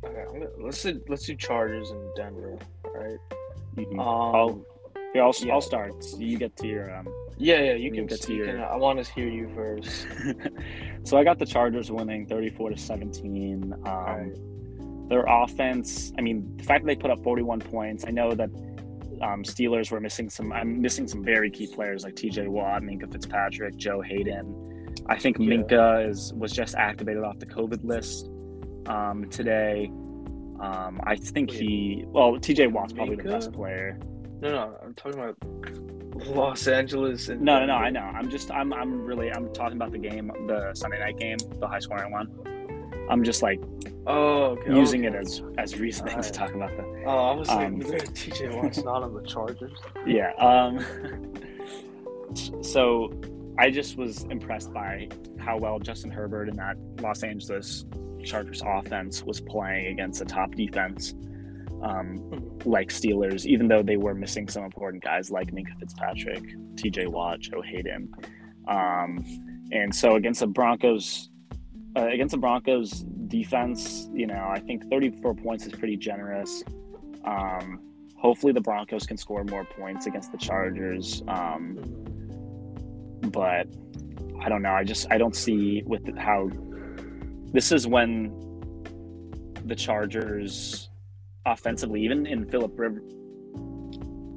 Okay, 0.05 0.23
I'm 0.27 0.33
gonna, 0.35 0.47
let's 0.59 0.83
do, 0.83 1.01
let's 1.09 1.25
do 1.27 1.35
Chargers 1.37 1.91
in 1.91 2.11
Denver. 2.17 2.57
All 2.85 2.93
right. 2.95 3.19
Mhm. 3.77 3.93
Um, 3.95 4.01
I'll- 4.01 4.65
Here, 5.19 5.25
I'll, 5.25 5.35
yeah. 5.41 5.53
I'll 5.53 5.61
start. 5.61 6.05
So 6.05 6.19
you 6.19 6.39
get 6.39 6.57
to 6.59 6.67
your 6.69 6.95
um. 6.95 7.09
yeah, 7.39 7.61
yeah. 7.61 7.73
You 7.75 7.91
can. 7.91 8.07
get 8.07 8.21
to 8.23 8.33
your- 8.35 8.47
can 8.47 8.61
I 8.61 8.77
want 8.77 9.05
to 9.05 9.13
hear 9.13 9.29
you 9.29 9.49
first. 9.53 10.07
so 11.03 11.17
I 11.19 11.25
got 11.25 11.41
the 11.41 11.47
Chargers 11.47 11.91
winning 11.91 12.25
34 12.27 12.71
to 12.71 12.77
17. 12.79 13.73
Um, 13.73 13.83
right. 13.85 15.09
Their 15.09 15.25
offense. 15.25 16.13
I 16.17 16.21
mean, 16.21 16.57
the 16.57 16.63
fact 16.63 16.85
that 16.85 16.87
they 16.87 16.95
put 16.95 17.11
up 17.11 17.21
41 17.25 17.61
points. 17.61 18.05
I 18.07 18.11
know 18.11 18.31
that 18.33 18.49
um, 19.21 19.43
Steelers 19.43 19.91
were 19.91 20.01
missing 20.01 20.31
some. 20.31 20.53
I'm 20.53 20.81
missing 20.81 21.09
some 21.09 21.25
very 21.25 21.51
key 21.51 21.67
players 21.67 22.05
like 22.05 22.15
T.J. 22.15 22.47
Watt, 22.47 22.83
Minkah 22.83 23.11
Fitzpatrick, 23.11 23.77
Joe 23.77 24.01
Haden. 24.01 24.95
I 25.09 25.19
think 25.19 25.37
Yeah. 25.41 25.47
Minkah 25.49 26.09
is 26.09 26.33
was 26.35 26.53
just 26.53 26.77
activated 26.77 27.25
off 27.25 27.41
the 27.41 27.47
COVID 27.47 27.83
list 27.83 28.31
um, 28.87 29.29
today. 29.31 29.91
Um, 30.61 31.01
I 31.05 31.17
think 31.17 31.51
he. 31.51 32.05
Well, 32.07 32.39
T.J. 32.39 32.69
Watt's 32.69 32.93
probably 32.93 33.17
the 33.17 33.25
best 33.25 33.53
player. 33.53 33.99
No, 34.41 34.51
no. 34.51 34.79
I'm 34.83 34.95
talking 34.95 35.21
about 35.21 35.37
Los 36.27 36.67
Angeles 36.67 37.29
and 37.29 37.41
No, 37.41 37.61
no, 37.61 37.67
no. 37.67 37.75
I 37.75 37.91
know. 37.91 38.01
I'm 38.01 38.31
just. 38.31 38.51
I'm. 38.51 38.73
I'm 38.73 39.05
really. 39.05 39.31
I'm 39.31 39.53
talking 39.53 39.77
about 39.77 39.93
the 39.93 39.99
game, 39.99 40.31
the 40.47 40.73
Sunday 40.75 40.99
night 40.99 41.19
game, 41.19 41.39
the 41.59 41.67
high 41.67 41.81
scoring 41.81 42.13
one. 42.13 42.29
I'm 43.11 43.25
just 43.25 43.43
like 43.43 43.61
Oh, 44.07 44.57
okay. 44.57 44.75
using 44.75 45.07
okay. 45.07 45.17
it 45.17 45.21
as 45.21 45.43
as 45.59 45.79
reasoning 45.79 46.21
to 46.21 46.31
talk 46.33 46.55
about 46.55 46.75
the. 46.77 46.83
Oh, 47.07 47.11
I 47.11 47.35
was 47.35 47.49
like, 47.49 47.67
um, 47.67 47.81
TJ 47.81 48.57
Watt's 48.57 48.83
not 48.83 49.03
on 49.03 49.15
the 49.15 49.23
Chargers. 49.23 49.79
Yeah. 50.07 50.33
Um. 50.35 50.85
so, 52.63 53.13
I 53.59 53.71
just 53.71 53.99
was 53.99 54.25
impressed 54.25 54.73
by 54.73 55.09
how 55.39 55.59
well 55.59 55.79
Justin 55.79 56.11
Herbert 56.11 56.49
and 56.49 56.59
that 56.59 56.77
Los 57.03 57.23
Angeles 57.23 57.85
Chargers 58.25 58.63
offense 58.65 59.23
was 59.23 59.41
playing 59.41 59.89
against 59.89 60.23
a 60.23 60.25
top 60.25 60.55
defense. 60.55 61.15
Um, 61.83 62.59
like 62.65 62.89
Steelers, 62.89 63.47
even 63.47 63.69
though 63.69 63.83
they 63.83 63.97
were 63.97 64.15
missing 64.15 64.49
some 64.49 64.65
important 64.65 65.03
guys 65.03 65.31
like 65.31 65.53
Minkah 65.53 65.79
Fitzpatrick, 65.79 66.43
TJ 66.75 67.07
Watt, 67.09 67.41
Joe 67.41 67.63
Haden. 67.63 68.13
Um, 68.67 69.25
and 69.71 69.95
so 69.95 70.17
against 70.17 70.41
the 70.41 70.47
Broncos, 70.47 71.31
uh, 71.97 72.09
against 72.09 72.33
the 72.33 72.39
Broncos 72.39 73.05
defense, 73.29 74.09
you 74.13 74.27
know, 74.27 74.49
I 74.51 74.59
think 74.59 74.91
34 74.91 75.35
points 75.35 75.67
is 75.67 75.73
pretty 75.73 75.97
generous. 75.97 76.65
Um, 77.25 77.81
hopefully 78.17 78.53
the 78.53 78.61
Broncos 78.61 79.07
can 79.07 79.17
score 79.17 79.45
more 79.45 79.65
points 79.65 80.07
against 80.07 80.33
the 80.33 80.39
Chargers. 80.39 81.23
Um, 81.29 81.79
but 83.31 83.69
I 84.41 84.49
don't 84.49 84.63
know. 84.63 84.73
I 84.73 84.85
just 84.85 85.07
I 85.11 85.19
don't 85.19 85.35
see 85.35 85.83
with 85.87 86.17
how 86.17 86.51
this 87.53 87.73
is 87.73 87.87
when 87.87 88.33
the 89.65 89.75
Chargers 89.75 90.88
offensively, 91.53 92.03
even 92.05 92.27
in 92.27 92.49
Philip 92.49 92.79
Rivers, 92.79 93.13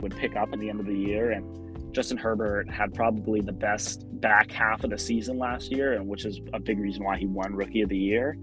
would 0.01 0.15
pick 0.15 0.35
up 0.35 0.49
at 0.53 0.59
the 0.59 0.69
end 0.69 0.79
of 0.79 0.85
the 0.85 0.97
year. 0.97 1.31
And 1.31 1.93
Justin 1.93 2.17
Herbert 2.17 2.69
had 2.69 2.93
probably 2.93 3.41
the 3.41 3.51
best 3.51 4.05
back 4.21 4.51
half 4.51 4.83
of 4.83 4.89
the 4.89 4.97
season 4.97 5.37
last 5.37 5.71
year, 5.71 5.93
and 5.93 6.07
which 6.07 6.25
is 6.25 6.39
a 6.53 6.59
big 6.59 6.79
reason 6.79 7.03
why 7.03 7.17
he 7.17 7.25
won 7.25 7.53
Rookie 7.55 7.81
of 7.81 7.89
the 7.89 7.97
Year. 7.97 8.37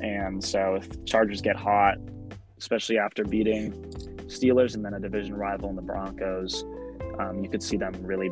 And 0.00 0.42
so 0.42 0.74
if 0.76 1.04
Chargers 1.04 1.40
get 1.40 1.56
hot, 1.56 1.96
especially 2.58 2.98
after 2.98 3.24
beating 3.24 3.72
Steelers 4.26 4.74
and 4.74 4.84
then 4.84 4.94
a 4.94 5.00
division 5.00 5.34
rival 5.34 5.70
in 5.70 5.76
the 5.76 5.82
Broncos, 5.82 6.64
um, 7.18 7.42
you 7.42 7.48
could 7.48 7.62
see 7.62 7.76
them 7.76 7.94
really, 8.02 8.30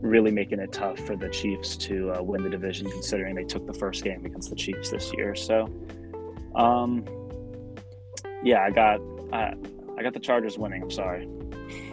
really 0.00 0.30
making 0.30 0.58
it 0.58 0.72
tough 0.72 0.98
for 0.98 1.16
the 1.16 1.28
Chiefs 1.28 1.76
to 1.76 2.12
uh, 2.12 2.22
win 2.22 2.42
the 2.42 2.50
division, 2.50 2.90
considering 2.90 3.34
they 3.34 3.44
took 3.44 3.66
the 3.66 3.74
first 3.74 4.02
game 4.04 4.24
against 4.24 4.50
the 4.50 4.56
Chiefs 4.56 4.90
this 4.90 5.12
year. 5.14 5.34
So, 5.34 5.68
um, 6.54 7.04
yeah, 8.44 8.62
I 8.62 8.70
got 8.70 9.00
I, 9.32 9.54
I 9.98 10.02
got 10.02 10.14
the 10.14 10.20
Chargers 10.20 10.58
winning. 10.58 10.82
I'm 10.82 10.90
sorry. 10.90 11.26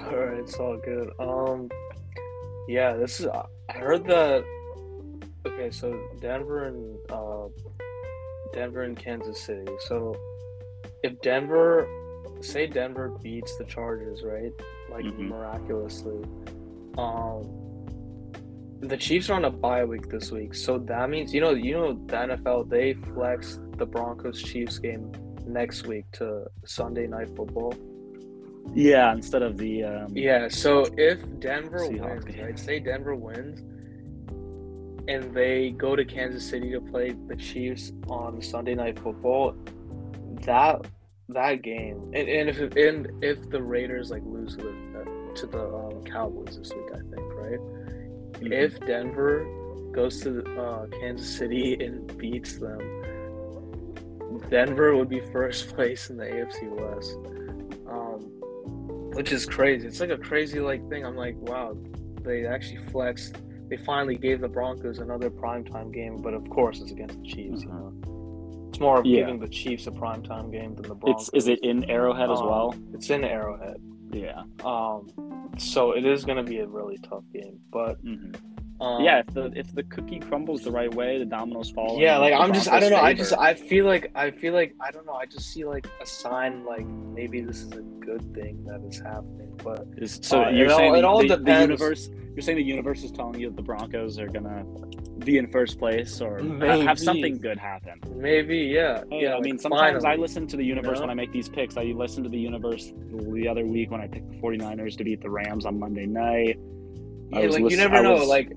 All 0.06 0.16
right, 0.16 0.40
it's 0.40 0.56
all 0.56 0.78
good. 0.78 1.10
Um, 1.20 1.70
yeah, 2.68 2.94
this 2.94 3.20
is. 3.20 3.28
I 3.28 3.74
heard 3.74 4.06
that. 4.08 4.44
Okay, 5.46 5.70
so 5.72 5.98
Denver 6.20 6.66
and 6.66 6.98
uh, 7.12 7.48
Denver 8.54 8.84
and 8.84 8.98
Kansas 8.98 9.42
City. 9.42 9.66
So, 9.88 10.16
if 11.04 11.20
Denver, 11.22 11.88
say 12.42 12.68
Denver 12.68 13.10
beats 13.22 13.56
the 13.58 13.64
Chargers, 13.66 14.24
right? 14.24 14.52
Like 14.92 15.06
Mhm. 15.06 15.30
miraculously. 15.30 16.24
Um, 16.98 17.56
the 18.82 18.98
Chiefs 18.98 19.30
are 19.30 19.34
on 19.36 19.46
a 19.46 19.52
bye 19.52 19.84
week 19.86 20.10
this 20.10 20.32
week, 20.32 20.54
so 20.56 20.78
that 20.80 21.10
means 21.10 21.34
you 21.34 21.42
know 21.42 21.52
you 21.52 21.74
know 21.74 21.94
the 21.94 22.16
NFL 22.16 22.70
they 22.70 22.94
flex 22.94 23.60
the 23.78 23.86
Broncos 23.86 24.42
Chiefs 24.42 24.80
game 24.80 25.12
next 25.50 25.86
week 25.88 26.06
to 26.14 26.46
Sunday 26.66 27.08
night 27.08 27.30
football. 27.36 27.74
Yeah, 28.74 29.12
instead 29.14 29.42
of 29.42 29.58
the 29.58 29.84
um, 29.84 30.16
Yeah, 30.16 30.48
so 30.48 30.86
if 30.98 31.20
Denver 31.40 31.80
Seahawks 31.80 32.24
wins, 32.24 32.26
game. 32.26 32.46
right? 32.46 32.60
Say 32.60 32.80
Denver 32.80 33.16
wins 33.16 33.62
and 35.08 35.34
they 35.34 35.72
go 35.72 35.96
to 35.96 36.06
Kansas 36.06 36.48
City 36.48 36.72
to 36.72 36.82
play 36.82 37.16
the 37.28 37.36
Chiefs 37.36 37.92
on 38.08 38.42
Sunday 38.42 38.76
night 38.76 39.00
football, 39.00 39.56
that 40.46 40.86
that 41.30 41.62
game 41.62 42.12
and, 42.16 42.28
and 42.28 42.50
if 42.50 42.60
and 42.76 43.24
if 43.24 43.50
the 43.50 43.62
Raiders 43.62 44.12
like 44.12 44.24
lose 44.26 44.56
to 44.58 44.64
the 44.64 45.34
to 45.36 45.48
the 45.48 45.64
um, 45.64 46.04
Cowboys 46.04 46.58
this 46.58 46.72
week, 46.74 46.86
I 46.94 46.98
think, 46.98 47.34
right? 47.36 47.60
mhm. 47.60 48.52
If 48.52 48.80
Denver 48.82 49.46
goes 49.92 50.22
to 50.22 50.44
uh, 50.62 50.86
Kansas 51.00 51.36
City 51.38 51.74
and 51.84 52.16
beats 52.18 52.58
them, 52.58 52.80
Denver 54.50 54.96
would 54.96 55.10
be 55.10 55.20
first 55.32 55.70
place 55.76 56.10
in 56.10 56.18
the 56.18 56.26
AFC 56.26 56.70
West, 56.70 57.18
um, 57.90 58.20
which 59.16 59.32
is 59.32 59.46
crazy. 59.46 59.88
It's 59.88 60.00
like 60.00 60.10
a 60.10 60.18
crazy 60.18 60.60
like 60.60 60.88
thing. 60.90 61.06
I'm 61.06 61.16
like, 61.16 61.36
wow, 61.38 61.78
they 62.24 62.46
actually 62.46 62.78
flexed. 62.92 63.36
They 63.70 63.78
finally 63.78 64.16
gave 64.18 64.42
the 64.42 64.48
Broncos 64.48 64.98
another 65.00 65.30
primetime 65.30 65.94
game, 65.94 66.18
but 66.22 66.34
of 66.34 66.50
course 66.50 66.82
it's 66.82 66.92
against 66.92 67.22
the 67.22 67.28
Chiefs. 67.28 67.62
You 67.62 67.68
know, 67.70 67.94
It's 68.70 68.80
more 68.80 69.00
of 69.00 69.06
Yeah. 69.06 69.22
giving 69.22 69.40
the 69.40 69.48
Chiefs 69.48 69.88
a 69.88 69.92
primetime 69.92 70.52
game 70.52 70.74
than 70.76 70.88
the 70.88 70.96
Broncos. 70.96 71.30
It's 71.34 71.46
is 71.46 71.48
it 71.50 71.60
in 71.64 71.84
Arrowhead 71.90 72.32
as 72.32 72.40
Um, 72.42 72.48
well? 72.48 72.76
It's 72.94 73.10
in 73.10 73.24
Arrowhead. 73.24 73.78
Yeah. 74.12 74.44
Um, 74.64 75.10
so 75.58 75.92
it 75.92 76.06
is 76.06 76.24
going 76.26 76.38
to 76.38 76.44
be 76.44 76.60
a 76.60 76.68
really 76.68 76.98
tough 77.00 77.24
game. 77.34 77.60
But 77.72 77.98
hmm 77.98 78.32
um, 78.82 79.04
yeah, 79.04 79.20
if 79.20 79.28
the 79.34 79.52
if 79.56 79.74
the 79.76 79.84
cookie 79.84 80.20
crumbles 80.20 80.64
the 80.64 80.72
right 80.72 80.94
way, 80.94 81.18
the 81.18 81.26
dominoes 81.26 81.70
fall. 81.72 82.00
yeah, 82.00 82.18
like 82.18 82.34
I'm 82.34 82.54
just 82.54 82.68
I 82.70 82.80
don't 82.80 82.92
know. 82.92 82.98
I 83.02 83.14
just 83.14 83.34
I 83.34 83.54
feel 83.54 83.86
like 83.86 84.12
I 84.16 84.32
feel 84.32 84.54
like 84.54 84.76
I 84.80 84.92
don't 84.92 85.06
know. 85.06 85.14
I 85.14 85.26
just 85.26 85.52
see 85.54 85.66
like 85.66 85.88
a 86.02 86.06
sign 86.06 86.66
like 86.66 86.86
maybe 86.86 87.42
this 87.42 87.58
is 87.62 87.72
a 87.74 87.82
good 87.82 88.34
thing 88.34 88.64
that 88.66 88.82
is 88.88 89.00
happening. 89.00 89.48
But 89.64 89.86
Is- 89.98 90.20
so 90.24 90.46
Uh, 90.46 90.50
you're 90.52 90.68
it 90.68 90.72
all- 90.72 90.78
saying 90.78 90.96
it 90.96 91.02
the, 91.02 91.08
all 91.08 91.28
the- 91.28 91.36
the 91.38 91.62
universe? 91.62 92.10
You're 92.34 92.44
saying 92.44 92.58
the 92.58 92.64
universe 92.64 93.04
is 93.04 93.12
telling 93.12 93.38
you 93.38 93.48
that 93.50 93.58
the 93.58 93.62
Broncos 93.62 94.18
are 94.18 94.28
gonna 94.30 94.64
be 95.26 95.38
in 95.38 95.48
first 95.52 95.78
place, 95.78 96.22
or 96.22 96.40
Maybe. 96.40 96.86
have 96.86 96.98
something 96.98 97.38
good 97.38 97.58
happen? 97.58 98.00
maybe 98.16 98.58
yeah, 98.60 99.04
Hey, 99.12 99.24
yeah. 99.24 99.36
I 99.36 99.42
mean, 99.42 99.56
like, 99.56 99.62
sometimes 99.62 100.06
I 100.06 100.16
listen 100.16 100.48
to 100.48 100.56
the 100.56 100.64
universe 100.64 100.96
know? 101.00 101.02
when 101.02 101.10
I 101.10 101.14
make 101.16 101.34
these 101.34 101.50
picks. 101.50 101.76
I 101.76 101.84
listen 101.84 102.24
to 102.24 102.30
the 102.30 102.38
universe 102.40 102.94
the 103.12 103.46
other 103.50 103.66
week 103.66 103.92
when 103.92 104.00
I 104.00 104.08
picked 104.08 104.30
the 104.30 104.38
49ers 104.38 104.96
to 104.98 105.04
beat 105.04 105.20
the 105.20 105.30
Rams 105.30 105.66
on 105.66 105.78
Monday 105.80 106.06
night. 106.06 106.58
Yeah, 107.32 107.40
like 107.48 107.70
you 107.72 107.78
never 107.78 107.96
I 107.96 108.02
know. 108.02 108.14
was- 108.14 108.28
Like, 108.28 108.52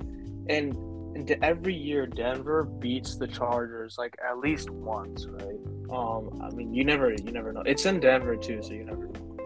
and, 0.49 0.75
and 1.17 1.31
every 1.43 1.75
year 1.75 2.07
Denver 2.07 2.65
beats 2.65 3.17
the 3.17 3.27
Chargers 3.29 3.97
like 3.99 4.17
at 4.27 4.39
least 4.39 4.71
once, 4.71 5.27
right? 5.27 5.59
Um, 5.91 6.41
I 6.43 6.55
mean, 6.55 6.73
you 6.75 6.85
never, 6.85 7.13
you 7.13 7.33
never 7.33 7.53
know. 7.53 7.63
It's 7.67 7.85
in 7.87 8.01
Denver 8.01 8.35
too, 8.37 8.63
so 8.63 8.73
you 8.73 8.85
never 8.85 9.07
know. 9.07 9.37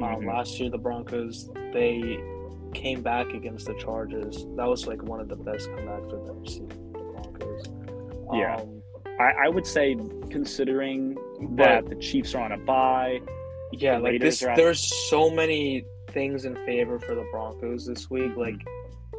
Um, 0.00 0.20
Mhm. 0.22 0.26
last 0.28 0.60
year 0.60 0.70
the 0.70 0.78
Broncos 0.78 1.50
they 1.72 2.20
came 2.72 3.02
back 3.02 3.26
against 3.34 3.66
the 3.66 3.74
Chargers. 3.74 4.46
That 4.56 4.68
was 4.68 4.86
like 4.86 5.02
one 5.02 5.20
of 5.20 5.28
the 5.28 5.36
best 5.36 5.68
comebacks 5.70 6.06
I've 6.06 6.28
ever 6.30 6.46
seen. 6.46 6.68
The 6.92 6.98
Broncos. 6.98 7.64
Yeah. 8.32 8.56
Um, 8.56 8.82
I, 9.18 9.46
I 9.46 9.48
would 9.48 9.66
say, 9.66 9.96
considering 10.30 11.16
that 11.56 11.88
the 11.88 11.96
Chiefs 11.96 12.34
are 12.36 12.44
on 12.44 12.52
a 12.52 12.58
bye, 12.58 13.20
yeah, 13.72 13.96
The 13.96 14.02
like 14.02 14.12
Raiders 14.12 14.40
this. 14.40 14.48
There's 14.56 15.08
so 15.10 15.28
many 15.30 15.84
things 16.12 16.44
in 16.44 16.54
favor 16.64 16.98
for 16.98 17.14
the 17.14 17.26
Broncos 17.32 17.86
this 17.86 18.08
week. 18.10 18.36
Like 18.36 18.56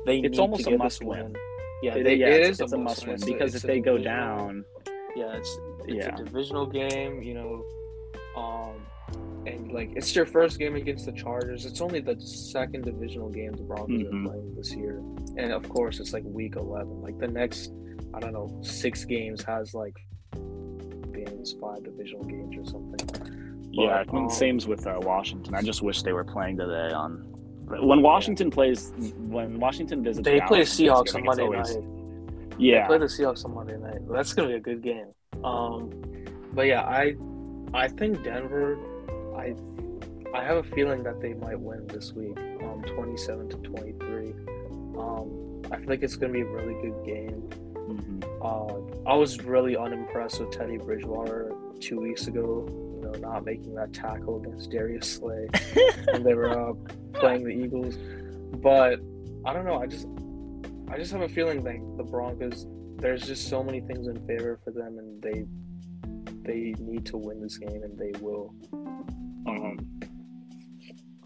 they 0.06 0.20
It's 0.20 0.32
need 0.38 0.40
almost 0.40 0.64
to 0.66 0.76
a 0.76 0.78
must 0.78 1.00
this 1.00 1.08
win. 1.08 1.36
Yeah, 1.82 1.96
it, 1.96 2.04
they, 2.04 2.16
yeah, 2.16 2.28
it 2.28 2.42
it's, 2.42 2.50
is 2.52 2.60
it's 2.62 2.74
a 2.74 2.78
must 2.78 3.06
win 3.06 3.16
It's 3.16 3.24
a- 3.24 3.26
because 3.26 3.56
it's 3.56 3.64
if 3.64 3.68
they 3.68 3.80
go 3.80 3.98
down, 3.98 4.66
yeah, 5.16 5.36
it's 5.38 5.58
it's 5.86 6.06
Yeah. 6.06 6.14
a 6.14 6.24
divisional 6.24 6.66
game, 6.66 7.22
you 7.24 7.34
know, 7.34 7.64
um, 8.36 8.86
and 9.48 9.72
like 9.72 9.92
it's 9.96 10.14
your 10.16 10.26
first 10.26 10.60
game 10.60 10.76
against 10.76 11.06
the 11.06 11.12
Chargers. 11.14 11.66
It's 11.66 11.82
only 11.82 12.02
the 12.02 12.20
second 12.20 12.84
divisional 12.86 13.30
game 13.30 13.54
the 13.54 13.64
Broncos 13.64 14.02
Mhm. 14.02 14.08
are 14.26 14.30
playing 14.30 14.56
this 14.56 14.76
year, 14.76 15.02
and 15.38 15.52
of 15.54 15.68
course 15.70 16.00
it's 16.00 16.12
like 16.14 16.24
week 16.26 16.56
eleven. 16.58 17.02
Like 17.02 17.18
the 17.18 17.28
next, 17.30 17.72
I 18.14 18.20
don't 18.20 18.34
know, 18.34 18.60
six 18.62 19.06
games 19.06 19.42
has 19.44 19.74
like 19.74 19.96
games, 21.14 21.56
five 21.62 21.84
divisional 21.84 22.24
games 22.26 22.56
or 22.58 22.66
something. 22.66 23.49
Yeah, 23.72 24.04
But, 24.04 24.10
I 24.10 24.14
mean, 24.16 24.24
um, 24.26 24.30
same's 24.30 24.68
with 24.68 24.86
uh, 24.88 25.00
Washington. 25.02 25.56
I 25.56 25.62
just 25.62 25.82
wish 25.82 26.02
they 26.04 26.14
were 26.14 26.24
playing 26.24 26.58
today 26.58 26.94
on. 26.94 27.26
When 27.68 28.02
Washington 28.02 28.50
plays, 28.50 28.92
when 29.18 29.60
Washington 29.60 30.04
visits, 30.04 30.26
They 30.26 30.40
play 30.42 30.64
Dallas 30.64 30.80
Seahawks 30.80 31.16
on 31.16 31.24
Monday 31.24 31.44
always- 31.44 31.76
night. 31.76 31.86
Yeah, 32.58 32.82
They 32.82 32.88
play 32.88 32.98
the 32.98 33.06
Seahawks 33.06 33.46
on 33.46 33.54
Monday 33.54 33.78
night. 33.78 34.00
That's 34.12 34.34
gonna 34.34 34.50
be 34.50 34.56
a 34.56 34.60
good 34.60 34.82
game. 34.82 35.08
Um, 35.44 35.92
but 36.54 36.64
yeah, 36.64 36.82
I 36.82 37.16
I 37.74 37.88
think 37.88 38.24
Denver. 38.24 38.78
I 39.38 39.56
I 40.34 40.44
have 40.44 40.58
a 40.58 40.64
feeling 40.64 41.04
that 41.04 41.22
they 41.22 41.34
might 41.36 41.60
win 41.60 41.88
this 41.88 42.12
week, 42.14 42.38
um, 42.64 42.84
twenty-seven 42.86 43.50
to 43.50 43.58
twenty-three. 43.58 44.34
Um, 44.98 45.62
I 45.72 45.78
feel 45.78 45.88
like 45.88 46.04
it's 46.04 46.16
gonna 46.18 46.34
be 46.34 46.42
a 46.42 46.46
really 46.46 46.74
good 46.82 47.06
game. 47.06 47.48
Mhm. 47.76 48.24
Uh, 48.42 49.10
I 49.10 49.16
was 49.16 49.42
really 49.44 49.78
unimpressed 49.78 50.40
with 50.42 50.52
Teddy 50.52 50.78
Bridgewater 50.78 51.54
two 51.80 52.00
weeks 52.02 52.28
ago. 52.28 52.68
You 53.14 53.22
know, 53.22 53.30
not 53.30 53.46
making 53.46 53.76
that 53.76 53.94
tackle 53.94 54.42
against 54.42 54.72
Darius 54.72 55.16
Slay 55.16 55.48
when 56.12 56.24
they 56.24 56.34
were 56.34 56.50
uh, 56.50 56.74
playing 57.14 57.44
the 57.44 57.52
Eagles. 57.52 57.98
But 58.62 59.00
I 59.46 59.54
don't 59.54 59.66
know. 59.66 59.82
I 59.82 59.88
just 59.88 60.08
I 60.92 60.98
just 60.98 61.12
have 61.12 61.22
a 61.22 61.30
feeling 61.30 61.64
that 61.64 61.98
the 61.98 62.04
Broncos. 62.04 62.68
There's 62.98 63.26
just 63.26 63.48
so 63.48 63.64
many 63.64 63.80
things 63.80 64.08
in 64.08 64.20
favor 64.28 64.60
for 64.64 64.72
them, 64.72 64.98
and 64.98 65.22
they 65.22 65.46
they 66.44 66.76
need 66.80 67.06
to 67.06 67.18
win 67.18 67.42
this 67.42 67.58
game, 67.58 67.82
and 67.84 67.98
they 67.98 68.12
will. 68.20 68.54
Um, 69.48 70.00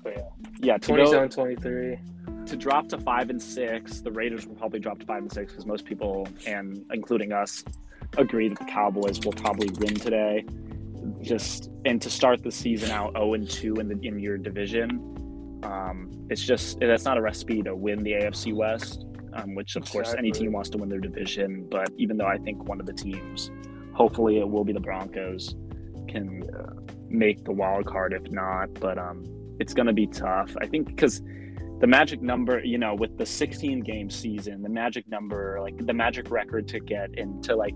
but 0.04 0.14
yeah, 0.16 0.24
yeah. 0.60 0.78
To 0.78 0.92
27-23. 0.92 2.46
to 2.46 2.56
drop 2.58 2.90
to 2.90 2.98
five 3.00 3.30
and 3.30 3.42
six, 3.42 4.02
the 4.02 4.12
Raiders 4.12 4.46
will 4.46 4.56
probably 4.56 4.80
drop 4.80 5.00
to 5.00 5.06
five 5.06 5.24
and 5.24 5.32
six 5.32 5.52
because 5.52 5.66
most 5.66 5.86
people, 5.86 6.28
and 6.46 6.86
including 6.92 7.32
us, 7.32 7.64
agree 8.18 8.50
that 8.50 8.60
the 8.60 8.66
Cowboys 8.66 9.20
will 9.22 9.34
probably 9.34 9.70
win 9.80 9.96
today. 9.96 10.46
Just 11.22 11.70
and 11.86 12.02
to 12.02 12.10
start 12.10 12.44
the 12.44 12.52
season 12.52 12.92
out 12.92 13.14
zero 13.14 13.34
and 13.34 13.50
two 13.50 13.76
in 13.76 13.88
the 13.88 14.00
in 14.08 14.20
your 14.20 14.38
division, 14.38 15.60
um, 15.64 16.12
it's 16.30 16.42
just 16.42 16.80
that's 16.80 17.06
not 17.06 17.18
a 17.18 17.22
recipe 17.22 17.62
to 17.64 17.76
win 17.76 18.00
the 18.00 18.12
AFC 18.12 18.54
West. 18.54 19.06
Um, 19.36 19.56
which 19.56 19.76
of 19.76 19.90
course 19.90 20.14
any 20.16 20.30
team 20.30 20.52
wants 20.52 20.70
to 20.70 20.78
win 20.78 20.90
their 20.90 21.00
division, 21.00 21.66
but 21.68 21.90
even 21.98 22.18
though 22.18 22.28
I 22.28 22.38
think 22.38 22.66
one 22.66 22.80
of 22.80 22.86
the 22.86 22.94
teams, 22.94 23.50
hopefully 23.92 24.38
it 24.38 24.48
will 24.48 24.64
be 24.64 24.74
the 24.74 24.80
Broncos, 24.80 25.56
can 26.08 26.44
make 27.10 27.44
the 27.44 27.52
wild 27.52 27.88
card 27.88 28.14
if 28.14 28.32
not. 28.32 28.72
But 28.76 29.00
um, 29.00 29.24
it's 29.60 29.74
going 29.74 29.88
to 29.88 29.94
be 29.94 30.06
tough. 30.06 30.56
I 30.62 30.68
think 30.68 30.88
because 30.88 31.24
the 31.80 31.88
magic 31.88 32.22
number, 32.22 32.64
you 32.64 32.78
know, 32.78 32.96
with 32.96 33.18
the 33.18 33.26
16 33.26 33.82
game 33.82 34.10
season, 34.10 34.62
the 34.62 34.70
magic 34.70 35.08
number, 35.08 35.60
like 35.62 35.86
the 35.86 35.94
magic 35.94 36.32
record 36.32 36.68
to 36.70 36.80
get 36.80 37.18
into 37.18 37.56
like 37.56 37.76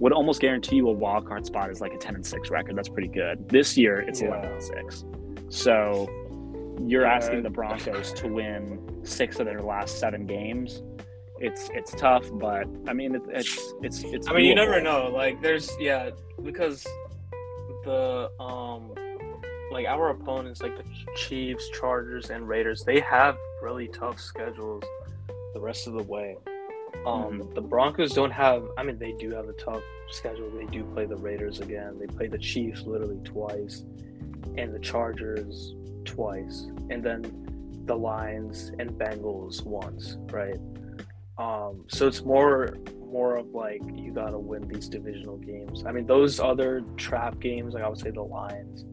would 0.00 0.12
almost 0.12 0.40
guarantee 0.40 0.76
you 0.76 0.88
a 0.88 0.92
wild 0.92 1.26
card 1.26 1.46
spot 1.46 1.70
is 1.70 1.80
like 1.80 1.94
a 1.94 1.98
10 1.98 2.16
and 2.16 2.26
6 2.26 2.50
record. 2.50 2.76
That's 2.76 2.88
pretty 2.88 3.08
good. 3.08 3.48
This 3.48 3.76
year 3.76 4.00
it's 4.00 4.20
Yeah. 4.20 4.28
11 4.28 4.52
and 4.52 4.62
6. 4.62 5.04
So 5.48 6.08
you're 6.86 7.02
Yeah. 7.02 7.12
asking 7.14 7.42
the 7.42 7.50
Broncos 7.50 8.12
to 8.14 8.28
win 8.28 8.80
six 9.04 9.38
of 9.38 9.46
their 9.46 9.62
last 9.62 9.98
seven 10.00 10.26
games. 10.26 10.82
It's 11.40 11.68
it's 11.74 11.92
tough, 11.94 12.28
but 12.34 12.66
I 12.88 12.92
mean 12.92 13.14
it, 13.16 13.22
it's 13.28 13.74
it's 13.82 14.02
it's. 14.04 14.28
I 14.28 14.32
mean, 14.34 14.44
you 14.46 14.54
never 14.54 14.80
know. 14.80 15.08
Like, 15.12 15.42
there's 15.42 15.70
yeah, 15.80 16.10
because 16.42 16.86
the 17.84 18.30
um, 18.40 18.92
like 19.72 19.86
our 19.86 20.10
opponents, 20.10 20.62
like 20.62 20.76
the 20.76 20.84
Chiefs, 21.16 21.68
Chargers, 21.70 22.30
and 22.30 22.48
Raiders, 22.48 22.82
they 22.84 23.00
have 23.00 23.36
really 23.62 23.88
tough 23.88 24.20
schedules 24.20 24.84
the 25.54 25.60
rest 25.60 25.86
of 25.86 25.94
the 25.94 26.02
way. 26.04 26.36
Um, 27.06 27.50
the 27.54 27.60
Broncos 27.60 28.12
don't 28.14 28.30
have. 28.30 28.64
I 28.78 28.82
mean, 28.82 28.98
they 28.98 29.12
do 29.12 29.30
have 29.32 29.48
a 29.48 29.52
tough 29.54 29.82
schedule. 30.10 30.50
They 30.50 30.66
do 30.66 30.84
play 30.84 31.06
the 31.06 31.16
Raiders 31.16 31.60
again. 31.60 31.98
They 31.98 32.06
play 32.06 32.28
the 32.28 32.38
Chiefs 32.38 32.82
literally 32.82 33.20
twice, 33.24 33.84
and 34.56 34.74
the 34.74 34.78
Chargers 34.78 35.74
twice, 36.04 36.66
and 36.90 37.02
then 37.02 37.82
the 37.86 37.94
Lions 37.96 38.72
and 38.78 38.90
Bengals 38.92 39.64
once, 39.64 40.16
right? 40.30 40.56
Um, 41.36 41.84
so 41.88 42.06
it's 42.06 42.22
more 42.22 42.76
more 43.10 43.36
of 43.36 43.48
like 43.48 43.82
you 43.94 44.12
gotta 44.12 44.38
win 44.38 44.66
these 44.68 44.88
divisional 44.88 45.36
games. 45.36 45.84
I 45.86 45.92
mean, 45.92 46.06
those 46.06 46.40
other 46.40 46.82
trap 46.96 47.38
games, 47.40 47.74
like 47.74 47.82
I 47.82 47.88
would 47.88 47.98
say 47.98 48.10
the 48.10 48.22
Lions 48.22 48.84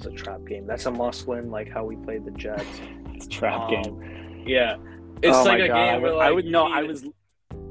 is 0.00 0.06
a 0.06 0.10
trap 0.12 0.40
game. 0.46 0.66
That's 0.66 0.86
a 0.86 0.90
must 0.90 1.26
win, 1.28 1.50
like 1.50 1.70
how 1.70 1.84
we 1.84 1.96
played 1.96 2.24
the 2.24 2.30
Jets. 2.32 2.64
It's 3.14 3.26
a 3.26 3.28
trap 3.28 3.60
Um, 3.62 3.70
game. 3.70 4.42
Yeah, 4.46 4.76
it's 5.22 5.36
oh 5.36 5.44
like 5.44 5.60
a 5.60 5.68
God. 5.68 5.74
game 5.74 5.94
I 5.94 5.98
where 5.98 6.10
would, 6.12 6.16
like 6.18 6.28
I 6.28 6.32
would 6.32 6.44
no. 6.46 6.64
I 6.66 6.82
was 6.82 7.04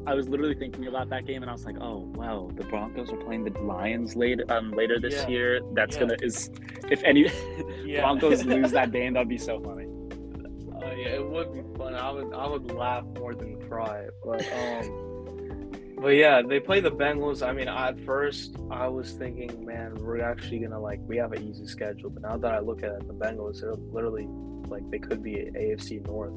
I 0.08 0.16
was 0.16 0.28
literally 0.28 0.56
thinking 0.56 0.88
about 0.88 1.10
that 1.10 1.26
game, 1.28 1.42
and 1.44 1.50
I 1.50 1.54
was 1.54 1.66
like, 1.66 1.78
oh 1.80 2.00
wow, 2.16 2.50
the 2.56 2.64
Broncos 2.66 3.12
are 3.12 3.18
playing 3.18 3.44
the 3.46 3.52
Lions 3.62 4.16
later 4.16 4.44
um 4.50 4.72
later 4.72 5.00
this 5.00 5.14
Yeah. 5.24 5.28
year. 5.30 5.62
That's 5.74 5.96
Yeah. 5.96 6.02
gonna 6.02 6.16
is 6.22 6.50
if 6.90 7.04
any 7.04 7.30
yeah. 7.86 8.02
Broncos 8.02 8.44
lose 8.56 8.72
that 8.72 8.92
game, 8.92 9.14
that'd 9.14 9.30
be 9.30 9.38
so 9.38 9.60
funny. 9.60 9.86
Uh, 10.76 10.96
yeah, 10.96 11.10
it 11.10 11.30
would 11.30 11.54
be 11.54 11.62
fun. 11.78 11.94
I 11.94 12.10
would 12.10 12.34
I 12.34 12.48
would 12.48 12.72
laugh 12.72 13.06
more 13.20 13.36
than 13.36 13.62
cry. 13.70 14.08
But 14.26 14.42
um, 14.52 14.98
but 16.00 16.16
yeah, 16.16 16.42
they 16.42 16.60
play 16.60 16.80
the 16.80 16.90
Bengals. 16.90 17.48
I 17.48 17.54
mean, 17.54 17.68
at 17.68 18.00
first 18.00 18.56
I 18.72 18.88
was 18.88 19.12
thinking, 19.12 19.64
man, 19.64 19.94
we're 20.00 20.22
actually 20.22 20.60
gonna 20.60 20.80
like 20.80 21.00
we 21.06 21.18
have 21.18 21.32
an 21.34 21.44
easy 21.48 21.68
schedule. 21.68 22.10
But 22.10 22.24
now 22.24 22.38
that 22.38 22.52
I 22.56 22.60
look 22.60 22.82
at 22.82 22.90
it, 22.94 23.08
the 23.08 23.14
Bengals, 23.14 23.62
they're 23.62 23.76
literally 23.76 24.28
like 24.68 24.90
they 24.90 24.98
could 24.98 25.22
be 25.22 25.36
AFC 25.36 26.04
North. 26.08 26.34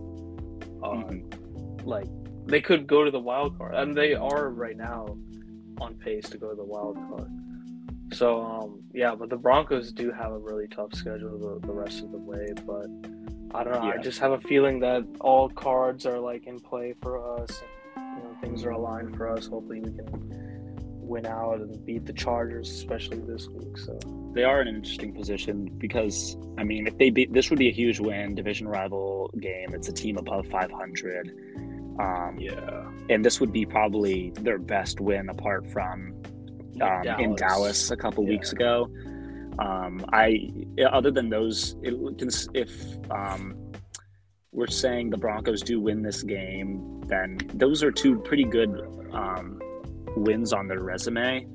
Uh, 0.82 0.88
Mhm. 1.08 1.86
Like 1.86 2.08
they 2.46 2.60
could 2.60 2.86
go 2.86 3.04
to 3.04 3.10
the 3.10 3.20
wild 3.20 3.56
card, 3.58 3.74
and 3.74 3.96
they 3.96 4.14
are 4.14 4.50
right 4.50 4.76
now 4.76 5.16
on 5.80 5.94
pace 5.94 6.28
to 6.30 6.38
go 6.38 6.50
to 6.50 6.56
the 6.56 6.64
wild 6.64 6.96
card. 6.96 7.30
So 8.12 8.42
um, 8.42 8.82
yeah, 8.92 9.14
but 9.14 9.30
the 9.30 9.36
Broncos 9.36 9.92
do 9.92 10.12
have 10.12 10.32
a 10.32 10.38
really 10.38 10.68
tough 10.68 10.94
schedule 10.94 11.38
the, 11.38 11.66
the 11.66 11.72
rest 11.72 12.02
of 12.02 12.12
the 12.12 12.18
way. 12.18 12.52
But 12.66 12.86
I 13.56 13.64
don't 13.64 13.72
know. 13.72 13.90
I 13.90 13.98
just 13.98 14.20
have 14.20 14.32
a 14.32 14.40
feeling 14.40 14.80
that 14.80 15.04
all 15.20 15.48
cards 15.48 16.06
are 16.06 16.18
like 16.18 16.46
in 16.46 16.60
play 16.60 16.94
for 17.02 17.40
us. 17.40 17.62
And, 17.96 18.16
you 18.16 18.22
know, 18.22 18.36
things 18.40 18.64
are 18.64 18.70
aligned 18.70 19.16
for 19.16 19.28
us. 19.28 19.46
Hopefully, 19.46 19.80
we 19.80 19.90
can 19.90 20.44
win 21.06 21.26
out 21.26 21.60
and 21.60 21.84
beat 21.84 22.06
the 22.06 22.12
Chargers, 22.12 22.70
especially 22.70 23.18
this 23.20 23.48
week. 23.48 23.76
So 23.78 23.98
They 24.32 24.44
are 24.44 24.60
in 24.62 24.68
an 24.68 24.76
interesting 24.76 25.12
position 25.12 25.70
because 25.78 26.36
I 26.56 26.64
mean, 26.64 26.86
if 26.86 26.96
they 26.98 27.10
beat 27.10 27.32
this 27.32 27.50
would 27.50 27.58
be 27.58 27.68
a 27.68 27.72
huge 27.72 28.00
win, 28.00 28.34
division 28.34 28.68
rival 28.68 29.30
game. 29.40 29.74
It's 29.74 29.88
a 29.88 29.92
team 29.92 30.18
above 30.18 30.46
500. 30.46 31.73
Um, 31.98 32.36
yeah, 32.40 32.90
and 33.08 33.24
this 33.24 33.40
would 33.40 33.52
be 33.52 33.64
probably 33.64 34.30
their 34.40 34.58
best 34.58 35.00
win 35.00 35.28
apart 35.28 35.70
from 35.70 36.14
um, 36.80 37.02
Dallas. 37.02 37.16
in 37.20 37.34
Dallas 37.36 37.90
a 37.90 37.96
couple 37.96 38.24
Yeah. 38.24 38.30
weeks 38.30 38.52
ago. 38.52 38.88
Um, 39.60 40.04
I 40.12 40.50
other 40.90 41.12
than 41.12 41.28
those, 41.30 41.76
it, 41.82 41.94
if 42.54 42.72
um, 43.10 43.54
we're 44.50 44.66
saying 44.66 45.10
the 45.10 45.16
Broncos 45.18 45.62
do 45.62 45.80
win 45.80 46.02
this 46.02 46.22
game, 46.24 47.00
then 47.06 47.38
those 47.54 47.82
are 47.84 47.92
two 47.92 48.18
pretty 48.18 48.44
good 48.44 48.70
um, 49.12 49.60
wins 50.16 50.52
on 50.52 50.66
their 50.66 50.80
resume. 50.80 51.46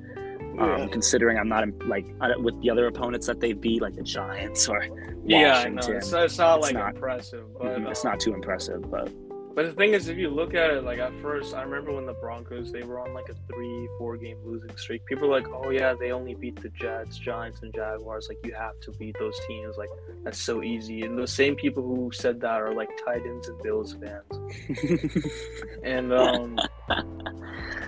Yeah. 0.55 0.75
Um, 0.75 0.89
considering 0.89 1.37
I'm 1.37 1.47
not 1.49 1.65
like 1.87 2.05
uh, 2.21 2.29
with 2.37 2.59
the 2.61 2.69
other 2.69 2.87
opponents 2.87 3.27
that 3.27 3.39
they 3.41 3.53
beat, 3.53 3.81
like 3.81 3.95
the 3.95 4.03
Giants 4.03 4.67
or 4.69 4.83
Yeah, 5.25 5.55
I 5.57 5.69
know. 5.69 5.75
Washington. 5.75 5.95
It's, 5.97 6.13
it's 6.13 6.37
not 6.37 6.57
It's 6.59 6.67
like 6.67 6.73
not- 6.75 6.95
impressive, 6.95 7.45
but 7.57 7.77
Mhm, 7.77 7.89
it's 7.91 8.03
um, 8.05 8.11
not 8.11 8.19
too 8.21 8.33
impressive, 8.33 8.89
but 8.89 9.09
But 9.59 9.65
the 9.65 9.73
thing 9.73 9.93
is, 9.93 10.07
if 10.07 10.17
you 10.17 10.29
look 10.29 10.53
at 10.53 10.69
it, 10.69 10.85
like 10.85 10.99
at 10.99 11.13
first, 11.19 11.53
I 11.53 11.63
remember 11.63 11.91
when 11.91 12.05
the 12.05 12.13
Broncos 12.13 12.71
they 12.71 12.83
were 12.83 12.97
on 12.97 13.13
like 13.13 13.27
a 13.27 13.33
three, 13.51 13.89
four 13.97 14.15
game 14.15 14.37
losing 14.45 14.73
streak. 14.77 15.05
People 15.05 15.27
were 15.27 15.37
like, 15.37 15.49
"Oh 15.49 15.69
yeah, 15.69 15.93
they 15.99 16.13
only 16.13 16.33
beat 16.33 16.61
the 16.61 16.69
Jets, 16.69 17.17
Giants, 17.17 17.59
and 17.61 17.73
Jaguars. 17.75 18.29
Like 18.29 18.37
you 18.45 18.53
have 18.53 18.79
to 18.79 18.93
beat 18.93 19.17
those 19.19 19.37
teams. 19.49 19.75
Like 19.75 19.89
that's 20.23 20.39
so 20.39 20.63
easy." 20.63 21.01
And 21.01 21.17
the 21.17 21.27
same 21.27 21.57
people 21.57 21.83
who 21.83 22.09
said 22.13 22.39
that 22.39 22.61
are 22.61 22.73
like 22.73 22.87
Titans 23.03 23.49
and 23.49 23.61
Bills 23.61 23.97
fans. 23.99 25.27
And 25.83 26.13
um, 26.13 26.57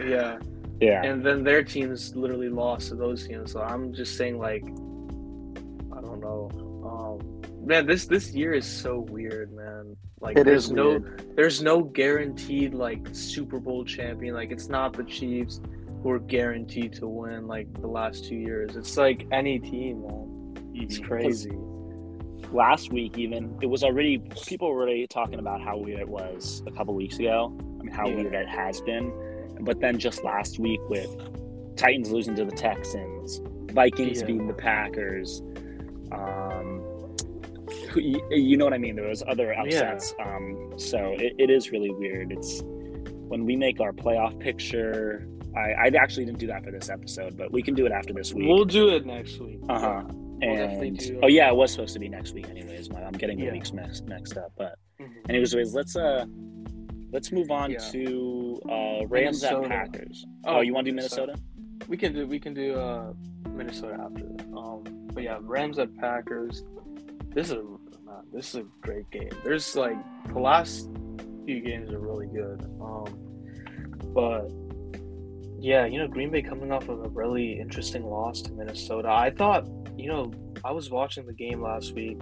yeah, 0.06 0.40
yeah, 0.82 1.04
and 1.06 1.26
then 1.26 1.46
their 1.46 1.64
teams 1.64 2.14
literally 2.18 2.50
lost 2.50 2.90
to 2.90 2.96
those 2.96 3.26
teams. 3.26 3.54
So 3.54 3.62
I'm 3.62 3.94
just 3.94 4.18
saying, 4.18 4.38
like, 4.38 4.66
I 4.66 6.02
don't 6.02 6.20
know. 6.20 6.50
Um, 6.84 7.41
man, 7.66 7.86
this 7.86 8.06
this 8.06 8.32
year 8.34 8.54
is 8.54 8.66
so 8.66 9.00
weird, 9.10 9.52
man. 9.54 9.96
Like, 10.20 10.38
it 10.38 10.46
there's 10.46 10.66
is 10.66 10.72
no 10.72 10.90
weird. 10.90 11.32
there's 11.36 11.62
no 11.62 11.82
guaranteed 11.82 12.74
like 12.74 13.08
Super 13.12 13.60
Bowl 13.60 13.84
champion. 13.86 14.34
Like 14.36 14.52
it's 14.52 14.68
not 14.70 14.94
the 14.94 15.04
Chiefs 15.04 15.62
who 16.04 16.10
are 16.12 16.20
guaranteed 16.20 16.94
to 16.94 17.08
win 17.08 17.48
like 17.48 17.72
the 17.82 17.88
last 17.88 18.26
two 18.26 18.36
years. 18.36 18.76
It's 18.76 18.98
like 18.98 19.28
any 19.32 19.60
team, 19.60 20.02
man. 20.04 20.72
It's 20.74 21.00
Mhm. 21.00 21.04
crazy. 21.08 21.52
last 22.52 22.92
week 22.92 23.18
even 23.18 23.56
it 23.62 23.68
was 23.68 23.82
already 23.82 24.18
people 24.46 24.70
were 24.74 24.82
already 24.82 25.08
talking 25.08 25.40
about 25.40 25.62
how 25.62 25.78
weird 25.78 26.02
it 26.02 26.10
was 26.10 26.62
a 26.68 26.72
couple 26.72 26.94
weeks 26.94 27.18
ago 27.18 27.54
i 27.80 27.84
mean 27.84 27.94
how 27.94 28.06
Yeah. 28.10 28.16
weird 28.16 28.34
it 28.34 28.48
has 28.50 28.82
been 28.82 29.10
but 29.62 29.80
then 29.80 29.98
just 29.98 30.22
last 30.26 30.60
week 30.60 30.82
with 30.90 31.16
titans 31.78 32.12
losing 32.12 32.36
to 32.36 32.44
the 32.44 32.52
texans 32.52 33.42
vikings 33.72 34.20
Yeah. 34.20 34.26
beating 34.26 34.48
the 34.48 34.54
packers 34.54 35.42
um 36.12 36.82
who- 36.82 36.91
you, 37.96 38.22
you 38.32 38.58
know 38.58 38.66
what 38.66 38.74
i 38.74 38.78
mean 38.78 38.96
there 38.96 39.08
was 39.08 39.24
other 39.28 39.54
upsets 39.58 40.14
um 40.24 40.72
so 40.78 41.14
it, 41.18 41.34
it 41.38 41.50
is 41.50 41.72
really 41.72 41.92
weird 41.92 42.32
it's 42.32 42.62
when 42.64 43.46
we 43.46 43.56
make 43.56 43.80
our 43.80 43.92
playoff 43.94 44.38
picture 44.40 45.28
I, 45.56 45.72
I 45.74 45.92
actually 46.00 46.26
didn't 46.26 46.40
do 46.40 46.48
that 46.48 46.64
for 46.64 46.72
this 46.72 46.90
episode 46.90 47.36
but 47.38 47.52
we 47.52 47.62
can 47.62 47.74
do 47.74 47.86
it 47.86 47.92
after 47.92 48.14
this 48.14 48.34
week 48.34 48.48
We'll 48.48 48.66
do 48.66 48.90
it 48.90 49.06
next 49.06 49.40
week. 49.40 49.60
uh-huh 49.70 50.04
We'll 50.08 50.58
and 50.58 50.98
do- 50.98 51.20
oh 51.22 51.28
yeah, 51.28 51.50
it 51.50 51.56
was 51.56 51.72
supposed 51.72 51.94
to 51.94 52.00
be 52.00 52.10
next 52.10 52.34
week 52.34 52.50
anyways. 52.50 52.90
I'm 52.96 53.12
getting 53.14 53.38
the 53.38 53.46
Yeah. 53.46 53.52
weeks 53.52 53.72
mixed, 53.74 54.06
mixed 54.08 54.38
up. 54.38 54.52
But 54.58 54.74
Mhm. 55.00 55.30
anyways, 55.30 55.54
let's 55.76 55.96
uh 55.96 56.26
let's 57.12 57.32
move 57.32 57.52
on 57.52 57.70
Yeah. 57.70 57.78
to 57.92 58.60
uh 58.68 59.06
Rams 59.08 59.44
at 59.44 59.54
Minnesota. 59.54 59.70
Packers. 59.70 60.26
Oh, 60.46 60.62
you 60.62 60.74
want 60.74 60.86
to 60.86 60.92
do 60.92 60.96
Minnesota? 60.96 61.36
We 61.88 61.96
can 61.96 62.14
do 62.14 62.26
we 62.26 62.40
can 62.40 62.56
do 62.56 62.74
uh 62.74 63.14
Minnesota 63.54 63.98
after. 64.04 64.26
Um, 64.58 64.84
but 65.14 65.22
yeah, 65.22 65.38
Rams 65.42 65.78
at 65.78 65.94
Packers. 65.98 66.64
This 67.34 67.48
is 67.48 67.54
a 67.54 67.64
this 68.34 68.50
is 68.50 68.56
a 68.56 68.64
great 68.82 69.10
game. 69.12 69.30
There's 69.44 69.76
like 69.76 69.96
the 70.34 70.40
last 70.40 70.90
few 71.46 71.62
games 71.62 71.92
are 71.92 72.00
really 72.00 72.28
good. 72.28 72.62
Um, 72.82 73.06
but 74.14 74.50
yeah, 75.60 75.86
you 75.86 75.98
know 76.00 76.08
Green 76.08 76.32
Bay 76.32 76.42
coming 76.42 76.72
off 76.72 76.90
of 76.90 77.04
a 77.06 77.10
really 77.10 77.60
interesting 77.60 78.04
loss 78.06 78.42
to 78.44 78.52
Minnesota. 78.52 79.10
I 79.10 79.30
thought 79.32 79.66
you 79.98 80.08
know 80.10 80.32
I 80.64 80.72
was 80.72 80.90
watching 80.90 81.26
the 81.26 81.34
game 81.34 81.62
last 81.62 81.94
week, 81.94 82.20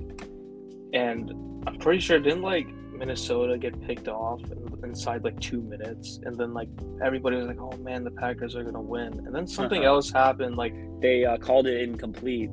and 0.93 1.31
I'm 1.67 1.77
pretty 1.79 1.99
sure 2.01 2.19
didn't 2.19 2.41
like 2.43 2.67
Minnesota 2.93 3.57
get 3.57 3.79
picked 3.81 4.07
off 4.09 4.41
inside 4.83 5.23
like 5.23 5.39
two 5.39 5.61
minutes, 5.61 6.19
and 6.23 6.37
then 6.37 6.53
like 6.53 6.69
everybody 7.03 7.37
was 7.37 7.47
like, 7.47 7.59
"Oh 7.59 7.75
man, 7.77 8.03
the 8.03 8.11
Packers 8.11 8.55
are 8.55 8.63
gonna 8.63 8.81
win," 8.81 9.13
and 9.25 9.33
then 9.33 9.47
something 9.47 9.81
Uh-huh. 9.81 9.95
else 9.95 10.11
happened. 10.11 10.55
Like 10.55 10.73
They 11.01 11.25
uh, 11.25 11.37
called 11.37 11.65
it 11.67 11.81
incomplete. 11.81 12.51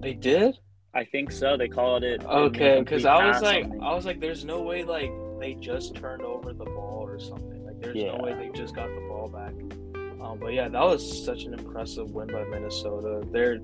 they 0.00 0.14
did. 0.14 0.56
I 0.98 1.04
think 1.04 1.30
so. 1.30 1.56
They 1.56 1.68
called 1.68 2.02
it 2.02 2.24
Okay, 2.24 2.80
because 2.80 3.04
I 3.04 3.28
was 3.28 3.40
like, 3.40 3.66
I 3.80 3.94
was 3.94 4.04
like, 4.04 4.18
there's 4.18 4.44
no 4.44 4.62
way 4.62 4.82
like 4.82 5.12
they 5.38 5.54
just 5.54 5.94
turned 5.94 6.22
over 6.22 6.52
the 6.52 6.64
ball 6.64 7.06
or 7.06 7.20
something. 7.20 7.64
Like 7.64 7.80
there's 7.80 7.94
no 7.94 8.16
way 8.16 8.34
they 8.34 8.48
just 8.48 8.74
got 8.74 8.88
the 8.88 9.00
ball 9.02 9.28
back. 9.28 9.52
Um, 10.20 10.40
but 10.40 10.52
yeah, 10.54 10.68
that 10.68 10.82
was 10.82 11.24
such 11.24 11.44
an 11.44 11.54
impressive 11.54 12.10
win 12.10 12.26
by 12.26 12.42
Minnesota. 12.42 13.24
They're 13.30 13.60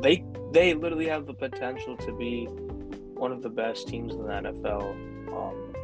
they 0.00 0.24
they 0.52 0.74
literally 0.74 1.08
have 1.08 1.26
the 1.26 1.34
potential 1.34 1.96
to 1.96 2.16
be 2.16 2.44
one 2.44 3.32
of 3.32 3.42
the 3.42 3.50
best 3.50 3.88
teams 3.88 4.14
in 4.14 4.22
the 4.22 4.28
NFL. 4.28 4.92
Um, 5.34 5.74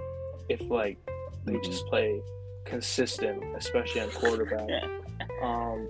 if 0.49 0.61
like 0.70 0.99
they 1.45 1.59
just 1.64 1.84
play 1.89 2.22
consistent, 2.64 3.43
especially 3.57 4.03
on 4.03 4.11
quarterback. 4.11 4.68
Um, 5.43 5.89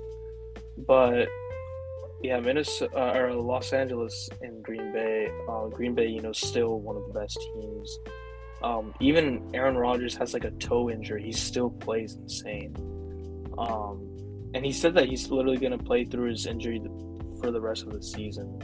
but 0.78 1.28
yeah, 2.26 2.40
Minnesota 2.40 2.96
uh, 2.96 3.18
or 3.18 3.32
Los 3.34 3.72
Angeles 3.72 4.28
and 4.40 4.62
Green 4.62 4.92
Bay. 4.92 5.30
Uh, 5.48 5.66
Green 5.68 5.94
Bay, 5.94 6.08
you 6.08 6.20
know, 6.20 6.32
still 6.32 6.80
one 6.80 6.96
of 6.96 7.06
the 7.06 7.18
best 7.18 7.38
teams. 7.54 7.98
Um, 8.62 8.92
even 9.00 9.48
Aaron 9.54 9.76
Rodgers 9.76 10.16
has 10.16 10.34
like 10.34 10.44
a 10.44 10.50
toe 10.52 10.90
injury. 10.90 11.22
He 11.22 11.32
still 11.32 11.70
plays 11.70 12.16
insane. 12.16 12.74
Um, 13.58 14.50
and 14.54 14.64
he 14.64 14.72
said 14.72 14.94
that 14.94 15.06
he's 15.08 15.30
literally 15.30 15.58
going 15.58 15.76
to 15.76 15.84
play 15.84 16.04
through 16.04 16.30
his 16.30 16.46
injury 16.46 16.82
for 17.40 17.50
the 17.50 17.60
rest 17.60 17.84
of 17.84 17.92
the 17.92 18.02
season. 18.02 18.58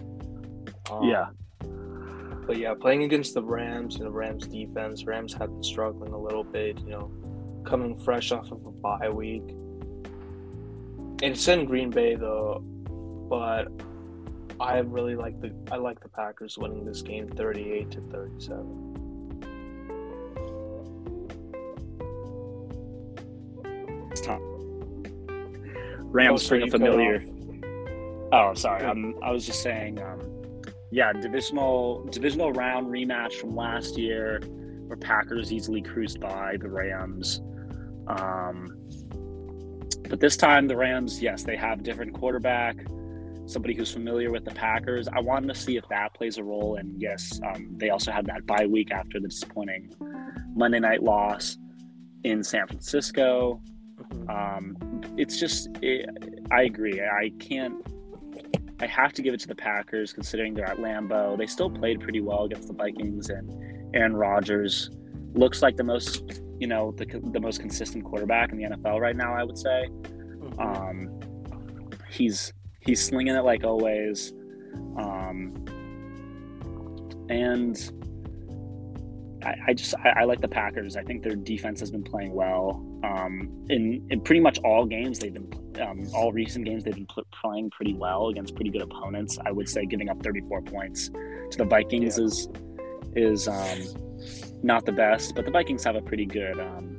Um, 0.90 1.04
Yeah. 1.04 1.26
But 2.46 2.58
yeah, 2.58 2.74
playing 2.74 3.04
against 3.04 3.34
the 3.34 3.42
Rams 3.42 3.96
and 3.96 4.06
the 4.06 4.10
Rams 4.10 4.48
defense, 4.48 5.04
Rams 5.04 5.32
have 5.34 5.50
been 5.50 5.62
struggling 5.62 6.12
a 6.12 6.18
little 6.18 6.42
bit, 6.42 6.80
you 6.80 6.90
know, 6.90 7.12
coming 7.64 7.96
fresh 7.96 8.32
off 8.32 8.50
of 8.50 8.66
a 8.66 8.70
bye 8.72 9.08
week. 9.08 9.44
It's 11.22 11.46
in 11.46 11.66
Green 11.66 11.90
Bay 11.90 12.16
though, 12.16 12.64
but 13.32 13.72
I 14.60 14.80
really 14.80 15.16
like 15.16 15.40
the 15.40 15.54
I 15.70 15.76
like 15.76 16.00
the 16.00 16.08
Packers 16.10 16.58
winning 16.58 16.84
this 16.84 17.00
game 17.00 17.28
38 17.28 17.90
to 17.92 18.00
37. 18.02 18.92
Rams 26.10 26.44
Oh, 26.44 26.48
bring 26.50 26.62
a 26.64 26.70
familiar. 26.70 27.24
Oh, 28.32 28.52
sorry. 28.52 28.84
Um, 28.84 29.14
I 29.22 29.30
was 29.30 29.46
just 29.46 29.62
saying. 29.62 30.02
Um, 30.02 30.20
yeah, 30.90 31.14
divisional 31.14 32.04
divisional 32.10 32.52
round 32.52 32.88
rematch 32.88 33.40
from 33.40 33.56
last 33.56 33.96
year, 33.96 34.42
where 34.88 34.98
Packers 34.98 35.50
easily 35.54 35.80
cruised 35.80 36.20
by 36.20 36.58
the 36.60 36.68
Rams. 36.68 37.40
Um, 38.08 38.76
but 40.10 40.20
this 40.20 40.36
time, 40.36 40.68
the 40.68 40.76
Rams, 40.76 41.22
yes, 41.22 41.44
they 41.44 41.56
have 41.56 41.82
different 41.82 42.12
quarterback, 42.12 42.76
somebody 43.52 43.74
who's 43.74 43.92
familiar 43.92 44.30
with 44.30 44.44
the 44.44 44.50
Packers. 44.52 45.08
I 45.08 45.20
wanted 45.20 45.48
to 45.48 45.54
see 45.54 45.76
if 45.76 45.86
that 45.88 46.14
plays 46.14 46.38
a 46.38 46.44
role. 46.44 46.76
And 46.76 47.00
yes, 47.00 47.40
um, 47.46 47.68
they 47.76 47.90
also 47.90 48.10
had 48.10 48.26
that 48.26 48.46
bye 48.46 48.66
week 48.66 48.90
after 48.90 49.20
the 49.20 49.28
disappointing 49.28 49.94
Monday 50.54 50.80
night 50.80 51.02
loss 51.02 51.58
in 52.24 52.42
San 52.42 52.66
Francisco. 52.66 53.60
Mhm. 53.98 54.28
Um, 54.28 55.02
it's 55.16 55.38
just, 55.38 55.68
it, 55.82 56.08
I 56.50 56.62
agree. 56.62 57.00
I 57.00 57.30
can't. 57.38 57.74
I 58.80 58.86
have 58.86 59.12
to 59.12 59.22
give 59.22 59.32
it 59.32 59.38
to 59.40 59.46
the 59.48 59.54
Packers, 59.54 60.12
considering 60.12 60.54
they're 60.54 60.68
at 60.68 60.78
Lambeau. 60.78 61.38
They 61.38 61.46
still 61.46 61.70
played 61.70 62.00
pretty 62.00 62.20
well 62.20 62.44
against 62.44 62.66
the 62.66 62.74
Vikings, 62.74 63.30
and 63.30 63.94
Aaron 63.94 64.16
Rodgers 64.16 64.90
looks 65.34 65.62
like 65.62 65.76
the 65.76 65.84
most, 65.84 66.40
you 66.58 66.66
know, 66.66 66.90
the 66.96 67.04
the 67.32 67.38
most 67.38 67.60
consistent 67.60 68.04
quarterback 68.04 68.50
in 68.50 68.58
the 68.58 68.64
NFL 68.64 69.00
right 69.00 69.14
now. 69.14 69.34
I 69.34 69.44
would 69.44 69.56
say. 69.58 69.88
Mhm. 69.88 70.58
Um, 70.58 71.20
he's 72.10 72.52
he's 72.84 73.02
slinging 73.04 73.34
it 73.34 73.44
like 73.44 73.64
always, 73.64 74.32
um, 74.96 75.52
and 77.28 77.90
I, 79.44 79.54
I 79.68 79.74
just 79.74 79.94
I, 80.04 80.20
I 80.20 80.24
like 80.24 80.40
the 80.40 80.48
Packers. 80.48 80.96
I 80.96 81.02
think 81.02 81.22
their 81.22 81.34
defense 81.36 81.80
has 81.80 81.90
been 81.90 82.02
playing 82.04 82.32
well. 82.34 82.84
Um, 83.04 83.66
in 83.68 84.06
in 84.10 84.20
pretty 84.20 84.40
much 84.40 84.58
all 84.60 84.84
games 84.86 85.18
they've 85.18 85.32
been 85.34 85.50
um, 85.80 86.06
all 86.14 86.32
recent 86.32 86.64
games 86.64 86.84
they've 86.84 86.94
been 86.94 87.06
pl- 87.06 87.26
playing 87.40 87.70
pretty 87.70 87.94
well 87.94 88.28
against 88.28 88.54
pretty 88.54 88.70
good 88.70 88.82
opponents. 88.82 89.38
I 89.44 89.50
would 89.50 89.68
say 89.68 89.86
giving 89.86 90.08
up 90.08 90.22
34 90.22 90.62
points 90.62 91.08
to 91.50 91.58
the 91.58 91.64
Vikings 91.64 92.18
Yeah. 92.18 92.24
is 92.24 92.48
is 93.14 93.48
um, 93.48 93.78
not 94.62 94.86
the 94.86 94.92
best, 94.92 95.34
but 95.34 95.44
the 95.44 95.50
Vikings 95.50 95.82
have 95.84 95.96
a 95.96 96.02
pretty 96.02 96.26
good 96.26 96.58
um, 96.60 96.98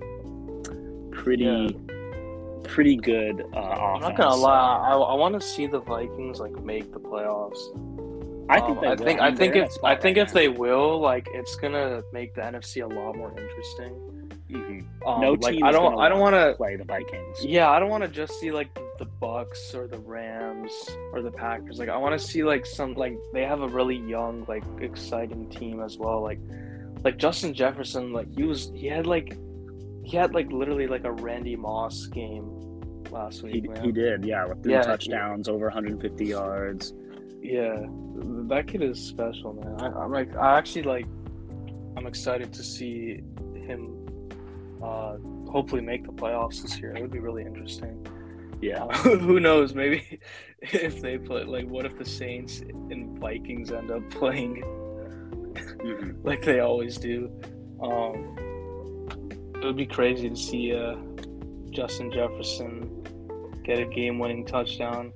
pretty 1.12 1.46
Yeah. 1.46 1.68
Pretty 2.64 2.96
good 2.96 3.46
uh, 3.54 3.60
I'm 3.60 4.02
not 4.02 4.18
gonna 4.18 4.36
lie. 4.36 4.78
I, 4.90 4.96
I 4.96 5.14
want 5.16 5.34
to 5.40 5.42
see 5.42 5.68
the 5.68 5.80
Vikings 5.80 6.40
like 6.40 6.54
make 6.64 6.92
the 6.92 7.00
playoffs. 7.00 7.60
I 8.50 8.60
think 8.60 8.78
Um, 8.80 8.88
I 8.88 8.96
think 8.96 9.20
I 9.22 9.34
think 9.34 9.54
they're 9.54 9.64
in 9.64 9.70
a 9.70 9.74
if 9.74 9.84
I 9.84 9.96
think 9.96 10.18
right 10.18 10.28
if 10.28 10.34
they 10.34 10.48
will, 10.50 11.00
like 11.00 11.28
it's 11.34 11.56
gonna 11.56 12.02
make 12.12 12.36
the 12.36 12.42
NFC 12.42 12.84
a 12.84 12.88
lot 12.88 13.16
more 13.16 13.34
interesting. 13.38 14.10
Mhm. 14.50 14.86
Um, 15.08 15.22
no 15.22 15.32
like 15.34 15.54
team 15.56 15.64
I 15.64 15.72
don't 15.72 16.00
I 16.00 16.10
don't 16.10 16.20
want 16.20 16.36
to 16.36 16.54
play 16.58 16.76
the 16.76 16.84
Vikings. 16.84 17.44
yeah 17.44 17.72
I 17.72 17.80
don't 17.80 17.90
want 17.90 18.04
to 18.04 18.10
just 18.10 18.40
see 18.40 18.52
like 18.52 18.74
the 18.74 18.84
the 19.00 19.06
Bucks 19.06 19.74
or 19.74 19.88
the 19.88 19.98
Rams 19.98 20.72
or 21.12 21.22
the 21.22 21.32
Packers. 21.32 21.80
Like 21.80 21.90
I 21.90 21.98
want 21.98 22.20
to 22.20 22.24
see 22.26 22.44
like 22.44 22.66
some 22.66 22.94
like 22.94 23.18
they 23.34 23.46
have 23.46 23.62
a 23.62 23.68
really 23.68 23.98
young 23.98 24.46
like 24.48 24.64
exciting 24.80 25.50
team 25.50 25.82
as 25.82 25.98
well. 25.98 26.22
Like 26.22 26.40
like 27.04 27.18
Justin 27.18 27.54
Jefferson, 27.54 28.14
like 28.14 28.28
he 28.36 28.44
was 28.44 28.72
he 28.76 28.88
had 28.88 29.08
like 29.08 29.36
he 30.04 30.18
had 30.18 30.34
like 30.34 30.52
literally 30.52 30.88
like 30.88 31.04
a 31.06 31.12
Randy 31.12 31.56
Moss 31.56 32.06
game 32.08 32.50
last 33.12 33.44
week. 33.44 33.54
He, 33.56 33.62
man. 33.62 33.84
he 33.84 33.92
did, 33.92 34.26
yeah, 34.26 34.46
with 34.46 34.64
three 34.64 34.74
Yeah, 34.74 34.82
touchdowns, 34.82 35.48
over 35.48 35.66
150 35.66 36.26
yards. 36.26 36.94
Yeah, 37.42 37.86
that 38.48 38.68
kid 38.68 38.82
is 38.82 39.00
special, 39.00 39.54
man. 39.54 39.76
I, 39.82 39.88
I'm 40.04 40.12
like, 40.12 40.36
I 40.36 40.58
actually 40.58 40.84
like, 40.84 41.06
I'm 41.98 42.08
excited 42.08 42.52
to 42.54 42.64
see 42.64 43.22
him. 43.56 44.00
Uh, 44.82 45.18
hopefully 45.50 45.82
make 45.82 46.04
the 46.06 46.12
playoffs 46.12 46.62
this 46.62 46.78
year. 46.80 46.94
It 46.96 47.02
would 47.02 47.12
be 47.12 47.20
really 47.20 47.44
interesting. 47.44 48.06
Yeah, 48.62 48.84
Uh, 48.86 48.94
who 49.18 49.40
knows? 49.40 49.74
Maybe 49.76 50.20
if 50.62 51.02
they 51.02 51.18
play, 51.18 51.44
like, 51.44 51.68
what 51.68 51.86
if 51.86 51.98
the 51.98 52.06
Saints 52.06 52.60
and 52.62 53.18
Vikings 53.20 53.72
end 53.72 53.92
up 53.92 54.10
playing 54.10 54.64
Mhm. 55.54 56.16
like 56.24 56.42
they 56.44 56.60
always 56.62 56.98
do? 56.98 57.30
Um, 57.82 58.36
it 59.64 59.68
would 59.68 59.78
be 59.78 59.86
crazy 59.86 60.30
to 60.30 60.36
see 60.36 60.76
uh, 60.76 60.96
Justin 61.70 62.12
Jefferson 62.12 63.04
get 63.64 63.80
a 63.80 63.86
game-winning 63.86 64.46
touchdown 64.46 65.14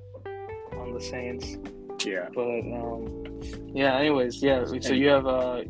on 0.72 0.94
the 0.94 1.00
Saints. 1.00 1.56
yeah, 2.04 2.28
But 2.34 2.60
um, 2.60 3.40
yeah. 3.74 3.98
Anyways, 3.98 4.42
yeah. 4.42 4.64
So 4.80 4.94
you 4.94 5.08
have 5.08 5.26
uh, 5.26 5.62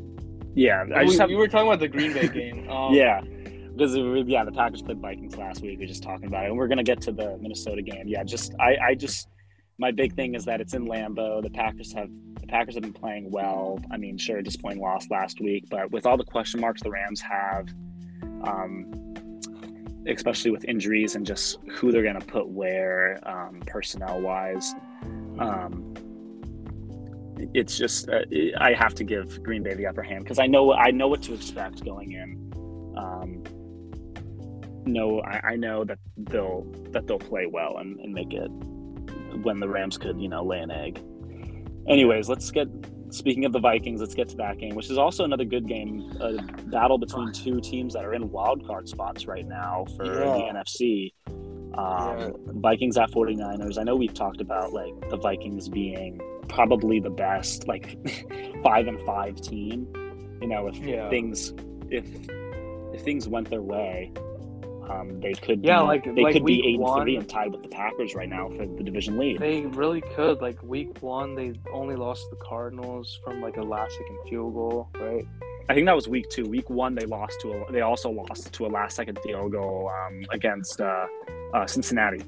yeah. 0.54 0.84
I 0.94 1.00
we, 1.00 1.06
just 1.06 1.18
have, 1.18 1.28
we 1.28 1.34
were 1.34 1.48
talking 1.48 1.66
about 1.66 1.80
the 1.80 1.88
Green 1.88 2.12
Bay 2.12 2.28
game. 2.28 2.68
Um, 2.78 2.92
yeah, 2.92 3.22
because 3.22 3.96
yeah, 4.28 4.44
the 4.44 4.52
Packers 4.52 4.82
played 4.82 5.00
Vikings 5.00 5.36
last 5.36 5.62
week. 5.62 5.78
We 5.78 5.86
are 5.86 5.88
just 5.88 6.02
talking 6.02 6.26
about 6.26 6.44
it, 6.44 6.48
and 6.50 6.58
we're 6.58 6.68
gonna 6.68 6.84
get 6.84 7.00
to 7.02 7.12
the 7.12 7.38
Minnesota 7.38 7.80
game. 7.80 8.04
Yeah, 8.06 8.22
just 8.22 8.52
I, 8.60 8.76
I 8.88 8.94
just 8.94 9.26
my 9.78 9.90
big 9.90 10.14
thing 10.14 10.34
is 10.34 10.44
that 10.44 10.60
it's 10.60 10.74
in 10.74 10.86
Lambeau. 10.86 11.42
The 11.42 11.50
Packers 11.50 11.92
have 11.94 12.10
the 12.40 12.46
Packers 12.46 12.74
have 12.74 12.82
been 12.82 12.92
playing 12.92 13.30
well. 13.30 13.80
I 13.90 13.96
mean, 13.96 14.18
sure, 14.18 14.42
disappointing 14.42 14.82
loss 14.82 15.08
last 15.10 15.40
week, 15.40 15.64
but 15.70 15.90
with 15.90 16.04
all 16.04 16.16
the 16.16 16.24
question 16.24 16.60
marks 16.60 16.82
the 16.82 16.90
Rams 16.90 17.22
have, 17.22 17.68
um, 18.42 18.92
especially 20.06 20.50
with 20.50 20.64
injuries 20.64 21.14
and 21.14 21.26
just 21.26 21.58
who 21.70 21.92
they're 21.92 22.02
gonna 22.02 22.20
put 22.20 22.48
where, 22.48 23.18
um, 23.28 23.60
personnel 23.66 24.20
wise, 24.20 24.74
um, 25.38 25.94
it's 27.54 27.78
just 27.78 28.08
uh, 28.08 28.20
I 28.58 28.72
have 28.72 28.94
to 28.96 29.04
give 29.04 29.42
Green 29.42 29.62
Bay 29.62 29.74
the 29.74 29.86
upper 29.86 30.02
hand 30.02 30.24
because 30.24 30.38
I 30.38 30.46
know 30.46 30.72
I 30.72 30.90
know 30.90 31.08
what 31.08 31.22
to 31.22 31.34
expect 31.34 31.84
going 31.84 32.12
in. 32.12 32.52
Um, 32.96 33.44
no, 34.86 35.20
I, 35.20 35.50
I 35.50 35.56
know 35.56 35.84
that 35.84 35.98
they'll 36.16 36.64
that 36.90 37.06
they'll 37.06 37.18
play 37.18 37.46
well 37.46 37.78
and, 37.78 38.00
and 38.00 38.12
make 38.12 38.32
it 38.32 38.48
when 39.42 39.60
the 39.60 39.68
Rams 39.68 39.98
could 39.98 40.20
you 40.20 40.28
know 40.28 40.44
lay 40.44 40.60
an 40.60 40.70
egg. 40.70 41.00
Anyways, 41.86 42.28
let's 42.28 42.50
get 42.50 42.68
speaking 43.10 43.44
of 43.44 43.52
the 43.52 43.58
Vikings. 43.60 44.00
Let's 44.00 44.14
get 44.14 44.28
to 44.30 44.36
that 44.36 44.58
game, 44.58 44.74
which 44.74 44.90
is 44.90 44.98
also 44.98 45.24
another 45.24 45.44
good 45.44 45.66
game, 45.66 46.10
a 46.20 46.38
battle 46.70 46.98
between 46.98 47.32
two 47.32 47.60
teams 47.60 47.94
that 47.94 48.04
are 48.04 48.14
in 48.14 48.30
wild 48.30 48.66
card 48.66 48.88
spots 48.88 49.26
right 49.26 49.46
now 49.46 49.84
for 49.96 50.04
Yeah. 50.04 50.30
the 50.32 50.42
NFC. 50.58 51.12
Um, 51.74 52.34
Vikings 52.60 52.96
at 52.98 53.10
49ers. 53.10 53.78
I 53.78 53.84
know 53.84 53.94
we've 53.96 54.14
talked 54.14 54.40
about 54.40 54.72
like 54.72 54.92
the 55.10 55.16
Vikings 55.16 55.68
being 55.68 56.20
probably 56.48 56.98
the 57.00 57.10
best, 57.10 57.68
like 57.68 57.96
five 58.62 58.86
and 58.88 59.00
five 59.02 59.36
team. 59.40 59.86
You 60.40 60.48
know, 60.48 60.66
if 60.66 60.76
Yeah. 60.78 61.08
things 61.08 61.52
if 61.90 62.04
if 62.94 63.02
things 63.02 63.28
went 63.28 63.48
their 63.50 63.62
way, 63.62 64.12
um, 64.90 65.20
they 65.20 65.32
could 65.34 65.64
Yeah, 65.64 65.80
be, 65.80 65.86
like- 65.86 66.14
they 66.14 66.22
like 66.22 66.32
could 66.34 66.44
be 66.44 66.66
eight 66.66 66.80
and 66.80 67.02
three 67.02 67.16
and 67.16 67.28
tied 67.28 67.52
with 67.52 67.62
the 67.62 67.68
Packers 67.68 68.14
right 68.14 68.28
now 68.28 68.48
for 68.48 68.66
the 68.66 68.82
division 68.82 69.18
lead. 69.18 69.38
They 69.40 69.62
really 69.66 70.00
could. 70.00 70.40
Like 70.40 70.62
week 70.62 71.02
one, 71.02 71.34
they 71.34 71.52
only 71.72 71.96
lost 71.96 72.24
to 72.24 72.30
the 72.36 72.44
Cardinals 72.44 73.18
from 73.24 73.40
like 73.40 73.56
a 73.56 73.62
last 73.62 73.92
second 73.96 74.18
field 74.28 74.54
goal, 74.54 74.88
right? 74.98 75.26
I 75.70 75.74
think 75.74 75.86
that 75.86 75.94
was 75.94 76.08
week 76.08 76.30
two. 76.30 76.46
Week 76.46 76.70
one, 76.70 76.94
they 76.94 77.04
lost 77.04 77.40
to 77.42 77.52
a, 77.52 77.72
they 77.72 77.82
also 77.82 78.08
lost 78.10 78.52
to 78.54 78.66
a 78.66 78.68
last 78.68 78.96
second 78.96 79.18
field 79.22 79.52
goal 79.52 79.90
um, 80.06 80.24
against 80.30 80.80
uh, 80.80 81.06
uh, 81.52 81.66
Cincinnati. 81.66 82.22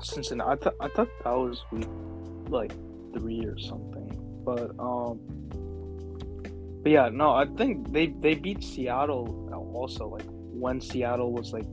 Cincinnati. 0.00 0.50
I 0.50 0.56
thought 0.56 0.74
I 0.80 0.88
thought 0.88 1.08
that 1.22 1.30
was 1.36 1.62
week 1.70 1.86
like 2.48 2.72
three 3.14 3.44
or 3.44 3.56
something. 3.58 4.08
But 4.44 4.70
um, 4.80 5.20
but 6.82 6.90
yeah, 6.90 7.08
no, 7.12 7.30
I 7.30 7.46
think 7.46 7.92
they 7.92 8.06
they 8.08 8.34
beat 8.34 8.64
Seattle 8.64 9.38
also 9.74 10.08
like 10.08 10.26
when 10.52 10.80
Seattle 10.80 11.32
was 11.32 11.52
like 11.52 11.66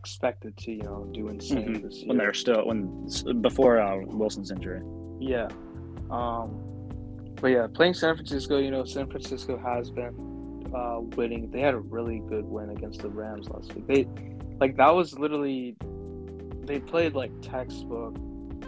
expected 0.00 0.56
to 0.56 0.72
you 0.72 0.82
know 0.82 1.08
do 1.12 1.28
insane 1.28 1.76
Mhm. 1.76 1.82
this 1.82 1.98
year. 1.98 2.08
when 2.08 2.16
they're 2.18 2.34
still 2.34 2.66
when 2.66 3.06
before 3.40 3.80
uh, 3.80 3.98
Wilson's 4.06 4.50
injury. 4.50 4.80
Yeah. 5.20 5.48
Um, 6.10 6.60
but 7.40 7.48
yeah, 7.48 7.66
playing 7.72 7.94
San 7.94 8.14
Francisco, 8.14 8.58
you 8.58 8.70
know, 8.70 8.84
San 8.84 9.08
Francisco 9.10 9.56
has 9.58 9.90
been 9.90 10.14
uh, 10.74 11.00
winning. 11.16 11.50
They 11.50 11.60
had 11.60 11.74
a 11.74 11.80
really 11.80 12.20
good 12.28 12.44
win 12.44 12.70
against 12.70 13.00
the 13.02 13.08
Rams 13.08 13.48
last 13.48 13.74
week. 13.74 13.86
They 13.86 14.08
like 14.60 14.76
that 14.76 14.94
was 14.94 15.18
literally 15.18 15.76
they 16.64 16.78
played 16.78 17.14
like 17.14 17.32
textbook 17.42 18.16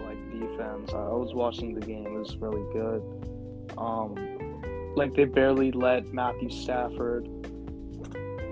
like 0.07 0.19
defense. 0.33 0.93
I 0.93 1.09
was 1.09 1.33
watching 1.35 1.75
the 1.75 1.81
game. 1.87 2.07
It 2.07 2.19
was 2.19 2.37
really 2.39 2.65
good. 2.73 3.03
Um, 3.79 4.15
like 4.97 5.15
they 5.15 5.25
barely 5.25 5.71
let 5.73 6.13
Matthew 6.13 6.51
Stafford 6.51 7.29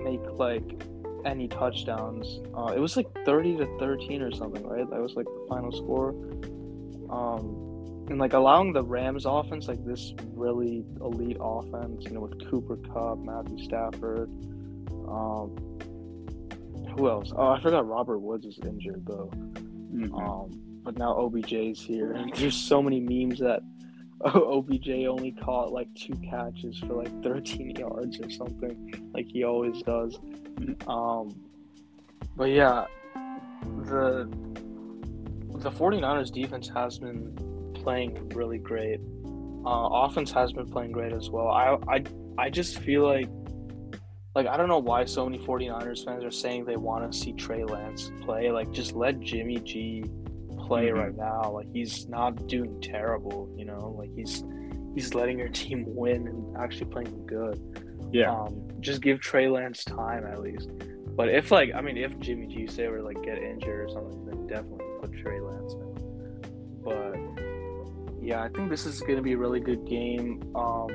make 0.03 0.21
like 0.31 0.81
any 1.25 1.47
touchdowns. 1.47 2.39
Uh, 2.55 2.73
it 2.75 2.79
was 2.79 2.97
like 2.97 3.07
thirty 3.25 3.55
to 3.57 3.65
thirteen 3.79 4.21
or 4.21 4.31
something, 4.31 4.65
right? 4.65 4.89
That 4.89 5.01
was 5.01 5.13
like 5.15 5.25
the 5.25 5.45
final 5.49 5.71
score. 5.71 6.09
Um, 7.09 8.07
and 8.09 8.19
like 8.19 8.33
allowing 8.33 8.73
the 8.73 8.83
Rams 8.83 9.25
offense, 9.25 9.67
like 9.67 9.83
this 9.85 10.13
really 10.33 10.83
elite 10.99 11.37
offense, 11.39 12.03
you 12.05 12.11
know, 12.11 12.21
with 12.21 12.49
Cooper 12.49 12.77
Kupp, 12.77 13.19
Matthew 13.19 13.63
Stafford. 13.63 14.29
Um, 15.07 15.55
who 16.97 17.09
else? 17.09 17.31
Oh, 17.35 17.47
I 17.49 17.61
forgot 17.61 17.87
Robert 17.87 18.19
Woods 18.19 18.45
is 18.45 18.59
injured 18.63 19.05
though. 19.05 19.31
Mhm. 19.93 20.11
Um, 20.21 20.59
but 20.83 20.97
now 20.97 21.15
OBJ's 21.15 21.81
here, 21.81 22.11
and 22.11 22.33
there's 22.35 22.55
so 22.55 22.81
many 22.81 22.99
memes 22.99 23.39
that 23.39 23.61
OBJ 24.25 24.89
only 25.07 25.31
caught 25.31 25.71
like 25.71 25.87
two 25.95 26.13
catches 26.29 26.77
for 26.79 26.93
like 26.93 27.23
13 27.23 27.75
yards 27.77 28.19
or 28.19 28.29
something, 28.29 29.11
like 29.13 29.27
he 29.27 29.43
always 29.43 29.81
does. 29.83 30.19
Um, 30.87 31.35
but 32.35 32.45
yeah, 32.49 32.85
the 33.85 34.29
the 35.59 35.69
49ers 35.71 36.31
defense 36.31 36.69
has 36.75 36.97
been 36.99 37.71
playing 37.73 38.29
really 38.29 38.57
great. 38.57 38.99
Uh, 39.65 39.87
offense 40.05 40.31
has 40.31 40.51
been 40.51 40.67
playing 40.67 40.91
great 40.91 41.13
as 41.13 41.29
well. 41.29 41.47
I 41.49 41.77
I 41.87 42.03
I 42.37 42.49
just 42.49 42.79
feel 42.79 43.03
like 43.03 43.29
like 44.35 44.47
I 44.47 44.57
don't 44.57 44.67
know 44.67 44.79
why 44.79 45.05
so 45.05 45.25
many 45.29 45.37
49ers 45.43 46.03
fans 46.03 46.23
are 46.23 46.31
saying 46.31 46.65
they 46.65 46.75
want 46.77 47.09
to 47.11 47.17
see 47.17 47.33
Trey 47.33 47.63
Lance 47.63 48.11
play. 48.21 48.51
Like 48.51 48.71
just 48.71 48.93
let 48.93 49.19
Jimmy 49.19 49.57
G 49.59 50.03
play 50.57 50.87
Mhm. 50.87 50.97
right 50.97 51.15
now. 51.15 51.51
Like 51.51 51.67
he's 51.71 52.07
not 52.09 52.47
doing 52.47 52.81
terrible, 52.81 53.49
you 53.55 53.65
know. 53.65 53.95
Like 53.97 54.09
he's 54.15 54.43
he's 54.95 55.13
letting 55.13 55.37
your 55.39 55.49
team 55.49 55.85
win 55.87 56.27
and 56.27 56.57
actually 56.57 56.87
playing 56.87 57.25
good. 57.25 57.92
Yeah, 58.13 58.31
Um, 58.31 58.67
just 58.79 59.01
give 59.01 59.19
Trey 59.19 59.49
Lance 59.49 59.83
time 59.83 60.25
at 60.25 60.39
least. 60.39 60.69
But 61.15 61.29
if 61.29 61.51
like 61.51 61.71
I 61.75 61.81
mean 61.81 61.97
if 61.97 62.17
Jimmy 62.19 62.47
G 62.47 62.67
say 62.67 62.87
were 62.87 63.01
like 63.01 63.21
get 63.23 63.37
injured 63.37 63.89
or 63.89 63.89
something, 63.89 64.25
then 64.25 64.47
definitely 64.47 64.85
put 65.01 65.11
Trey 65.13 65.39
Lance 65.41 65.73
in. 65.73 65.93
But 66.83 68.23
yeah, 68.23 68.43
I 68.43 68.49
think 68.49 68.69
this 68.69 68.85
is 68.85 69.01
gonna 69.01 69.21
be 69.21 69.33
a 69.33 69.37
really 69.37 69.59
good 69.59 69.85
game. 69.85 70.43
Um, 70.55 70.87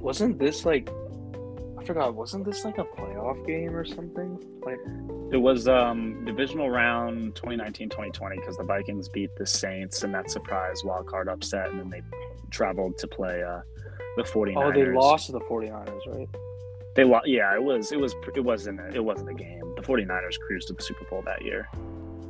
wasn't 0.00 0.38
this 0.38 0.64
like 0.64 0.90
I 1.78 1.84
forgot? 1.84 2.14
Wasn't 2.14 2.44
this 2.44 2.64
like 2.64 2.78
a 2.78 2.84
playoff 2.84 3.46
game 3.46 3.76
or 3.76 3.84
something? 3.84 4.38
Like 4.64 4.78
it 5.30 5.36
was 5.36 5.68
um, 5.68 6.24
divisional 6.24 6.70
round 6.70 7.34
2019-2020 7.34 8.36
because 8.36 8.56
the 8.56 8.64
Vikings 8.64 9.08
beat 9.08 9.30
the 9.36 9.46
Saints 9.46 10.04
in 10.04 10.12
that 10.12 10.30
surprise 10.30 10.82
wild 10.84 11.06
card 11.06 11.28
upset, 11.28 11.68
and 11.70 11.80
then 11.80 11.90
they 11.90 12.02
traveled 12.50 12.96
to 12.98 13.06
play 13.06 13.42
uh, 13.42 13.60
the 14.16 14.22
49ers. 14.22 14.56
oh, 14.56 14.72
they 14.72 14.86
lost 14.92 15.26
to 15.26 15.32
the 15.32 15.40
49ers, 15.40 16.06
right? 16.14 16.28
They 16.96 17.04
lost. 17.04 17.26
Yeah, 17.26 17.54
it 17.54 17.62
was. 17.62 17.90
It 17.92 17.98
was. 17.98 18.14
It 18.36 18.44
wasn't. 18.44 18.80
A, 18.80 18.88
it 18.94 19.04
wasn't 19.04 19.28
a 19.30 19.34
game. 19.34 19.60
The 19.76 19.82
49ers 19.82 20.38
cruised 20.46 20.68
to 20.68 20.74
the 20.74 20.82
Super 20.82 21.04
Bowl 21.06 21.22
that 21.26 21.44
year. 21.44 21.68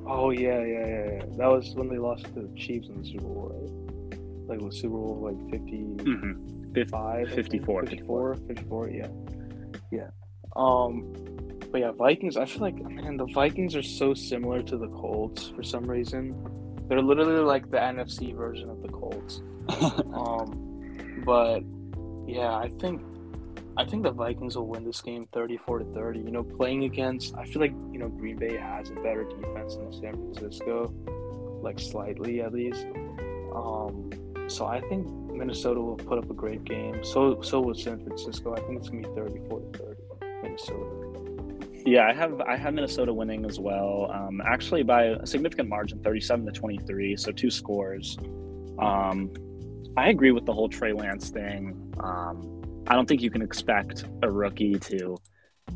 Oh 0.06 0.30
yeah, 0.30 0.62
yeah, 0.64 0.86
yeah, 0.86 1.12
yeah. 1.12 1.22
That 1.36 1.46
was 1.48 1.74
when 1.74 1.88
they 1.88 1.98
lost 1.98 2.24
to 2.24 2.30
the 2.32 2.48
Chiefs 2.56 2.88
in 2.88 3.00
the 3.02 3.06
Super 3.06 3.24
Bowl, 3.24 3.50
right? 3.54 4.18
Like 4.48 4.60
the 4.60 4.74
Super 4.74 4.94
Bowl 4.96 5.18
like 5.22 5.50
50 5.50 5.72
Mm-hmm. 6.04 6.82
five, 6.90 7.26
I 7.26 7.30
think. 7.30 7.36
54, 7.36 7.86
54, 7.86 8.34
54, 8.48 8.88
yeah, 8.90 9.06
yeah. 9.90 10.08
Um, 10.56 11.12
but 11.70 11.80
yeah, 11.80 11.90
Vikings. 11.92 12.36
I 12.36 12.44
feel 12.46 12.60
like 12.62 12.76
man, 12.76 13.16
the 13.18 13.26
Vikings 13.26 13.76
are 13.76 13.82
so 13.82 14.14
similar 14.14 14.62
to 14.62 14.76
the 14.78 14.88
Colts 14.88 15.48
for 15.54 15.62
some 15.62 15.84
reason. 15.84 16.34
They're 16.88 17.02
literally 17.02 17.40
like 17.44 17.70
the 17.70 17.78
NFC 17.78 18.34
version 18.36 18.70
of 18.70 18.80
the 18.82 18.88
Colts. 18.88 19.42
Um, 20.14 20.63
but 21.24 21.62
yeah, 22.26 22.54
I 22.54 22.70
think 22.80 23.02
I 23.76 23.84
think 23.84 24.04
the 24.04 24.12
Vikings 24.12 24.56
will 24.56 24.68
win 24.68 24.84
this 24.84 25.00
game 25.00 25.26
34 25.32 25.80
to 25.80 25.84
30. 25.86 26.20
You 26.20 26.30
know, 26.30 26.44
playing 26.44 26.84
against 26.84 27.34
I 27.36 27.44
feel 27.44 27.60
like, 27.60 27.74
you 27.92 27.98
know, 27.98 28.08
Green 28.08 28.36
Bay 28.36 28.56
has 28.56 28.90
a 28.90 28.94
better 28.94 29.24
defense 29.24 29.76
than 29.76 29.92
San 29.92 30.12
Francisco. 30.12 30.92
like 31.62 31.78
slightly 31.78 32.40
at 32.40 32.52
least. 32.52 32.86
Um, 33.54 34.10
so 34.48 34.66
I 34.66 34.80
think 34.82 35.06
Minnesota 35.32 35.80
will 35.80 35.96
put 35.96 36.18
up 36.18 36.30
a 36.30 36.34
great 36.34 36.64
game. 36.64 37.02
So 37.02 37.40
so 37.42 37.60
will 37.60 37.74
San 37.74 38.04
Francisco. 38.04 38.54
I 38.54 38.60
think 38.60 38.78
it's 38.78 38.88
gonna 38.90 39.08
be 39.08 39.14
34 39.14 39.60
to 39.60 39.78
30 39.78 40.02
Minnesota. 40.42 41.14
Yeah, 41.86 42.06
I 42.06 42.14
have 42.14 42.40
I 42.40 42.56
have 42.56 42.74
Minnesota 42.74 43.12
winning 43.12 43.44
as 43.44 43.58
well. 43.58 44.10
Um, 44.12 44.40
actually 44.44 44.82
by 44.82 45.04
a 45.04 45.26
significant 45.26 45.68
margin, 45.68 45.98
37 46.02 46.46
to 46.46 46.52
23, 46.52 47.16
so 47.16 47.32
two 47.32 47.50
scores. 47.50 48.16
Um, 48.78 49.30
I 49.96 50.08
agree 50.08 50.32
with 50.32 50.44
the 50.44 50.52
whole 50.52 50.68
Trey 50.68 50.92
Lance 50.92 51.30
thing. 51.30 51.94
Um, 52.00 52.62
I 52.86 52.94
don't 52.94 53.06
think 53.06 53.22
you 53.22 53.30
can 53.30 53.42
expect 53.42 54.04
a 54.22 54.30
rookie 54.30 54.78
to 54.78 55.16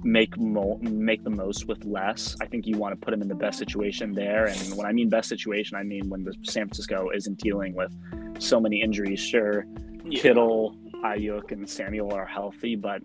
make 0.02 0.36
mo- 0.38 0.78
make 0.82 1.24
the 1.24 1.30
most 1.30 1.66
with 1.66 1.84
less. 1.84 2.36
I 2.40 2.46
think 2.46 2.66
you 2.66 2.76
want 2.76 2.98
to 2.98 3.04
put 3.04 3.14
him 3.14 3.22
in 3.22 3.28
the 3.28 3.34
best 3.34 3.58
situation 3.58 4.12
there. 4.12 4.46
And 4.46 4.76
when 4.76 4.86
I 4.86 4.92
mean 4.92 5.08
best 5.08 5.28
situation, 5.28 5.76
I 5.76 5.82
mean 5.82 6.08
when 6.08 6.24
the 6.24 6.34
San 6.42 6.66
Francisco 6.66 7.10
isn't 7.14 7.38
dealing 7.38 7.74
with 7.74 7.94
so 8.38 8.60
many 8.60 8.82
injuries. 8.82 9.20
Sure, 9.20 9.66
yeah. 10.04 10.20
Kittle, 10.20 10.76
Aiyuk, 11.04 11.52
and 11.52 11.68
Samuel 11.68 12.12
are 12.12 12.26
healthy, 12.26 12.76
but 12.76 13.02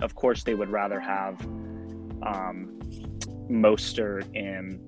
of 0.00 0.14
course 0.14 0.42
they 0.42 0.54
would 0.54 0.70
rather 0.70 1.00
have 1.00 1.40
um, 2.22 2.78
Mostert 3.48 4.26
and 4.34 4.80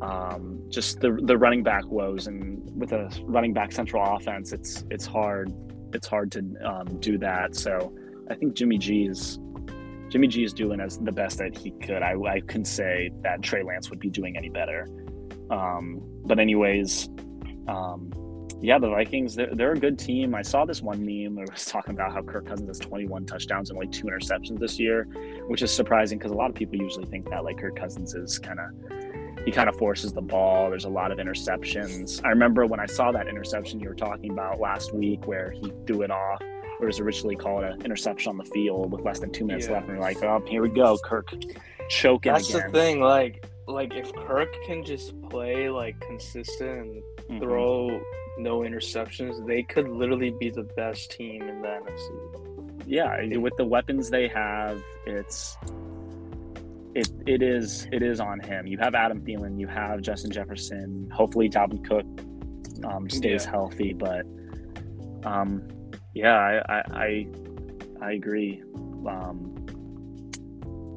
um, 0.00 0.62
just 0.68 1.00
the 1.00 1.18
the 1.22 1.36
running 1.36 1.62
back 1.62 1.84
woes. 1.86 2.26
And 2.26 2.62
with 2.78 2.92
a 2.92 3.10
running 3.24 3.52
back 3.52 3.72
central 3.72 4.02
offense, 4.16 4.52
it's 4.52 4.84
it's 4.90 5.06
hard 5.06 5.52
it's 5.92 6.06
hard 6.06 6.32
to 6.32 6.40
um, 6.64 7.00
do 7.00 7.18
that. 7.18 7.54
So 7.54 7.92
I 8.30 8.34
think 8.34 8.54
Jimmy 8.54 8.78
G 8.78 9.06
is 9.06 9.38
Jimmy 10.08 10.26
G 10.26 10.44
is 10.44 10.52
doing 10.52 10.80
as 10.80 10.98
the 10.98 11.12
best 11.12 11.38
that 11.38 11.56
he 11.56 11.70
could. 11.82 12.02
I, 12.02 12.14
I 12.14 12.40
say 12.62 13.10
that 13.22 13.42
Trey 13.42 13.62
Lance 13.62 13.90
would 13.90 14.00
be 14.00 14.10
doing 14.10 14.36
any 14.36 14.48
better. 14.48 14.88
Um, 15.50 16.00
but 16.24 16.38
anyways, 16.38 17.08
um, 17.68 18.10
yeah, 18.60 18.78
the 18.78 18.88
Vikings, 18.88 19.34
they're, 19.34 19.54
they're 19.54 19.72
a 19.72 19.78
good 19.78 19.98
team. 19.98 20.34
I 20.34 20.42
saw 20.42 20.64
this 20.64 20.82
one 20.82 20.98
meme 20.98 21.36
where 21.36 21.44
it 21.44 21.52
was 21.52 21.64
talking 21.66 21.94
about 21.94 22.12
how 22.12 22.22
Kirk 22.22 22.46
Cousins 22.46 22.68
has 22.68 22.78
21 22.78 23.26
touchdowns 23.26 23.70
and 23.70 23.76
only 23.76 23.88
two 23.88 24.06
interceptions 24.06 24.58
this 24.58 24.78
year, 24.78 25.04
which 25.46 25.62
is 25.62 25.72
surprising 25.72 26.18
because 26.18 26.32
a 26.32 26.34
lot 26.34 26.50
of 26.50 26.56
people 26.56 26.76
usually 26.76 27.06
think 27.06 27.28
that 27.30 27.44
like 27.44 27.58
Kirk 27.58 27.76
Cousins 27.76 28.14
is 28.14 28.38
kind 28.38 28.58
of 28.58 29.07
he 29.48 29.52
kind 29.52 29.66
of 29.70 29.76
forces 29.76 30.12
the 30.12 30.20
ball. 30.20 30.68
There's 30.68 30.84
a 30.84 30.90
lot 30.90 31.10
of 31.10 31.16
interceptions. 31.16 32.22
I 32.22 32.28
remember 32.28 32.66
when 32.66 32.80
I 32.80 32.86
saw 32.86 33.12
that 33.12 33.28
interception 33.28 33.80
you 33.80 33.88
were 33.88 33.94
talking 33.94 34.30
about 34.30 34.60
last 34.60 34.94
week 34.94 35.26
where 35.26 35.50
he 35.50 35.72
threw 35.86 36.02
it 36.02 36.10
off 36.10 36.42
it 36.80 36.84
was 36.84 37.00
originally 37.00 37.34
called 37.34 37.64
an 37.64 37.80
interception 37.82 38.30
on 38.30 38.36
the 38.36 38.44
field 38.44 38.92
with 38.92 39.00
less 39.00 39.18
than 39.18 39.32
two 39.32 39.44
minutes 39.44 39.66
yeah. 39.66 39.72
left, 39.72 39.88
and 39.88 39.96
we're 39.96 40.04
like, 40.04 40.22
oh, 40.22 40.42
here 40.46 40.62
we 40.62 40.68
go, 40.68 40.98
Kirk 41.02 41.32
choking. 41.88 42.32
That's 42.32 42.50
again. 42.50 42.70
the 42.70 42.78
thing, 42.78 43.00
like, 43.00 43.44
like 43.66 43.94
if 43.94 44.12
Kirk 44.14 44.54
can 44.64 44.84
just 44.84 45.20
play 45.22 45.70
like 45.70 45.98
consistent 46.00 46.70
and 46.70 47.02
mm-hmm. 47.28 47.38
throw 47.40 48.00
no 48.38 48.60
interceptions, 48.60 49.44
they 49.46 49.62
could 49.62 49.88
literally 49.88 50.30
be 50.30 50.50
the 50.50 50.62
best 50.62 51.10
team 51.10 51.42
in 51.48 51.62
the 51.62 51.68
NFC. 51.68 52.84
Yeah, 52.86 53.38
with 53.38 53.56
the 53.56 53.64
weapons 53.64 54.08
they 54.08 54.28
have, 54.28 54.80
it's 55.04 55.56
it 56.98 57.10
it 57.26 57.42
is 57.42 57.86
it 57.92 58.02
is 58.02 58.18
on 58.20 58.40
him. 58.40 58.66
You 58.66 58.76
have 58.78 58.94
Adam 58.94 59.20
Thielen, 59.20 59.58
you 59.58 59.68
have 59.68 60.00
Justin 60.00 60.32
Jefferson. 60.32 61.08
Hopefully, 61.12 61.48
Dalvin 61.48 61.86
Cook 61.86 62.06
um, 62.84 63.08
stays 63.08 63.44
yeah. 63.44 63.50
healthy, 63.50 63.92
but 63.92 64.26
um, 65.24 65.66
yeah, 66.14 66.60
I 66.68 66.82
I 66.90 67.26
I, 68.02 68.12
agree. 68.12 68.62
Um, 69.06 69.54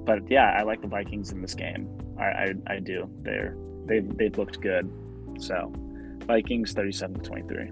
but 0.06 0.30
yeah, 0.30 0.56
I 0.58 0.64
like 0.64 0.82
the 0.82 0.88
Vikings 0.88 1.32
in 1.32 1.42
this 1.42 1.54
game. 1.54 1.88
I 2.20 2.24
I, 2.24 2.54
I 2.68 2.80
do. 2.80 3.08
They're 3.22 3.56
they 3.86 4.00
they've 4.00 4.36
looked 4.38 4.60
good. 4.60 4.92
So 5.40 5.72
Vikings 6.26 6.74
thirty 6.74 6.92
seven 6.92 7.20
to 7.20 7.30
twenty 7.30 7.48
three. 7.48 7.70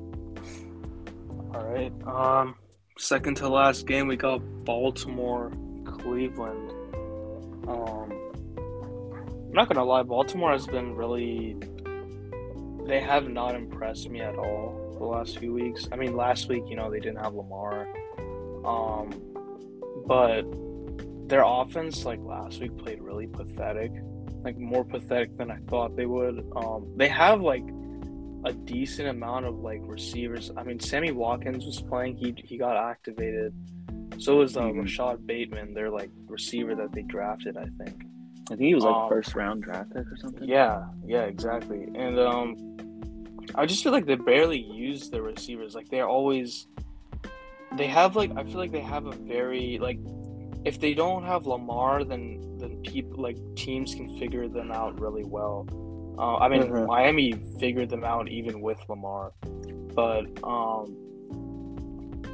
All 1.55 1.65
right. 1.65 1.93
Um, 2.05 2.55
second 2.99 3.38
to 3.38 3.49
last 3.49 3.88
game, 3.88 4.07
we 4.07 4.17
got 4.17 4.38
Baltimore, 4.65 5.51
Cleveland. 5.84 6.73
Um, 7.67 8.18
I'm 9.50 9.56
not 9.56 9.68
gonna 9.68 9.84
lie, 9.84 10.04
Baltimore 10.04 10.52
has 10.52 10.68
been 10.68 10.95
really. 10.95 11.58
They 12.86 13.00
have 13.00 13.28
not 13.28 13.56
impressed 13.56 14.08
me 14.08 14.22
at 14.22 14.36
all 14.36 14.95
the 15.00 15.06
last 15.06 15.39
few 15.39 15.54
weeks. 15.54 15.88
I 15.91 15.95
mean, 15.95 16.16
last 16.16 16.50
week, 16.50 16.64
you 16.68 16.76
know, 16.76 16.91
they 16.91 17.00
didn't 17.00 17.18
have 17.18 17.34
Lamar. 17.34 17.88
Um, 18.64 19.10
but 20.06 20.43
their 21.28 21.43
offense, 21.43 22.06
like 22.06 22.20
last 22.22 22.62
week, 22.62 22.78
played 22.78 23.02
really 23.02 23.26
pathetic. 23.26 23.91
Like 24.43 24.56
more 24.56 24.86
pathetic 24.86 25.36
than 25.36 25.50
I 25.50 25.58
thought 25.68 25.95
they 25.95 26.06
would. 26.06 26.45
Um, 26.56 26.93
they 26.95 27.08
have 27.08 27.41
like 27.41 27.68
a 28.45 28.54
decent 28.54 29.08
amount 29.08 29.47
of 29.47 29.56
like 29.56 29.82
receivers. 29.82 30.52
I 30.56 30.64
mean, 30.64 30.80
Sammy 30.80 31.12
Watkins 31.12 31.66
was 31.66 31.82
playing. 31.82 32.18
He 32.18 32.36
he 32.38 32.60
got 32.60 32.78
activated. 32.78 33.52
So 34.20 34.36
was 34.36 34.56
uh, 34.56 34.62
mm-hmm. 34.62 34.82
Rashod 34.82 35.26
Bateman, 35.26 35.74
their 35.74 35.89
like 35.89 36.12
receiver 36.28 36.76
that 36.76 36.91
they 36.91 37.02
drafted. 37.02 37.58
I 37.58 37.66
think. 37.84 38.04
I 38.52 38.56
think 38.56 38.68
he 38.68 38.76
was 38.76 38.84
like 38.84 38.95
um, 38.95 39.10
first 39.10 39.36
round 39.36 39.64
draft 39.64 39.93
pick 39.93 40.08
or 40.12 40.18
something. 40.18 40.47
Yeah, 40.47 40.86
yeah, 41.06 41.24
exactly. 41.24 41.88
And 41.95 42.18
um, 42.20 42.56
I 43.56 43.66
just 43.66 43.84
feel 43.84 43.91
like 43.91 44.06
they 44.06 44.16
barely 44.16 44.60
use 44.60 45.10
the 45.10 45.22
receivers. 45.22 45.76
Like 45.76 45.89
they're 45.89 46.08
always 46.08 46.68
they 47.78 47.88
have 47.88 48.16
like 48.16 48.32
I 48.36 48.43
feel 48.43 48.58
like 48.58 48.72
they 48.72 48.82
have 48.82 49.06
a 49.06 49.12
very 49.12 49.78
like 49.80 50.00
if 50.66 50.80
they 50.80 50.93
don't 50.93 51.24
have 51.24 51.45
Lamar 51.45 52.04
then 52.04 52.58
then 52.60 52.82
people 52.84 53.22
like 53.22 53.38
teams 53.56 53.93
can 53.93 54.18
figure 54.18 54.47
them 54.47 54.72
out 54.72 55.00
really 55.00 55.24
well. 55.24 55.68
Uh, 56.18 56.38
I 56.38 56.50
mean 56.50 56.64
mm-hmm. 56.64 56.88
Miami 56.88 57.34
figured 57.60 57.89
them 57.89 58.04
out 58.04 58.30
even 58.30 58.62
with 58.62 58.80
Lamar. 58.89 59.34
But 59.93 60.26
um 60.43 60.95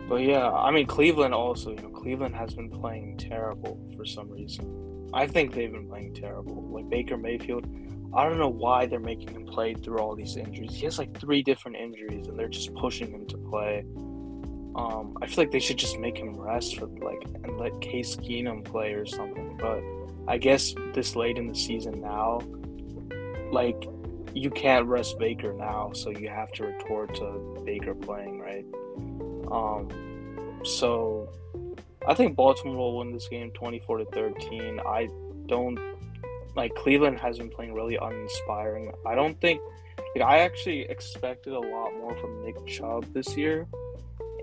but 0.07 0.21
yeah, 0.21 0.49
I 0.51 0.71
mean 0.71 0.85
Cleveland 0.85 1.33
also, 1.33 1.71
you 1.71 1.81
know, 1.81 1.89
Cleveland 1.89 2.35
has 2.35 2.53
been 2.53 2.69
playing 2.69 3.17
terrible 3.17 3.79
for 3.97 4.05
some 4.05 4.29
reason. 4.29 4.84
I 5.15 5.25
think 5.25 5.55
they've 5.55 5.71
been 5.71 5.87
playing 5.87 6.13
terrible. 6.13 6.61
Like 6.69 6.89
Baker 6.89 7.17
Mayfield 7.17 7.65
I 8.15 8.29
don't 8.29 8.37
know 8.37 8.47
why 8.47 8.85
they're 8.85 8.99
making 8.99 9.29
him 9.29 9.45
play 9.45 9.73
through 9.73 9.99
all 9.99 10.15
these 10.15 10.37
injuries. 10.37 10.73
He 10.73 10.85
has 10.85 10.97
like 10.97 11.19
three 11.19 11.43
different 11.43 11.75
injuries, 11.75 12.27
and 12.27 12.39
they're 12.39 12.47
just 12.47 12.73
pushing 12.73 13.11
him 13.11 13.27
to 13.27 13.37
play. 13.37 13.85
Um, 14.75 15.17
I 15.21 15.27
feel 15.27 15.43
like 15.43 15.51
they 15.51 15.59
should 15.59 15.77
just 15.77 15.99
make 15.99 16.17
him 16.17 16.33
rest 16.39 16.77
for 16.77 16.87
like 16.87 17.21
and 17.43 17.57
let 17.57 17.79
Case 17.81 18.15
Keenum 18.15 18.63
play 18.63 18.93
or 18.93 19.05
something. 19.05 19.57
But 19.59 19.81
I 20.31 20.37
guess 20.37 20.73
this 20.93 21.17
late 21.17 21.37
in 21.37 21.47
the 21.47 21.55
season 21.55 21.99
now, 21.99 22.39
like 23.51 23.85
you 24.33 24.49
can't 24.49 24.85
rest 24.85 25.19
Baker 25.19 25.51
now, 25.51 25.91
so 25.93 26.09
you 26.09 26.29
have 26.29 26.53
to 26.53 26.67
retort 26.67 27.15
to 27.15 27.61
Baker 27.65 27.95
playing, 27.95 28.39
right? 28.39 28.65
Um, 29.51 30.61
so 30.63 31.29
I 32.07 32.13
think 32.13 32.35
Baltimore 32.35 32.77
will 32.77 32.97
win 32.99 33.11
this 33.11 33.27
game 33.27 33.51
24 33.51 33.99
to 33.99 34.05
13. 34.05 34.79
I 34.79 35.07
don't 35.47 35.79
like 36.55 36.73
Cleveland 36.75 37.19
has 37.19 37.37
been 37.37 37.49
playing 37.49 37.73
really 37.73 37.97
uninspiring. 38.01 38.91
I 39.05 39.15
don't 39.15 39.39
think 39.41 39.59
like 40.15 40.23
I 40.23 40.39
actually 40.39 40.81
expected 40.81 41.53
a 41.53 41.59
lot 41.59 41.91
more 41.93 42.15
from 42.17 42.43
Nick 42.43 42.65
Chubb 42.65 43.05
this 43.13 43.35
year, 43.35 43.67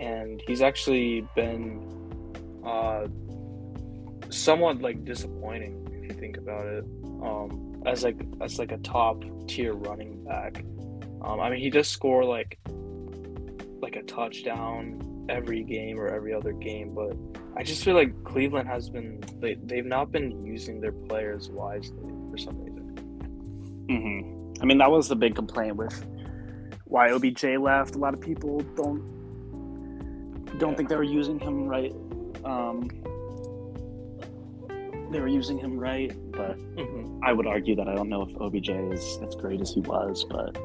and 0.00 0.42
he's 0.46 0.60
actually 0.60 1.26
been 1.34 1.88
uh, 2.64 3.06
somewhat 4.28 4.80
like 4.80 5.04
disappointing 5.04 5.88
if 5.92 6.04
you 6.04 6.20
think 6.20 6.36
about 6.36 6.66
it. 6.66 6.84
Um, 7.22 7.82
as 7.86 8.04
like 8.04 8.16
as 8.40 8.58
like 8.58 8.72
a 8.72 8.78
top 8.78 9.24
tier 9.46 9.74
running 9.74 10.24
back. 10.24 10.64
Um, 11.22 11.40
I 11.40 11.50
mean, 11.50 11.60
he 11.60 11.70
does 11.70 11.88
score 11.88 12.24
like 12.24 12.58
like 13.80 13.96
a 13.96 14.02
touchdown 14.02 15.26
every 15.28 15.62
game 15.62 15.98
or 15.98 16.08
every 16.08 16.34
other 16.34 16.52
game, 16.52 16.94
but 16.94 17.16
I 17.56 17.62
just 17.62 17.84
feel 17.84 17.94
like 17.94 18.24
Cleveland 18.24 18.68
has 18.68 18.88
been 18.88 19.22
they 19.40 19.54
they've 19.54 19.84
not 19.84 20.10
been 20.10 20.44
using 20.44 20.80
their 20.80 20.92
players 20.92 21.50
wisely 21.50 22.10
for 22.30 22.38
some 22.38 22.58
reason. 22.58 23.86
Mm-hmm. 23.90 24.62
I 24.62 24.64
mean, 24.64 24.78
that 24.78 24.90
was 24.90 25.08
the 25.08 25.16
big 25.16 25.34
complaint 25.34 25.76
with 25.76 26.04
why 26.84 27.10
OBJ 27.10 27.44
left. 27.58 27.94
A 27.94 27.98
lot 27.98 28.14
of 28.14 28.20
people 28.20 28.60
don't 28.76 29.12
don't 30.58 30.70
yeah. 30.70 30.76
think 30.76 30.88
they 30.88 30.96
were 30.96 31.02
using 31.02 31.38
him 31.38 31.66
right. 31.66 31.92
Um, 32.44 32.88
they 35.10 35.20
were 35.20 35.28
using 35.28 35.58
him 35.58 35.78
right, 35.78 36.10
but 36.32 36.58
mm-hmm. 36.58 37.22
I 37.22 37.32
would 37.32 37.46
argue 37.46 37.76
that 37.76 37.86
I 37.86 37.94
don't 37.94 38.08
know 38.08 38.22
if 38.22 38.34
OBJ 38.40 38.70
is 38.70 39.18
as 39.26 39.34
great 39.34 39.60
as 39.60 39.72
he 39.72 39.80
was, 39.80 40.24
but 40.24 40.56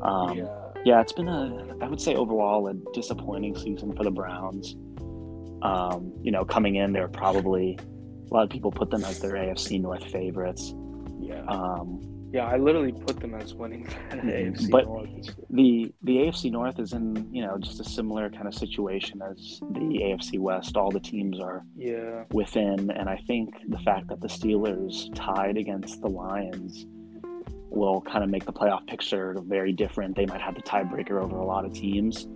um, 0.00 0.38
yeah. 0.38 0.46
yeah, 0.84 1.00
it's 1.00 1.12
been 1.12 1.28
a 1.28 1.76
I 1.82 1.88
would 1.88 2.00
say 2.00 2.14
overall 2.14 2.68
a 2.68 2.74
disappointing 2.94 3.56
season 3.56 3.94
for 3.94 4.04
the 4.04 4.10
Browns. 4.10 4.74
Um, 5.62 6.12
you 6.22 6.30
know, 6.30 6.44
coming 6.44 6.76
in, 6.76 6.92
they're 6.92 7.08
probably 7.08 7.78
a 8.30 8.34
lot 8.34 8.44
of 8.44 8.50
people 8.50 8.70
put 8.70 8.90
them 8.90 9.04
as 9.04 9.20
their 9.20 9.32
AFC 9.32 9.80
North 9.80 10.04
favorites. 10.10 10.74
Yeah. 11.20 11.44
Um, 11.46 12.00
yeah, 12.30 12.44
I 12.46 12.58
literally 12.58 12.92
put 12.92 13.20
them 13.20 13.34
as 13.34 13.54
winning 13.54 13.84
the 14.10 14.16
AFC 14.16 14.70
but 14.70 14.84
North. 14.84 15.08
The 15.48 15.92
the 16.02 16.16
AFC 16.18 16.50
North 16.50 16.78
is 16.78 16.92
in 16.92 17.26
you 17.34 17.42
know 17.42 17.56
just 17.58 17.80
a 17.80 17.84
similar 17.84 18.28
kind 18.28 18.46
of 18.46 18.54
situation 18.54 19.22
as 19.22 19.58
the 19.72 19.80
AFC 20.02 20.38
West. 20.38 20.76
All 20.76 20.90
the 20.90 21.00
teams 21.00 21.40
are 21.40 21.64
yeah 21.74 22.24
within, 22.30 22.90
and 22.90 23.08
I 23.08 23.16
think 23.26 23.54
the 23.68 23.78
fact 23.78 24.08
that 24.08 24.20
the 24.20 24.28
Steelers 24.28 25.12
tied 25.14 25.56
against 25.56 26.02
the 26.02 26.08
Lions 26.08 26.86
will 27.70 28.02
kind 28.02 28.22
of 28.22 28.28
make 28.30 28.44
the 28.44 28.52
playoff 28.52 28.86
picture 28.86 29.34
very 29.46 29.72
different. 29.72 30.14
They 30.16 30.26
might 30.26 30.40
have 30.42 30.54
the 30.54 30.62
tiebreaker 30.62 31.22
over 31.22 31.36
a 31.38 31.46
lot 31.46 31.64
of 31.64 31.72
teams 31.72 32.26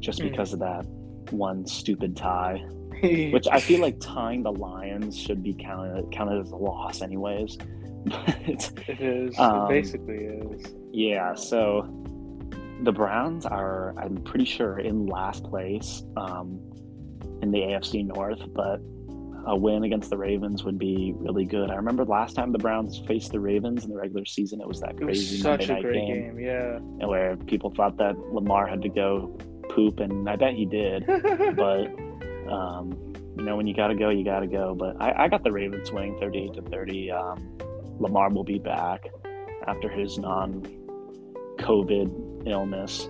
just 0.00 0.20
Mm. 0.20 0.30
because 0.30 0.52
of 0.52 0.58
that 0.60 0.86
one 1.32 1.66
stupid 1.66 2.16
tie, 2.16 2.58
which 3.02 3.46
I 3.50 3.60
feel 3.60 3.80
like 3.80 3.98
tying 4.00 4.42
the 4.42 4.52
Lions 4.52 5.18
should 5.18 5.42
be 5.42 5.54
counted 5.54 6.10
counted 6.12 6.40
as 6.40 6.50
a 6.50 6.56
loss, 6.56 7.02
anyways. 7.02 7.58
But 8.04 8.48
it 8.88 9.00
is. 9.00 9.38
Um, 9.38 9.66
it 9.66 9.68
basically 9.68 10.24
is. 10.24 10.74
yeah, 10.92 11.34
so 11.34 11.86
the 12.82 12.90
Browns 12.92 13.46
are, 13.46 13.94
I'm 13.96 14.16
pretty 14.24 14.44
sure, 14.44 14.80
in 14.80 15.06
last 15.06 15.44
place 15.44 16.02
um, 16.16 16.58
in 17.42 17.52
the 17.52 17.60
AFC 17.60 18.04
North, 18.04 18.40
but 18.54 18.80
a 19.46 19.56
win 19.56 19.84
against 19.84 20.10
the 20.10 20.16
Ravens 20.16 20.64
would 20.64 20.78
be 20.78 21.12
really 21.16 21.44
good. 21.44 21.70
I 21.70 21.74
remember 21.74 22.04
last 22.04 22.34
time 22.34 22.52
the 22.52 22.58
Browns 22.58 23.00
faced 23.06 23.32
the 23.32 23.40
Ravens 23.40 23.84
in 23.84 23.90
the 23.90 23.96
regular 23.96 24.24
season, 24.24 24.60
it 24.60 24.66
was 24.66 24.80
that 24.80 24.90
It 24.90 25.04
was 25.04 25.18
crazy 25.18 25.36
such 25.38 25.68
Monday 25.68 25.72
a 25.72 25.74
night 25.74 25.82
great 25.82 26.06
game, 26.06 26.36
game. 26.36 26.40
Yeah. 26.40 27.06
where 27.06 27.36
people 27.36 27.70
thought 27.70 27.96
that 27.98 28.18
Lamar 28.32 28.66
had 28.66 28.82
to 28.82 28.88
go 28.88 29.36
poop, 29.74 30.00
and 30.00 30.28
I 30.28 30.36
bet 30.36 30.54
he 30.54 30.66
did. 30.66 31.06
but 31.56 31.86
um, 32.50 33.14
you 33.36 33.44
know, 33.44 33.56
when 33.56 33.66
you 33.66 33.74
gotta 33.74 33.94
go, 33.94 34.10
you 34.10 34.24
gotta 34.24 34.46
go. 34.46 34.74
But 34.74 35.00
I, 35.00 35.24
I 35.24 35.28
got 35.28 35.42
the 35.42 35.52
Ravens 35.52 35.90
winning 35.92 36.18
38 36.18 36.54
to 36.54 36.62
30. 36.62 37.10
Um, 37.10 37.58
Lamar 37.98 38.30
will 38.30 38.44
be 38.44 38.58
back 38.58 39.08
after 39.66 39.88
his 39.88 40.18
non-COVID 40.18 41.58
illness. 42.46 43.08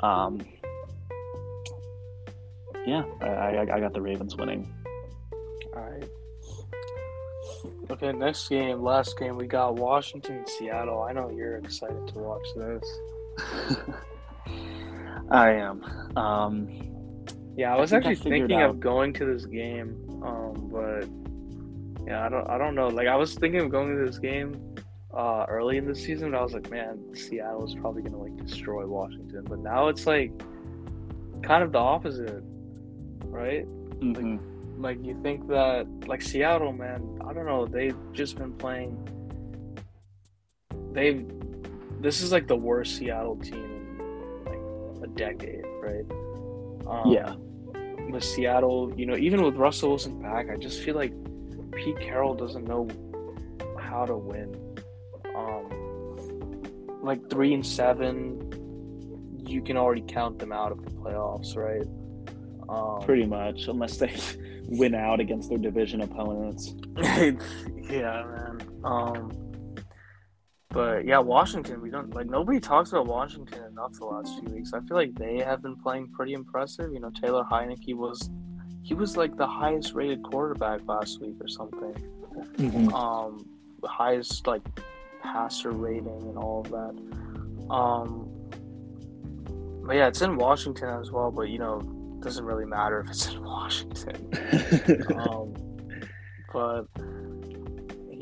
Um, 0.00 0.44
yeah, 2.86 3.04
I, 3.20 3.26
I, 3.26 3.62
I 3.74 3.80
got 3.80 3.92
the 3.94 4.00
Ravens 4.00 4.36
winning. 4.36 4.72
All 5.74 5.82
right. 5.82 6.04
Okay, 7.90 8.12
next 8.12 8.48
game, 8.48 8.82
last 8.82 9.18
game, 9.18 9.36
we 9.36 9.46
got 9.46 9.76
Washington 9.76 10.44
Seattle. 10.46 11.02
I 11.02 11.12
know 11.12 11.30
you're 11.30 11.56
excited 11.56 12.08
to 12.08 12.18
watch 12.18 12.46
this. 12.56 12.98
I 15.32 15.52
am. 15.52 15.82
Um, 16.16 16.68
Yeah, 17.56 17.74
I 17.74 17.80
was 17.80 17.92
I 17.92 17.96
think 17.96 18.06
I 18.06 18.10
actually 18.12 18.30
thinking 18.30 18.62
of 18.62 18.80
going 18.80 19.12
to 19.14 19.24
this 19.24 19.46
game, 19.46 19.96
um, 20.22 20.68
but 20.70 21.06
yeah, 22.06 22.24
I 22.24 22.28
don't, 22.28 22.48
I 22.48 22.58
don't 22.58 22.74
know. 22.74 22.88
Like, 22.88 23.08
I 23.08 23.16
was 23.16 23.34
thinking 23.34 23.60
of 23.60 23.70
going 23.70 23.96
to 23.96 24.04
this 24.06 24.18
game 24.18 24.74
uh, 25.14 25.46
early 25.48 25.76
in 25.76 25.86
the 25.86 25.94
season, 25.94 26.32
but 26.32 26.38
I 26.38 26.42
was 26.42 26.52
like, 26.52 26.70
man, 26.70 27.14
Seattle 27.14 27.64
is 27.66 27.74
probably 27.74 28.02
gonna 28.02 28.18
like 28.18 28.36
destroy 28.36 28.86
Washington. 28.86 29.44
But 29.48 29.60
now 29.60 29.88
it's 29.88 30.06
like 30.06 30.32
kind 31.42 31.62
of 31.62 31.72
the 31.72 31.78
opposite, 31.78 32.42
right? 33.24 33.66
mhm. 34.00 34.38
Like 34.78 35.04
you 35.04 35.18
think 35.22 35.48
that 35.48 35.86
like 36.06 36.22
Seattle, 36.22 36.72
man, 36.72 37.20
I 37.26 37.32
don't 37.32 37.46
know, 37.46 37.66
they've 37.66 37.96
just 38.12 38.36
been 38.36 38.52
playing 38.52 38.96
they've 40.92 41.26
this 42.00 42.20
is 42.20 42.32
like 42.32 42.46
the 42.46 42.56
worst 42.56 42.96
Seattle 42.96 43.36
team 43.36 43.71
like 43.71 43.71
a 45.02 45.08
decade, 45.08 45.64
right? 45.80 46.04
Um, 46.86 47.10
Yeah. 47.10 47.34
With 48.10 48.24
Seattle, 48.24 48.92
you 48.96 49.06
know, 49.06 49.16
even 49.16 49.42
with 49.42 49.54
Russell 49.56 49.90
Wilson 49.90 50.20
back, 50.20 50.48
I 50.50 50.56
just 50.56 50.82
feel 50.82 50.94
like 50.96 51.12
Pete 51.72 51.98
Carroll 52.00 52.34
doesn't 52.34 52.64
know 52.64 52.88
how 53.78 54.04
to 54.04 54.16
win. 54.16 54.54
Um 55.34 56.98
like 57.02 57.28
three 57.30 57.52
and 57.54 57.66
seven, 57.66 58.48
you 59.46 59.60
can 59.62 59.76
already 59.76 60.02
count 60.06 60.38
them 60.38 60.52
out 60.52 60.70
of 60.72 60.84
the 60.84 60.90
playoffs, 60.92 61.56
right? 61.56 61.86
Um, 62.68 63.00
Pretty 63.04 63.26
much, 63.26 63.66
unless 63.66 63.96
they 63.96 64.14
win 64.68 64.94
out 64.94 65.18
against 65.20 65.48
their 65.48 65.58
division 65.58 66.00
opponents. 66.02 66.74
yeah, 66.96 68.24
man. 68.24 68.60
Um, 68.84 69.32
but 70.72 71.04
yeah, 71.04 71.18
Washington. 71.18 71.82
We 71.82 71.90
don't 71.90 72.14
like 72.14 72.26
nobody 72.26 72.58
talks 72.58 72.92
about 72.92 73.06
Washington 73.06 73.62
enough 73.64 73.92
the 73.92 74.06
last 74.06 74.40
few 74.40 74.48
weeks. 74.54 74.72
I 74.72 74.80
feel 74.80 74.96
like 74.96 75.14
they 75.14 75.38
have 75.38 75.62
been 75.62 75.76
playing 75.76 76.08
pretty 76.08 76.32
impressive. 76.32 76.92
You 76.92 77.00
know, 77.00 77.10
Taylor 77.10 77.44
Heinicke 77.44 77.94
was 77.94 78.30
he 78.82 78.94
was 78.94 79.16
like 79.16 79.36
the 79.36 79.46
highest 79.46 79.92
rated 79.92 80.22
quarterback 80.22 80.80
last 80.86 81.20
week 81.20 81.36
or 81.40 81.48
something. 81.48 81.94
Um, 82.94 83.46
the 83.82 83.88
highest 83.88 84.46
like 84.46 84.62
passer 85.22 85.70
rating 85.70 86.22
and 86.22 86.38
all 86.38 86.60
of 86.60 86.70
that. 86.70 87.72
Um, 87.72 88.28
but 89.84 89.96
yeah, 89.96 90.08
it's 90.08 90.22
in 90.22 90.36
Washington 90.36 90.88
as 90.88 91.10
well. 91.10 91.30
But 91.30 91.50
you 91.50 91.58
know, 91.58 91.80
it 92.16 92.24
doesn't 92.24 92.44
really 92.44 92.66
matter 92.66 93.00
if 93.00 93.10
it's 93.10 93.28
in 93.28 93.42
Washington 93.44 94.30
um, 95.16 95.54
but 96.50 96.86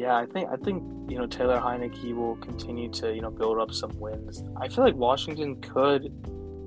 yeah, 0.01 0.17
I 0.17 0.27
think 0.33 0.49
I 0.51 0.57
think 0.57 0.77
you 1.11 1.19
know 1.19 1.27
Taylor 1.27 1.59
Heinicke 1.67 2.15
will 2.15 2.37
continue 2.37 2.89
to 3.01 3.07
you 3.15 3.21
know 3.21 3.31
build 3.31 3.59
up 3.59 3.71
some 3.73 3.93
wins. 4.05 4.43
I 4.57 4.69
feel 4.69 4.85
like 4.85 4.95
Washington 4.95 5.61
could 5.61 6.03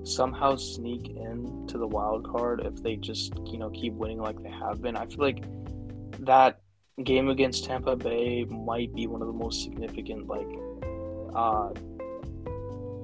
somehow 0.04 0.56
sneak 0.58 1.04
in 1.10 1.66
to 1.72 1.78
the 1.78 1.88
wild 1.88 2.22
card 2.32 2.62
if 2.70 2.76
they 2.84 2.96
just 2.96 3.34
you 3.52 3.58
know 3.58 3.70
keep 3.72 3.94
winning 3.94 4.20
like 4.28 4.38
they 4.44 4.52
have 4.64 4.82
been. 4.82 4.96
I 4.96 5.06
feel 5.08 5.24
like 5.30 5.44
that 6.32 6.60
game 7.04 7.30
against 7.30 7.66
Tampa 7.66 7.96
Bay 7.96 8.46
might 8.46 8.94
be 8.94 9.08
one 9.08 9.22
of 9.22 9.28
the 9.28 9.34
most 9.46 9.64
significant 9.64 10.28
like 10.28 10.52
uh 11.36 11.70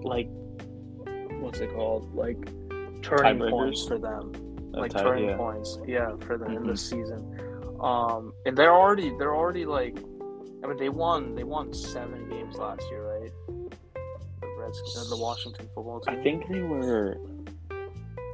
like 0.03 0.27
what's 1.41 1.59
it 1.59 1.71
called 1.73 2.13
like 2.13 2.37
turning 3.01 3.39
points 3.49 3.87
for 3.87 3.97
them 3.97 4.31
A 4.75 4.81
like 4.81 4.91
tie- 4.91 5.01
turning 5.01 5.29
yeah. 5.29 5.37
points 5.37 5.79
yeah 5.87 6.11
for 6.27 6.37
them 6.37 6.51
in 6.57 6.63
Mhm. 6.63 6.67
this 6.67 6.87
season 6.87 7.21
um 7.79 8.31
and 8.45 8.55
they're 8.57 8.75
already 8.75 9.09
they're 9.17 9.35
already 9.35 9.65
like 9.65 9.97
i 10.63 10.67
mean 10.67 10.77
they 10.77 10.89
won 10.89 11.35
they 11.35 11.43
won 11.43 11.73
seven 11.73 12.27
games 12.29 12.55
last 12.57 12.81
year 12.91 13.19
right 13.21 13.31
the 14.41 14.47
Redskins, 14.57 14.97
uh, 15.11 15.15
the 15.15 15.21
washington 15.21 15.67
football 15.73 15.99
team 16.01 16.15
I 16.19 16.23
think 16.23 16.47
they 16.49 16.61
were. 16.61 17.17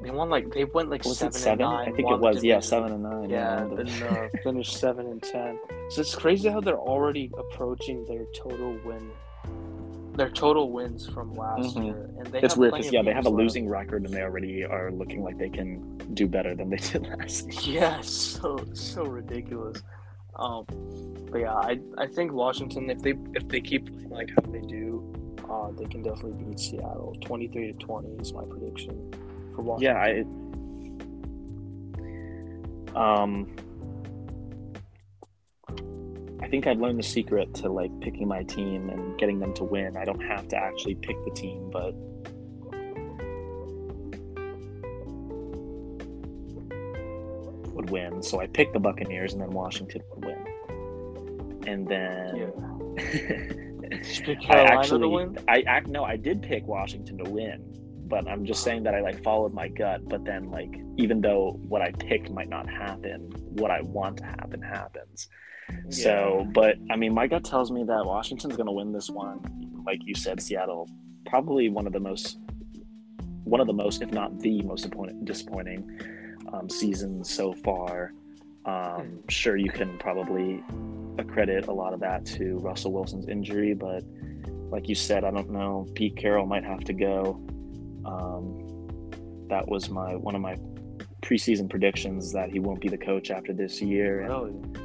they 0.03 0.11
won 0.11 0.29
like 0.29 0.51
they 0.53 0.65
went 0.65 0.89
like 0.89 1.03
Was 1.05 1.17
seven, 1.19 1.35
it 1.35 1.39
seven? 1.39 1.61
and 1.65 1.71
nine 1.73 1.89
I 1.89 1.91
think 1.95 2.09
it 2.11 2.19
was. 2.19 2.43
Yeah, 2.43 2.59
seven 2.59 2.91
and 2.93 3.03
nine. 3.03 3.29
yeah 3.29 3.65
the- 3.65 3.83
then 3.83 4.03
uh, 4.03 4.27
finished 4.43 4.77
seven 4.77 5.05
and 5.07 5.21
ten 5.21 5.59
so 5.89 6.01
it's 6.01 6.15
crazy 6.15 6.49
how 6.49 6.61
they're 6.61 6.77
already 6.79 7.31
approaching 7.37 8.05
their 8.05 8.25
total 8.35 8.77
win 8.85 9.11
their 10.15 10.29
total 10.29 10.71
wins 10.71 11.05
from 11.07 11.33
last 11.33 11.75
Mhm. 11.75 11.85
year 11.85 12.09
and 12.17 12.27
they 12.27 12.39
it's 12.41 12.55
weird 12.55 12.73
because 12.73 12.91
yeah, 12.91 13.01
they 13.03 13.11
have 13.11 13.25
a 13.25 13.29
games 13.29 13.33
left. 13.35 13.43
losing 13.43 13.67
record 13.69 14.05
and 14.05 14.13
they 14.13 14.21
already 14.21 14.63
are 14.63 14.89
looking 14.91 15.21
like 15.23 15.37
they 15.37 15.49
can 15.49 15.97
do 16.13 16.25
better 16.25 16.55
than 16.55 16.69
they 16.69 16.77
did 16.91 17.05
last. 17.07 17.67
year. 17.67 17.81
Yeah, 17.81 17.99
so 18.01 18.57
so 18.73 19.03
ridiculous. 19.03 19.83
Um, 20.35 20.65
but 21.31 21.39
yeah, 21.39 21.53
I 21.53 21.79
I 21.97 22.07
think 22.07 22.31
Washington, 22.31 22.89
if 22.89 23.01
they 23.01 23.13
if 23.33 23.47
they 23.47 23.61
keep 23.61 23.87
playing 23.87 24.09
like 24.09 24.29
how 24.29 24.51
they 24.51 24.61
do, 24.61 25.13
uh, 25.49 25.71
they 25.71 25.85
can 25.85 26.01
definitely 26.01 26.43
beat 26.43 26.59
Seattle. 26.59 27.15
Twenty 27.21 27.47
three 27.47 27.71
to 27.71 27.77
twenty 27.77 28.09
is 28.19 28.33
my 28.33 28.43
prediction 28.45 29.13
for 29.55 29.61
Washington. 29.61 29.95
Yeah, 29.95 30.23
I. 32.95 33.21
Um, 33.23 33.55
I 36.41 36.47
think 36.47 36.67
I've 36.67 36.79
learned 36.79 36.99
the 36.99 37.03
secret 37.03 37.53
to 37.55 37.69
like 37.69 37.91
picking 38.01 38.27
my 38.27 38.43
team 38.43 38.89
and 38.89 39.17
getting 39.17 39.39
them 39.39 39.53
to 39.55 39.63
win. 39.63 39.97
I 39.97 40.05
don't 40.05 40.21
have 40.21 40.47
to 40.49 40.57
actually 40.57 40.95
pick 40.95 41.17
the 41.25 41.31
team, 41.31 41.69
but 41.71 41.95
would 47.85 47.89
win. 47.89 48.23
So 48.23 48.41
I 48.41 48.47
picked 48.47 48.73
the 48.73 48.79
Buccaneers, 48.79 49.33
and 49.33 49.41
then 49.41 49.51
Washington 49.51 50.01
would 50.13 50.25
win. 50.25 51.63
And 51.67 51.87
then 51.87 52.35
Yeah. 52.35 53.61
Did 53.89 54.17
you 54.17 54.23
pick 54.23 54.49
I 54.49 54.61
actually? 54.61 55.37
I 55.47 55.61
act 55.67 55.87
no, 55.87 56.03
I 56.03 56.17
did 56.17 56.41
pick 56.41 56.65
Washington 56.65 57.19
to 57.23 57.29
win, 57.29 57.61
but 58.07 58.27
I'm 58.27 58.43
just 58.43 58.63
saying 58.63 58.81
that 58.83 58.95
I 58.95 59.01
like 59.01 59.21
followed 59.23 59.53
my 59.53 59.67
gut. 59.67 60.07
But 60.09 60.25
then, 60.25 60.49
like, 60.49 60.73
even 60.97 61.21
though 61.21 61.59
what 61.67 61.83
I 61.83 61.91
picked 61.91 62.31
might 62.31 62.49
not 62.49 62.67
happen, 62.67 63.31
what 63.49 63.69
I 63.69 63.81
want 63.81 64.17
to 64.17 64.25
happen 64.25 64.61
happens. 64.61 65.27
So, 65.89 66.47
but 66.51 66.77
I 66.89 66.95
mean, 66.95 67.13
my 67.13 67.27
gut 67.27 67.43
tells 67.43 67.71
me 67.71 67.83
that 67.83 68.05
Washington's 68.05 68.55
going 68.55 68.67
to 68.67 68.71
win 68.71 68.91
this 68.91 69.09
one. 69.09 69.39
Like 69.85 69.99
you 70.03 70.15
said, 70.15 70.41
Seattle, 70.41 70.89
probably 71.27 71.69
one 71.69 71.85
of 71.85 71.93
the 71.93 71.99
most, 71.99 72.39
one 73.43 73.61
of 73.61 73.67
the 73.67 73.73
most, 73.73 74.01
if 74.01 74.11
not 74.11 74.39
the 74.39 74.63
most 74.63 74.89
disappointing 75.25 75.99
um, 76.55 76.69
seasons 76.69 77.29
so 77.29 77.53
far. 77.53 78.13
Um, 78.65 79.19
sure, 79.29 79.57
you 79.57 79.69
can 79.69 79.97
probably 79.97 80.63
accredit 81.17 81.67
a 81.67 81.73
lot 81.73 81.93
of 81.93 81.99
that 82.01 82.25
to 82.25 82.57
Russell 82.59 82.91
Wilson's 82.93 83.27
injury, 83.27 83.73
but 83.73 84.03
like 84.71 84.89
you 84.89 84.95
said, 84.95 85.23
I 85.23 85.31
don't 85.31 85.51
know. 85.51 85.87
Pete 85.93 86.17
Carroll 86.17 86.45
might 86.45 86.63
have 86.63 86.83
to 86.85 86.93
go. 86.93 87.39
Um, 88.05 89.47
that 89.49 89.67
was 89.67 89.89
my 89.89 90.15
one 90.15 90.35
of 90.35 90.41
my 90.41 90.57
preseason 91.21 91.69
predictions 91.69 92.31
that 92.33 92.49
he 92.49 92.59
won't 92.59 92.81
be 92.81 92.87
the 92.87 92.97
coach 92.97 93.31
after 93.31 93.53
this 93.53 93.81
year. 93.81 94.21
And, 94.21 94.77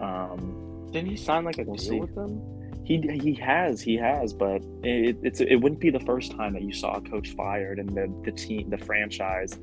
um, 0.00 0.88
Didn't 0.92 1.10
he 1.10 1.16
sign 1.16 1.44
like 1.44 1.58
a 1.58 1.64
We'll 1.64 1.76
deal 1.76 1.90
see. 1.90 2.00
with 2.00 2.14
them? 2.14 2.40
he 2.84 3.00
he 3.22 3.32
has 3.34 3.80
he 3.80 3.96
has, 3.96 4.32
but 4.34 4.62
it, 4.82 5.16
it's 5.22 5.40
it 5.40 5.56
wouldn't 5.56 5.80
be 5.80 5.90
the 5.90 6.00
first 6.00 6.32
time 6.32 6.52
that 6.52 6.62
you 6.62 6.72
saw 6.72 6.94
a 6.96 7.00
coach 7.00 7.30
fired 7.30 7.78
and 7.78 7.88
the 7.88 8.12
the 8.24 8.32
team 8.32 8.68
the 8.68 8.76
franchise 8.78 9.58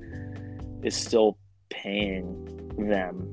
is 0.83 0.95
still 0.95 1.37
paying 1.71 2.45
them 2.77 3.27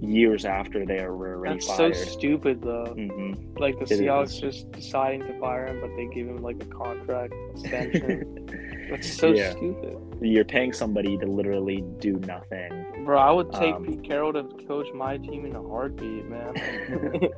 years 0.00 0.44
after 0.44 0.86
they 0.86 1.00
are 1.00 1.10
already 1.10 1.54
That's 1.54 1.66
fired. 1.66 1.96
so 1.96 2.04
stupid 2.04 2.62
though. 2.62 2.94
hmm 2.96 3.32
Like 3.58 3.76
the 3.80 3.84
It 3.92 4.00
Seahawks 4.00 4.26
is. 4.26 4.38
just 4.40 4.70
deciding 4.72 5.20
to 5.22 5.38
fire 5.40 5.66
him, 5.66 5.80
but 5.80 5.90
they 5.96 6.06
give 6.06 6.28
him 6.28 6.40
like 6.40 6.62
a 6.62 6.66
contract 6.66 7.34
extension. 7.50 8.86
That's 8.90 9.12
so 9.12 9.32
Yeah. 9.32 9.50
stupid, 9.50 9.96
You're 10.20 10.44
paying 10.44 10.72
somebody 10.72 11.18
to 11.18 11.26
literally 11.26 11.82
do 11.98 12.12
nothing. 12.20 13.02
bro. 13.04 13.18
I 13.18 13.32
would 13.32 13.52
take 13.52 13.74
Um, 13.74 13.84
Pete 13.86 14.04
Carroll 14.04 14.32
to 14.34 14.44
coach 14.68 14.86
my 14.94 15.16
team 15.16 15.44
in 15.46 15.56
a 15.56 15.62
heartbeat, 15.62 16.24
man. 16.26 16.54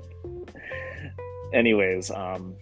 Anyways, 1.52 2.10
um, 2.12 2.54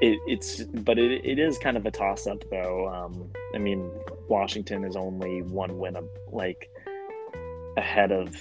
it, 0.00 0.18
it's 0.26 0.62
but 0.64 0.98
it, 0.98 1.24
it 1.24 1.38
is 1.38 1.56
kind 1.58 1.76
of 1.76 1.86
a 1.86 1.90
toss 1.90 2.26
up 2.26 2.42
though. 2.50 2.88
Um, 2.88 3.30
I 3.54 3.58
mean, 3.58 3.90
Washington 4.28 4.84
is 4.84 4.96
only 4.96 5.40
one 5.42 5.78
win 5.78 5.96
like 6.30 6.68
ahead 7.76 8.12
of 8.12 8.36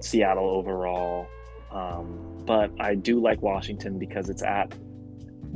Seattle 0.00 0.48
overall. 0.48 1.26
Um, 1.70 2.42
but 2.46 2.70
I 2.80 2.94
do 2.94 3.20
like 3.20 3.42
Washington 3.42 3.98
because 3.98 4.30
it's 4.30 4.42
at 4.42 4.74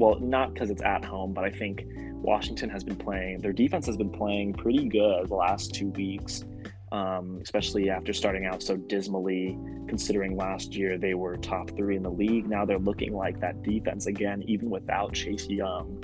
well, 0.00 0.18
not 0.18 0.54
because 0.54 0.70
it's 0.70 0.82
at 0.82 1.04
home, 1.04 1.34
but 1.34 1.44
I 1.44 1.50
think 1.50 1.84
Washington 2.12 2.70
has 2.70 2.82
been 2.84 2.96
playing. 2.96 3.40
Their 3.40 3.52
defense 3.52 3.86
has 3.86 3.96
been 3.96 4.10
playing 4.10 4.54
pretty 4.54 4.88
good 4.88 5.28
the 5.28 5.34
last 5.34 5.74
two 5.74 5.88
weeks, 5.88 6.44
um, 6.90 7.38
especially 7.42 7.90
after 7.90 8.12
starting 8.12 8.46
out 8.46 8.62
so 8.62 8.76
dismally. 8.76 9.58
Considering 9.88 10.36
last 10.36 10.74
year 10.74 10.96
they 10.96 11.14
were 11.14 11.36
top 11.36 11.70
three 11.76 11.96
in 11.96 12.02
the 12.02 12.10
league, 12.10 12.48
now 12.48 12.64
they're 12.64 12.78
looking 12.78 13.12
like 13.12 13.40
that 13.40 13.62
defense 13.62 14.06
again, 14.06 14.42
even 14.46 14.70
without 14.70 15.12
Chase 15.12 15.48
Young, 15.48 16.02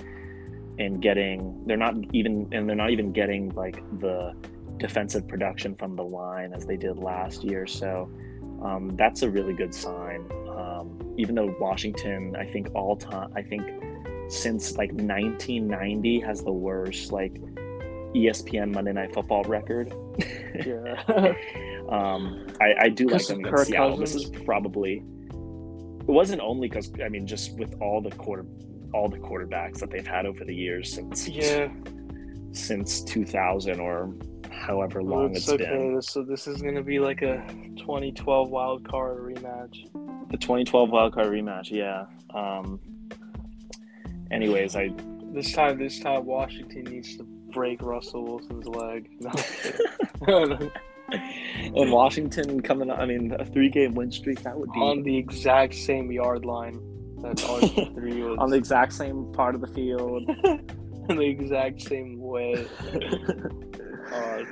and 0.79 1.01
getting 1.01 1.63
they're 1.67 1.77
not 1.77 1.95
even 2.13 2.49
and 2.53 2.69
they're 2.69 2.77
not 2.77 2.91
even 2.91 3.13
getting 3.13 3.51
like 3.51 3.77
the 4.01 4.35
defensive 4.79 5.27
production 5.27 5.75
from 5.75 5.97
the 5.97 6.05
line 6.05 6.53
as 6.53 6.67
they 6.67 6.77
did 6.77 6.99
last 6.99 7.45
year. 7.45 7.67
So 7.67 8.11
um, 8.63 8.97
that's 8.97 9.23
a 9.23 9.31
really 9.31 9.55
good 9.55 9.75
sign. 9.75 10.27
Um, 10.49 11.15
even 11.17 11.35
though 11.35 11.55
Washington, 11.61 12.37
I 12.37 12.45
think 12.47 12.69
all 12.75 12.97
time, 12.97 13.33
I 13.35 13.43
think 13.43 13.63
since 14.29 14.77
like 14.77 14.91
1990 14.91 16.21
has 16.21 16.43
the 16.43 16.53
worst 16.53 17.13
like 17.13 17.35
ESPN 18.15 18.73
Monday 18.73 18.93
Night 18.93 19.13
Football 19.13 19.45
record. 19.45 19.93
yeah. 20.65 21.03
um, 21.89 22.47
I, 22.61 22.75
I 22.81 22.89
do 22.89 23.07
like 23.07 23.27
them 23.27 23.43
Kirk 23.43 23.67
Seattle. 23.67 23.97
This 23.97 24.15
is 24.15 24.31
probably 24.45 25.03
it 26.09 26.13
wasn't 26.13 26.41
only 26.41 26.69
because 26.69 26.93
I 27.05 27.09
mean 27.09 27.27
just 27.27 27.57
with 27.59 27.75
all 27.81 28.01
the 28.01 28.11
quarter 28.11 28.47
all 28.95 29.09
the 29.09 29.19
quarterbacks 29.19 29.79
that 29.81 29.91
they've 29.91 30.07
had 30.07 30.25
over 30.25 30.45
the 30.45 30.55
years 30.55 30.93
since 30.93 31.29
yeah. 31.29 31.69
since 32.53 33.03
2000 33.03 33.81
or 33.81 34.15
however 34.57 35.03
Well, 35.03 35.21
long 35.21 35.31
it's 35.31 35.41
it's 35.41 35.49
okay. 35.51 35.65
been. 35.65 36.01
So 36.03 36.23
this 36.23 36.47
is 36.47 36.63
gonna 36.63 36.83
be 36.83 36.99
like 36.99 37.23
a 37.23 37.45
2012 37.77 38.51
wild 38.51 38.89
card 38.89 39.19
rematch. 39.19 39.91
The 40.31 40.37
2012 40.37 40.91
wild 40.91 41.15
card 41.15 41.29
rematch, 41.29 41.71
yeah. 41.71 42.07
Um, 42.35 42.81
anyways, 44.31 44.75
I 44.77 44.91
This 45.33 45.53
time, 45.53 45.79
this 45.79 46.01
time, 46.01 46.25
Washington 46.25 46.85
needs 46.85 47.17
to 47.17 47.25
break 47.53 47.83
Russell 47.83 48.25
Wilson's 48.25 48.67
leg. 48.67 49.09
No, 50.27 50.59
and 51.11 51.93
Washington 51.93 52.61
coming. 52.63 52.91
I 52.91 53.05
mean, 53.05 53.33
a 53.39 53.45
three-game 53.45 53.95
win 53.95 54.11
streak 54.11 54.43
that 54.43 54.59
would 54.59 54.73
be 54.73 54.81
on 54.81 55.03
the 55.03 55.15
exact 55.17 55.75
same 55.75 56.11
yard 56.11 56.45
line 56.47 56.81
that 57.23 57.37
RG 57.37 57.95
three 57.95 58.23
was. 58.23 58.39
on 58.39 58.49
the 58.51 58.57
exact 58.57 58.93
same 58.95 59.31
part 59.35 59.55
of 59.55 59.61
the 59.61 59.67
field. 59.69 60.29
in 61.09 61.17
the 61.17 61.27
exact 61.27 61.83
same 61.83 62.19
way. 62.19 62.67
Uh, 64.13 64.45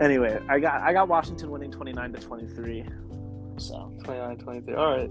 anyway, 0.00 0.40
I 0.48 0.58
got 0.58 0.80
I 0.82 0.92
got 0.92 1.08
Washington 1.08 1.50
winning 1.50 1.70
29 1.70 2.12
to 2.12 2.20
23. 2.20 2.84
So 3.56 3.92
29 4.04 4.36
23. 4.38 4.74
All 4.74 4.96
right. 4.98 5.10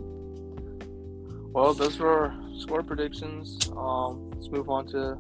Well, 1.54 1.74
those 1.74 2.00
were 2.00 2.10
our 2.10 2.36
score 2.58 2.82
predictions. 2.84 3.70
Um, 3.78 4.32
let's 4.32 4.50
move 4.50 4.70
on 4.70 4.88
to 4.88 5.18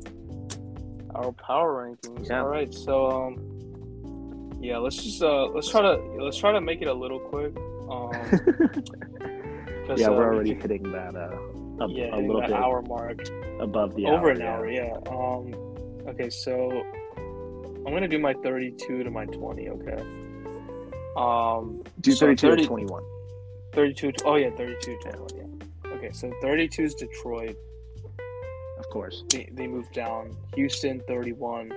our 1.15 1.31
power 1.33 1.85
rankings. 1.85 2.27
Yeah. 2.27 2.41
All 2.41 2.47
right. 2.47 2.73
So, 2.73 3.09
um, 3.11 4.51
yeah, 4.59 4.77
let's 4.77 4.97
just 4.97 5.21
uh, 5.21 5.45
let's 5.47 5.69
try 5.69 5.81
to 5.81 5.95
let's 6.19 6.37
try 6.37 6.51
to 6.51 6.61
make 6.61 6.81
it 6.81 6.87
a 6.87 6.93
little 6.93 7.19
quick. 7.19 7.55
Um, 7.89 8.11
yeah, 9.95 10.07
uh, 10.07 10.11
we're 10.11 10.33
already 10.33 10.55
can- 10.55 10.61
hitting 10.61 10.91
that 10.91 11.15
uh, 11.15 11.83
a, 11.83 11.89
yeah 11.89 12.15
a 12.15 12.17
little 12.17 12.41
bit 12.41 12.51
hour 12.51 12.81
mark. 12.81 13.21
above 13.59 13.93
the 13.95 14.07
Over 14.07 14.29
hour, 14.29 14.31
an 14.31 14.41
hour. 14.41 14.69
Yeah. 14.69 14.97
Um. 15.07 15.53
Okay. 16.07 16.29
So 16.29 16.83
I'm 17.85 17.93
gonna 17.93 18.07
do 18.07 18.19
my 18.19 18.33
32 18.33 19.03
to 19.03 19.11
my 19.11 19.25
20. 19.25 19.69
Okay. 19.69 20.03
Um. 21.17 21.83
Do 22.01 22.11
So 22.11 22.27
32 22.27 22.49
30 22.49 22.61
to 22.61 22.67
21. 22.67 23.03
32. 23.73 24.11
Oh 24.25 24.35
yeah, 24.35 24.49
32 24.51 24.97
to 25.03 25.11
21. 25.11 25.29
Yeah. 25.35 25.91
Okay. 25.97 26.11
So 26.11 26.31
32 26.41 26.83
is 26.83 26.95
Detroit. 26.95 27.55
Of 28.79 28.89
course. 28.89 29.23
They, 29.29 29.49
they 29.53 29.67
moved 29.67 29.93
down. 29.93 30.35
Houston 30.55 31.01
31. 31.07 31.71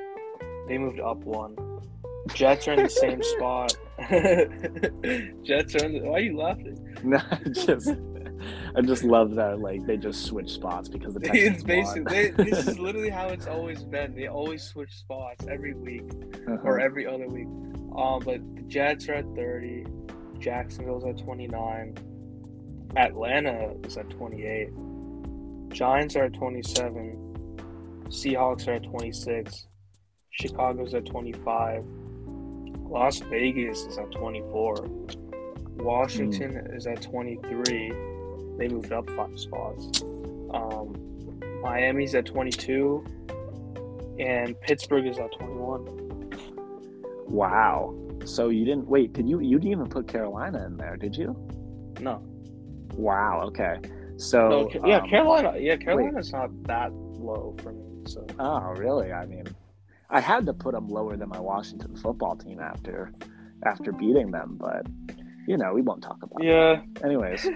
They 0.68 0.78
moved 0.78 1.00
up 1.00 1.18
one. 1.18 1.56
Jets 2.34 2.66
are 2.68 2.72
in 2.72 2.82
the 2.82 2.90
same 2.90 3.22
spot. 3.36 3.76
Jets 5.44 5.74
are 5.76 5.84
in 5.86 5.92
the. 5.92 6.00
Why 6.02 6.18
are 6.18 6.20
you 6.20 6.36
laughing? 6.36 6.98
No, 7.02 7.20
just 7.52 7.90
I 8.76 8.82
just 8.82 9.04
love 9.04 9.34
that 9.36 9.58
like 9.60 9.86
they 9.86 9.96
just 9.96 10.24
switch 10.26 10.50
spots 10.50 10.88
because 10.88 11.14
the 11.14 11.20
Texans 11.24 11.54
It's 11.56 11.62
basically 11.62 12.02
they, 12.12 12.44
this 12.44 12.66
is 12.68 12.78
literally 12.78 13.08
how 13.08 13.28
it's 13.28 13.46
always 13.46 13.82
been. 13.84 14.14
They 14.14 14.26
always 14.28 14.62
switch 14.62 14.92
spots 14.92 15.46
every 15.48 15.72
week 15.74 16.02
Uh-huh. 16.46 16.58
or 16.62 16.78
every 16.78 17.06
other 17.06 17.26
week. 17.26 17.48
Um, 17.96 18.20
but 18.24 18.40
the 18.54 18.62
Jets 18.68 19.08
are 19.08 19.14
at 19.14 19.24
30. 19.34 19.86
Jacksonville's 20.38 21.04
at 21.06 21.16
29. 21.16 21.94
Atlanta 22.96 23.74
is 23.84 23.96
at 23.96 24.10
28. 24.10 24.68
Giants 25.70 26.14
are 26.16 26.24
at 26.24 26.34
27. 26.34 28.04
Seahawks 28.08 28.68
are 28.68 28.74
at 28.74 28.82
26. 28.84 29.66
Chicago's 30.30 30.92
at 30.94 31.06
25. 31.06 31.82
Las 32.90 33.18
Vegas 33.20 33.80
is 33.86 33.96
at 33.98 34.10
24. 34.12 34.76
Washington 35.78 36.56
is 36.74 36.86
at 36.86 37.00
23. 37.02 37.92
They 38.58 38.68
moved 38.68 38.92
up 38.92 39.08
five 39.10 39.38
spots. 39.38 40.02
Um, 40.52 41.40
Miami's 41.62 42.14
at 42.14 42.26
22. 42.26 43.04
And 44.18 44.58
Pittsburgh 44.62 45.06
is 45.06 45.18
at 45.18 45.32
21. 45.32 46.32
Wow. 47.28 47.94
So 48.24 48.48
you 48.48 48.64
didn't 48.64 48.86
wait? 48.86 49.12
Did 49.12 49.28
you 49.28 49.40
you 49.40 49.58
didn't 49.58 49.72
even 49.72 49.88
put 49.88 50.08
Carolina 50.08 50.64
in 50.66 50.76
there? 50.76 50.96
Did 50.96 51.14
you? 51.16 51.36
No. 52.00 52.22
Wow. 52.94 53.42
Okay. 53.46 53.78
So 54.16 54.48
No, 54.48 54.86
yeah, 54.86 54.98
um, 54.98 55.08
Carolina. 55.08 55.54
Yeah, 55.58 55.76
Carolina's 55.76 56.32
not 56.32 56.50
that 56.64 56.92
low 56.92 57.54
for 57.62 57.72
me. 57.72 58.02
So 58.06 58.26
Oh, 58.38 58.72
really? 58.76 59.12
I 59.12 59.26
mean, 59.26 59.44
I 60.08 60.20
had 60.20 60.46
to 60.46 60.54
put 60.54 60.72
them 60.72 60.88
lower 60.88 61.16
than 61.16 61.28
my 61.28 61.40
Washington 61.40 61.94
football 61.96 62.36
team 62.36 62.58
after 62.60 63.12
after 63.64 63.92
beating 63.92 64.30
them, 64.30 64.56
but 64.58 64.86
you 65.46 65.56
know 65.56 65.72
we 65.72 65.82
won't 65.82 66.02
talk 66.02 66.18
about. 66.22 66.42
yeah, 66.42 66.80
That. 66.94 67.04
Anyways, 67.04 67.48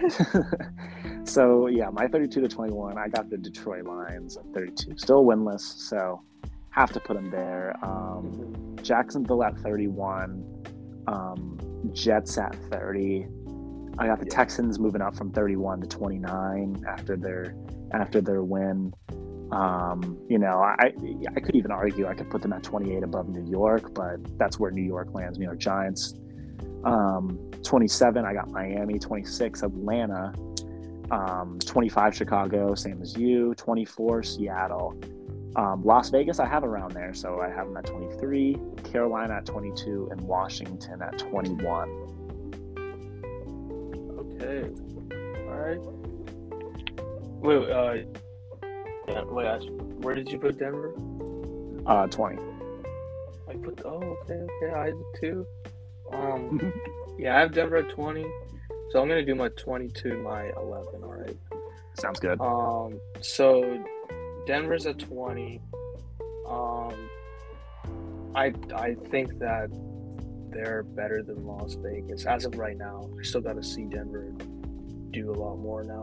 so 1.25 1.67
yeah, 1.67 1.89
my 1.91 2.07
32 2.07 2.41
to 2.41 2.49
21. 2.49 2.99
I 2.99 3.09
got 3.09 3.31
the 3.31 3.37
Detroit 3.39 3.85
Lions 3.85 4.37
at 4.37 4.45
32, 4.55 4.97
still 4.99 5.25
winless, 5.25 5.61
so 5.61 6.23
have 6.71 6.93
to 6.93 7.01
put 7.01 7.15
them 7.15 7.31
there. 7.31 7.77
Um, 7.83 8.77
Jacksonville 8.83 9.43
at 9.43 9.59
31, 9.59 10.45
um, 11.09 11.59
Jets 11.93 12.39
at 12.39 12.55
30. 12.71 13.27
I 13.99 14.07
got 14.07 14.21
the 14.21 14.27
Yeah. 14.27 14.37
Texans 14.37 14.79
moving 14.79 15.03
up 15.03 15.17
from 15.17 15.33
31 15.33 15.81
to 15.81 15.87
29 15.87 16.85
after 16.89 17.17
their 17.17 17.55
after 17.93 18.21
their 18.21 18.43
win. 18.43 18.93
Um, 19.51 20.17
you 20.29 20.39
know, 20.39 20.59
I 20.63 20.93
I 21.37 21.41
could 21.41 21.57
even 21.57 21.73
argue 21.73 22.07
I 22.07 22.15
could 22.15 22.31
put 22.31 22.41
them 22.41 22.53
at 22.53 22.63
28 22.63 23.03
above 23.03 23.29
New 23.29 23.45
York, 23.51 23.93
but 23.95 24.21
that's 24.39 24.61
where 24.61 24.71
New 24.71 24.85
York 24.85 25.13
lands. 25.13 25.39
New 25.39 25.45
York 25.47 25.59
Giants. 25.59 26.15
Um, 26.85 27.39
27, 27.63 28.25
I 28.25 28.33
got 28.33 28.51
Miami. 28.51 28.99
26, 28.99 29.63
Atlanta. 29.63 30.33
Um, 31.11 31.59
25, 31.65 32.15
Chicago, 32.15 32.75
same 32.75 33.03
as 33.03 33.17
you. 33.17 33.55
24, 33.57 34.23
Seattle. 34.23 34.99
Um, 35.57 35.83
Las 35.85 36.11
Vegas, 36.11 36.39
I 36.39 36.47
have 36.47 36.63
around 36.63 36.93
there, 36.93 37.13
so 37.13 37.41
I 37.41 37.49
have 37.49 37.67
them 37.67 37.77
at 37.77 37.85
23, 37.85 38.57
Carolina 38.85 39.35
at 39.35 39.47
22, 39.47 40.09
and 40.13 40.21
Washington 40.21 41.03
at 41.03 41.19
21. 41.19 41.89
okay, 44.19 44.71
all 45.49 45.57
right. 45.57 45.81
Wait, 47.43 47.71
uh, 47.71 47.95
yeah, 49.09 49.25
wait, 49.25 49.71
where 50.03 50.15
did 50.15 50.31
you 50.31 50.39
put 50.39 50.59
Denver? 50.59 50.95
Uh, 51.87 52.07
20. 52.07 52.39
I 53.49 53.55
put. 53.55 53.83
Oh, 53.85 53.99
okay, 54.23 54.35
okay. 54.35 54.73
I 54.73 54.87
did 54.87 55.05
too. 55.21 55.47
Um, 56.13 56.73
yeah, 57.19 57.37
I 57.37 57.41
have 57.41 57.53
Denver 57.53 57.77
at 57.77 57.91
20. 57.91 58.25
So 58.91 59.01
I'm 59.01 59.09
gonna 59.09 59.25
do 59.25 59.35
my 59.35 59.49
22, 59.51 60.19
my 60.23 60.51
11. 60.57 61.03
All 61.03 61.15
right. 61.15 61.37
Sounds 61.95 62.19
good. 62.19 62.41
Um, 62.41 62.99
so 63.21 63.83
Denver's 64.47 64.87
at 64.87 64.99
20. 64.99 65.61
Um, 66.49 67.09
I 68.35 68.53
I 68.75 68.95
think 69.11 69.39
that 69.39 69.69
they're 70.51 70.83
better 70.83 71.23
than 71.23 71.47
Las 71.47 71.75
Vegas 71.75 72.27
as 72.27 72.45
of 72.45 72.57
right 72.57 72.77
now. 72.77 73.09
I 73.19 73.23
still 73.23 73.41
got 73.41 73.55
to 73.57 73.63
see 73.63 73.85
Denver 73.85 74.33
do 75.13 75.31
a 75.31 75.37
lot 75.37 75.57
more 75.59 75.85
now. 75.85 76.03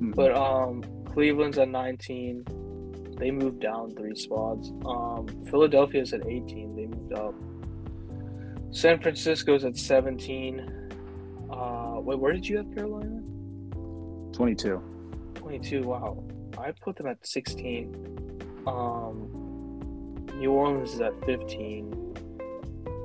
Mhm. 0.00 0.14
But 0.14 0.36
um, 0.36 0.82
Cleveland's 1.06 1.58
at 1.58 1.68
19. 1.68 2.44
They 3.18 3.30
moved 3.30 3.60
down 3.60 3.90
three 3.92 4.14
spots. 4.14 4.70
Um, 4.84 5.26
Philadelphia's 5.50 6.12
at 6.12 6.26
18. 6.26 6.76
They 6.76 6.86
moved 6.86 7.12
up. 7.14 7.34
San 8.70 9.00
Francisco's 9.00 9.64
at 9.64 9.76
17. 9.76 10.90
Uh, 11.50 12.00
wait, 12.00 12.18
where 12.18 12.32
did 12.32 12.46
you 12.46 12.58
have 12.58 12.72
Carolina? 12.74 13.20
22. 14.32 14.82
22. 15.34 15.82
Wow, 15.82 16.22
I 16.58 16.72
put 16.72 16.96
them 16.96 17.06
at 17.06 17.26
16. 17.26 18.62
Um, 18.66 20.26
New 20.36 20.52
Orleans 20.52 20.94
is 20.94 21.00
at 21.00 21.12
15. 21.24 22.14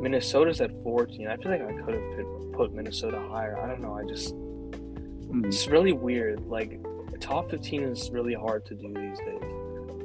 Minnesota's 0.01 0.59
at 0.61 0.72
14. 0.84 1.28
I 1.28 1.38
feel 1.38 1.51
like 1.51 1.61
I 1.61 1.74
could 1.82 1.95
have 1.95 2.16
put, 2.18 2.51
put 2.53 2.74
Minnesota 2.74 3.20
higher. 3.30 3.57
I 3.57 3.68
don't 3.68 3.82
know. 3.82 3.93
I 3.93 4.03
just 4.05 4.36
Mhm. 4.36 5.45
it's 5.47 5.68
really 5.68 5.93
weird. 5.93 6.45
Like 6.45 6.80
top 7.22 7.49
15 7.49 7.84
is 7.84 8.11
really 8.11 8.34
hard 8.34 8.66
to 8.66 8.76
do 8.76 8.88
these 8.93 9.18
days. 9.20 9.41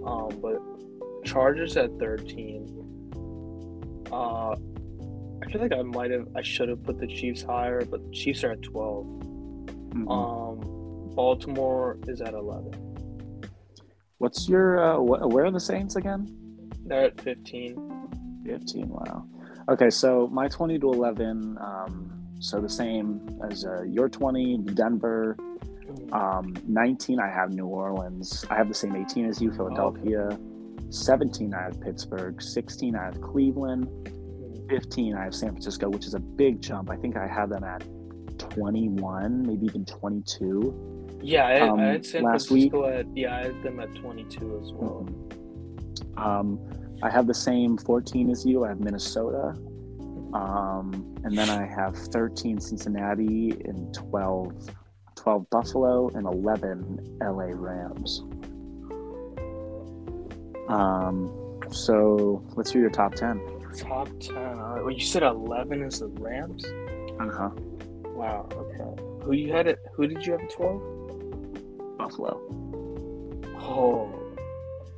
Um, 0.05 0.31
but 0.41 0.63
Chargers 1.25 1.77
at 1.77 1.91
13. 1.99 2.67
Uh, 4.13 4.55
I 5.43 5.51
feel 5.51 5.61
like 5.61 5.73
I 5.73 5.83
might 5.83 6.11
have, 6.11 6.29
I 6.37 6.43
should 6.43 6.69
have 6.69 6.83
put 6.83 6.99
the 6.99 7.07
Chiefs 7.07 7.43
higher, 7.43 7.85
but 7.85 8.05
the 8.05 8.11
Chiefs 8.13 8.45
are 8.45 8.53
at 8.53 8.63
12. 8.63 9.07
Mhm. 9.07 10.11
Um, 10.11 11.15
Baltimore 11.15 11.99
is 12.07 12.21
at 12.21 12.35
11. 12.35 12.73
What's 14.19 14.49
your 14.49 14.79
uh, 14.83 14.97
wh- 14.99 15.33
where 15.33 15.45
are 15.47 15.51
the 15.51 15.61
Saints 15.61 15.97
again? 15.97 16.27
They're 16.85 17.05
at 17.05 17.21
15. 17.21 18.43
15. 18.45 18.89
Wow. 18.89 19.25
Okay, 19.69 19.91
so 19.91 20.27
my 20.29 20.49
20 20.49 20.79
to 20.81 20.93
11. 20.93 21.57
Um, 21.61 22.11
so 22.41 22.61
the 22.61 22.69
same 22.69 23.21
as 23.51 23.65
uh, 23.65 23.83
your 23.83 24.09
20, 24.09 24.59
Denver. 24.75 25.37
Um, 26.13 26.55
19, 26.67 27.19
I 27.21 27.29
have 27.29 27.53
New 27.53 27.67
Orleans. 27.67 28.45
I 28.51 28.55
have 28.55 28.69
the 28.69 28.75
same 28.75 28.95
18 28.97 29.27
as 29.27 29.41
you, 29.43 29.51
Philadelphia. 29.53 30.39
17, 30.91 31.53
I 31.55 31.63
have 31.65 31.81
Pittsburgh. 31.81 32.41
16, 32.41 32.95
I 32.97 33.05
have 33.05 33.21
Cleveland. 33.21 33.89
15, 34.69 35.15
I 35.15 35.25
have 35.25 35.35
San 35.35 35.51
Francisco, 35.51 35.89
which 35.89 36.07
is 36.07 36.15
a 36.15 36.21
big 36.21 36.61
jump. 36.61 36.91
I 36.91 36.97
think 36.97 37.17
I 37.17 37.27
had 37.27 37.51
them 37.51 37.65
at 37.65 37.85
21, 38.39 39.47
maybe 39.47 39.67
even 39.67 39.85
22. 39.85 41.19
Yeah, 41.23 41.47
I, 41.47 41.61
Um, 41.61 41.79
I 41.79 41.85
had 41.85 42.07
San 42.07 42.23
last 42.23 42.51
week- 42.51 42.71
Francisco 42.73 42.99
at, 42.99 43.17
yeah, 43.17 43.37
I 43.37 43.43
had 43.45 43.63
them 43.63 43.81
at 43.81 43.95
22 43.97 44.61
as 44.63 44.73
well. 44.73 45.07
Um, 46.17 46.61
I 47.03 47.11
have 47.11 47.27
the 47.27 47.35
same 47.35 47.77
14 47.79 48.31
as 48.31 48.45
you. 48.45 48.65
I 48.65 48.69
have 48.69 48.81
Minnesota. 48.81 49.55
Um, 50.35 51.15
and 51.25 51.37
then 51.37 51.49
I 51.49 51.65
have 51.65 51.97
13 51.97 52.61
Cincinnati 52.61 53.57
and 53.65 53.93
12, 53.95 54.53
12 55.17 55.51
Buffalo 55.51 56.09
and 56.09 56.27
11 56.27 57.19
LA 57.23 57.47
Rams. 57.55 58.25
Um, 60.69 61.31
so 61.71 62.45
let's 62.57 62.71
hear 62.73 62.83
your 62.83 62.91
top 62.91 63.15
10. 63.15 63.41
Top 63.77 64.09
10. 64.21 64.37
All 64.37 64.55
right. 64.55 64.83
Well, 64.83 64.91
you 64.91 65.01
said 65.01 65.23
11 65.23 65.83
is 65.83 66.01
the 66.01 66.07
Rams? 66.09 66.65
Uh 67.21 67.29
huh. 67.31 67.51
Wow, 68.07 68.49
okay. 68.53 69.03
Who 69.25 69.33
you 69.33 69.53
had 69.53 69.67
it? 69.67 69.79
Who 69.95 70.07
did 70.07 70.25
you 70.25 70.33
have 70.33 70.41
at 70.43 70.51
12? 70.51 71.99
Buffalo. 71.99 72.41
Oh. 73.61 74.15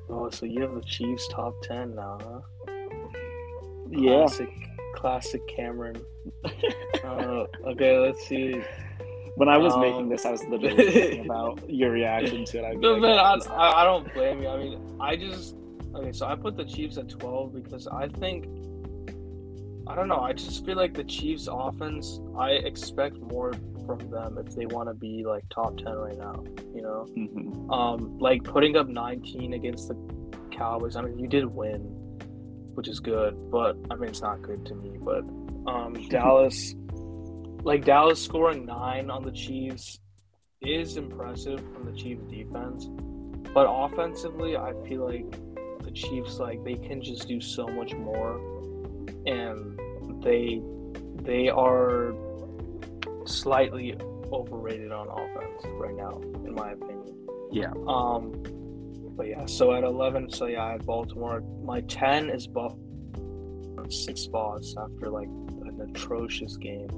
Oh, 0.08 0.30
so 0.30 0.46
you 0.46 0.60
have 0.62 0.74
the 0.74 0.82
Chiefs 0.82 1.28
top 1.28 1.54
10 1.62 1.94
now, 1.94 2.18
huh? 2.22 2.40
Yeah. 3.90 4.10
Classic, 4.26 4.48
classic 4.94 5.46
Cameron. 5.48 6.00
uh, 7.04 7.44
okay, 7.66 7.98
let's 7.98 8.26
see. 8.26 8.60
When 9.36 9.48
I 9.48 9.56
was 9.56 9.72
Um, 9.74 9.80
making 9.80 10.08
this, 10.08 10.24
I 10.26 10.32
was 10.32 10.44
literally 10.44 10.90
thinking 10.92 11.24
about 11.24 11.60
your 11.68 11.90
reaction 11.90 12.44
to 12.46 12.58
it. 12.58 12.64
I'd 12.64 12.80
be 12.80 12.86
No, 12.86 12.92
like, 12.94 13.02
man, 13.02 13.18
I, 13.18 13.54
I, 13.54 13.80
I 13.82 13.84
don't 13.84 14.12
blame 14.14 14.42
you. 14.42 14.48
I 14.48 14.58
mean, 14.58 14.96
I 15.00 15.16
just. 15.16 15.54
Okay, 15.94 16.12
so 16.12 16.26
I 16.26 16.36
put 16.36 16.56
the 16.56 16.64
Chiefs 16.64 16.98
at 16.98 17.08
12 17.08 17.54
because 17.54 17.86
I 17.86 18.08
think. 18.08 18.46
I 19.86 19.96
don't 19.96 20.06
know. 20.06 20.20
I 20.20 20.32
just 20.32 20.64
feel 20.64 20.76
like 20.76 20.94
the 20.94 21.02
Chiefs' 21.02 21.48
offense, 21.50 22.20
I 22.38 22.50
expect 22.50 23.16
more 23.16 23.52
from 23.86 24.08
them 24.08 24.38
if 24.38 24.54
they 24.54 24.66
want 24.66 24.88
to 24.88 24.94
be 24.94 25.24
like 25.26 25.42
top 25.50 25.76
10 25.78 25.86
right 25.86 26.16
now, 26.16 26.44
you 26.72 26.82
know? 26.82 27.06
Mhm. 27.16 27.72
Um, 27.72 28.18
like 28.18 28.44
putting 28.44 28.76
up 28.76 28.86
19 28.86 29.52
against 29.54 29.88
the 29.88 29.96
Cowboys. 30.50 30.94
I 30.94 31.02
mean, 31.02 31.18
you 31.18 31.26
did 31.26 31.44
win, 31.44 31.80
which 32.74 32.86
is 32.86 33.00
good, 33.00 33.50
but 33.50 33.76
I 33.90 33.96
mean, 33.96 34.10
it's 34.10 34.22
not 34.22 34.42
good 34.42 34.64
to 34.66 34.74
me. 34.76 34.96
But 35.00 35.24
um, 35.66 35.94
Dallas, 36.08 36.74
like 37.64 37.84
Dallas 37.84 38.22
scoring 38.22 38.66
nine 38.66 39.10
on 39.10 39.24
the 39.24 39.32
Chiefs 39.32 39.98
is 40.60 40.96
impressive 40.96 41.60
from 41.72 41.86
the 41.90 41.92
Chiefs 41.98 42.22
defense, 42.28 42.88
but 43.54 43.66
offensively, 43.68 44.56
I 44.56 44.72
feel 44.86 45.06
like 45.06 45.26
the 45.90 45.98
Chiefs 45.98 46.38
like 46.38 46.62
they 46.64 46.74
can 46.74 47.02
just 47.02 47.26
do 47.26 47.40
so 47.40 47.66
much 47.66 47.94
more, 47.94 48.36
and 49.26 49.78
they 50.22 50.62
they 51.22 51.48
are 51.48 52.14
slightly 53.26 53.96
overrated 54.32 54.92
on 54.92 55.08
offense 55.08 55.62
right 55.64 55.94
now, 55.94 56.20
in 56.44 56.54
my 56.54 56.72
opinion. 56.72 57.26
Yeah. 57.50 57.72
Um, 57.86 58.42
but 59.16 59.26
yeah, 59.26 59.44
so 59.46 59.72
at 59.74 59.84
11, 59.84 60.30
so 60.30 60.46
yeah, 60.46 60.64
I 60.64 60.72
had 60.72 60.86
Baltimore. 60.86 61.42
My 61.62 61.82
10 61.82 62.30
is 62.30 62.46
Buff. 62.46 62.74
Six 63.90 64.20
spots 64.20 64.76
after 64.78 65.10
like 65.10 65.26
an 65.26 65.90
atrocious 65.90 66.56
game. 66.56 66.88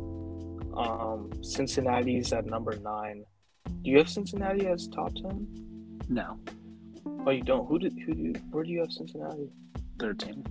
Um, 0.77 1.31
Cincinnati's 1.43 2.33
at 2.35 2.45
number 2.45 2.77
nine. 2.77 3.25
Do 3.65 3.91
you 3.91 3.99
have 3.99 4.11
Cincinnati 4.11 4.67
as 4.67 4.89
top 4.89 5.15
10? 5.15 6.03
No, 6.11 6.39
Oh, 7.27 7.31
you 7.31 7.43
don't. 7.43 7.67
Who 7.69 7.79
did? 7.79 7.97
Who 8.07 8.15
do? 8.15 8.23
You, 8.23 8.33
where 8.51 8.65
do 8.65 8.71
you 8.71 8.81
have 8.81 8.93
Cincinnati? 8.93 9.49
13. 9.99 10.45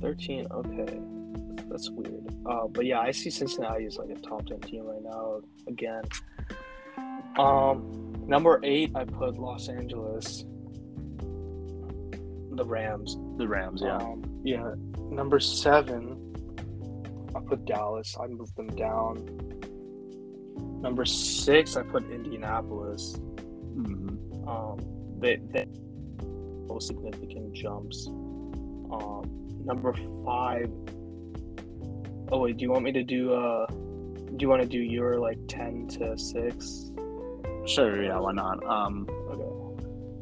13. 0.00 0.46
Okay, 0.50 1.00
that's 1.68 1.90
weird. 1.90 2.34
Uh, 2.46 2.66
but 2.68 2.86
yeah, 2.86 3.00
I 3.00 3.10
see 3.10 3.28
Cincinnati 3.30 3.84
as 3.84 3.96
like 3.98 4.08
a 4.10 4.14
top 4.20 4.46
10 4.46 4.60
team 4.60 4.84
right 4.84 5.02
now 5.02 5.40
again. 5.66 6.02
Um, 7.38 8.14
number 8.26 8.60
eight, 8.64 8.92
I 8.94 9.04
put 9.04 9.38
Los 9.38 9.68
Angeles. 9.68 10.44
The 12.52 12.64
Rams. 12.64 13.16
The 13.36 13.46
Rams, 13.46 13.82
yeah. 13.84 13.96
Um, 13.96 14.40
yeah. 14.42 14.74
Number 15.10 15.38
seven, 15.38 16.16
I 17.34 17.40
put 17.40 17.64
Dallas. 17.66 18.16
I 18.20 18.26
moved 18.26 18.56
them 18.56 18.68
down. 18.68 19.26
Number 20.80 21.04
six, 21.04 21.76
I 21.76 21.82
put 21.82 22.10
Indianapolis. 22.10 23.18
Mhm. 23.76 24.48
Um, 24.48 24.78
they 25.20 25.36
they 25.52 25.66
most 26.70 26.86
significant 26.86 27.52
jumps. 27.52 28.06
Um, 28.08 29.22
number 29.64 29.92
five. 30.24 30.70
Oh 32.32 32.38
wait, 32.40 32.56
do 32.56 32.62
you 32.64 32.70
want 32.70 32.84
me 32.84 32.92
to 32.92 33.02
do 33.02 33.32
uh? 33.34 33.66
Do 33.66 34.36
you 34.38 34.48
want 34.48 34.62
to 34.62 34.68
do 34.68 34.78
your 34.78 35.18
like 35.18 35.38
ten 35.48 35.86
to 35.88 36.16
six? 36.16 36.90
Sure, 37.66 38.02
yeah, 38.02 38.18
why 38.18 38.32
not? 38.32 38.64
Um, 38.64 39.06
Okay. 39.30 39.46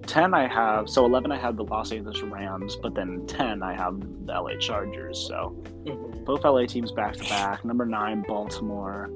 10 0.06 0.32
I 0.32 0.48
have, 0.48 0.88
so 0.88 1.04
11 1.04 1.30
I 1.32 1.36
have 1.36 1.56
the 1.58 1.64
Los 1.64 1.92
Angeles 1.92 2.22
Rams, 2.22 2.76
but 2.82 2.94
then 2.94 3.26
10 3.26 3.62
I 3.62 3.74
have 3.74 4.00
the 4.26 4.32
LA 4.32 4.56
Chargers. 4.58 5.18
So 5.18 5.54
Mhm. 5.84 6.24
both 6.24 6.44
LA 6.46 6.64
teams 6.66 6.92
back 6.92 7.14
to 7.16 7.24
back. 7.24 7.62
Number 7.62 7.84
9, 7.84 8.24
Baltimore. 8.26 9.10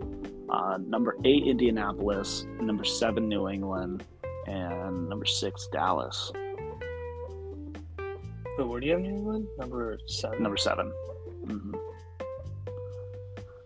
Uh, 0.50 0.78
number 0.86 1.16
8, 1.24 1.44
Indianapolis. 1.46 2.46
Number 2.60 2.84
7, 2.84 3.26
New 3.26 3.48
England. 3.48 4.04
And 4.46 5.09
number 5.09 5.24
6, 5.24 5.66
Dallas. 5.72 6.30
Wait, 8.58 8.68
where 8.68 8.80
do 8.80 8.86
you 8.86 8.92
have 8.92 9.00
New 9.00 9.10
England? 9.10 9.46
Number 9.58 9.98
seven. 10.06 10.42
Number 10.42 10.56
7. 10.56 10.86
hmm 11.46 11.74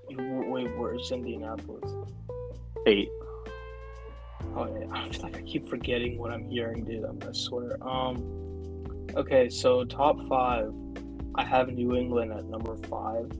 You- 0.08 0.44
Wait, 0.48 0.76
where's 0.76 1.10
Indianapolis? 1.10 1.92
8. 2.86 3.08
Oh, 4.54 4.66
yeah. 4.78 4.86
I 4.92 5.08
feel 5.10 5.22
like 5.22 5.36
I 5.36 5.42
keep 5.42 5.68
forgetting 5.68 6.18
what 6.18 6.30
I'm 6.30 6.48
hearing, 6.48 6.84
dude. 6.84 7.04
I'm, 7.04 7.18
I 7.28 7.32
swear. 7.32 7.76
Um, 7.86 8.86
okay, 9.16 9.48
so 9.48 9.84
top 9.84 10.16
five, 10.28 10.72
I 11.34 11.44
have 11.44 11.68
New 11.68 11.94
England 11.96 12.32
at 12.32 12.44
number 12.46 12.76
five. 12.88 13.30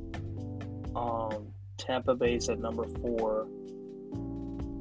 Um, 0.95 1.47
Tampa 1.79 2.15
Bay's 2.15 2.49
at 2.49 2.59
number 2.59 2.87
four. 3.01 3.47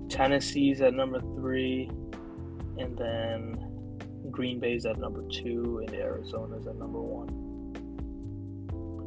Tennessee's 0.09 0.81
at 0.81 0.93
number 0.93 1.19
three, 1.35 1.89
and 2.77 2.97
then 2.97 3.64
Green 4.35 4.59
Bay's 4.59 4.85
at 4.85 4.97
number 4.99 5.23
two, 5.31 5.81
and 5.87 5.95
Arizona's 5.95 6.67
at 6.67 6.75
number 6.75 6.99
one. 6.99 7.29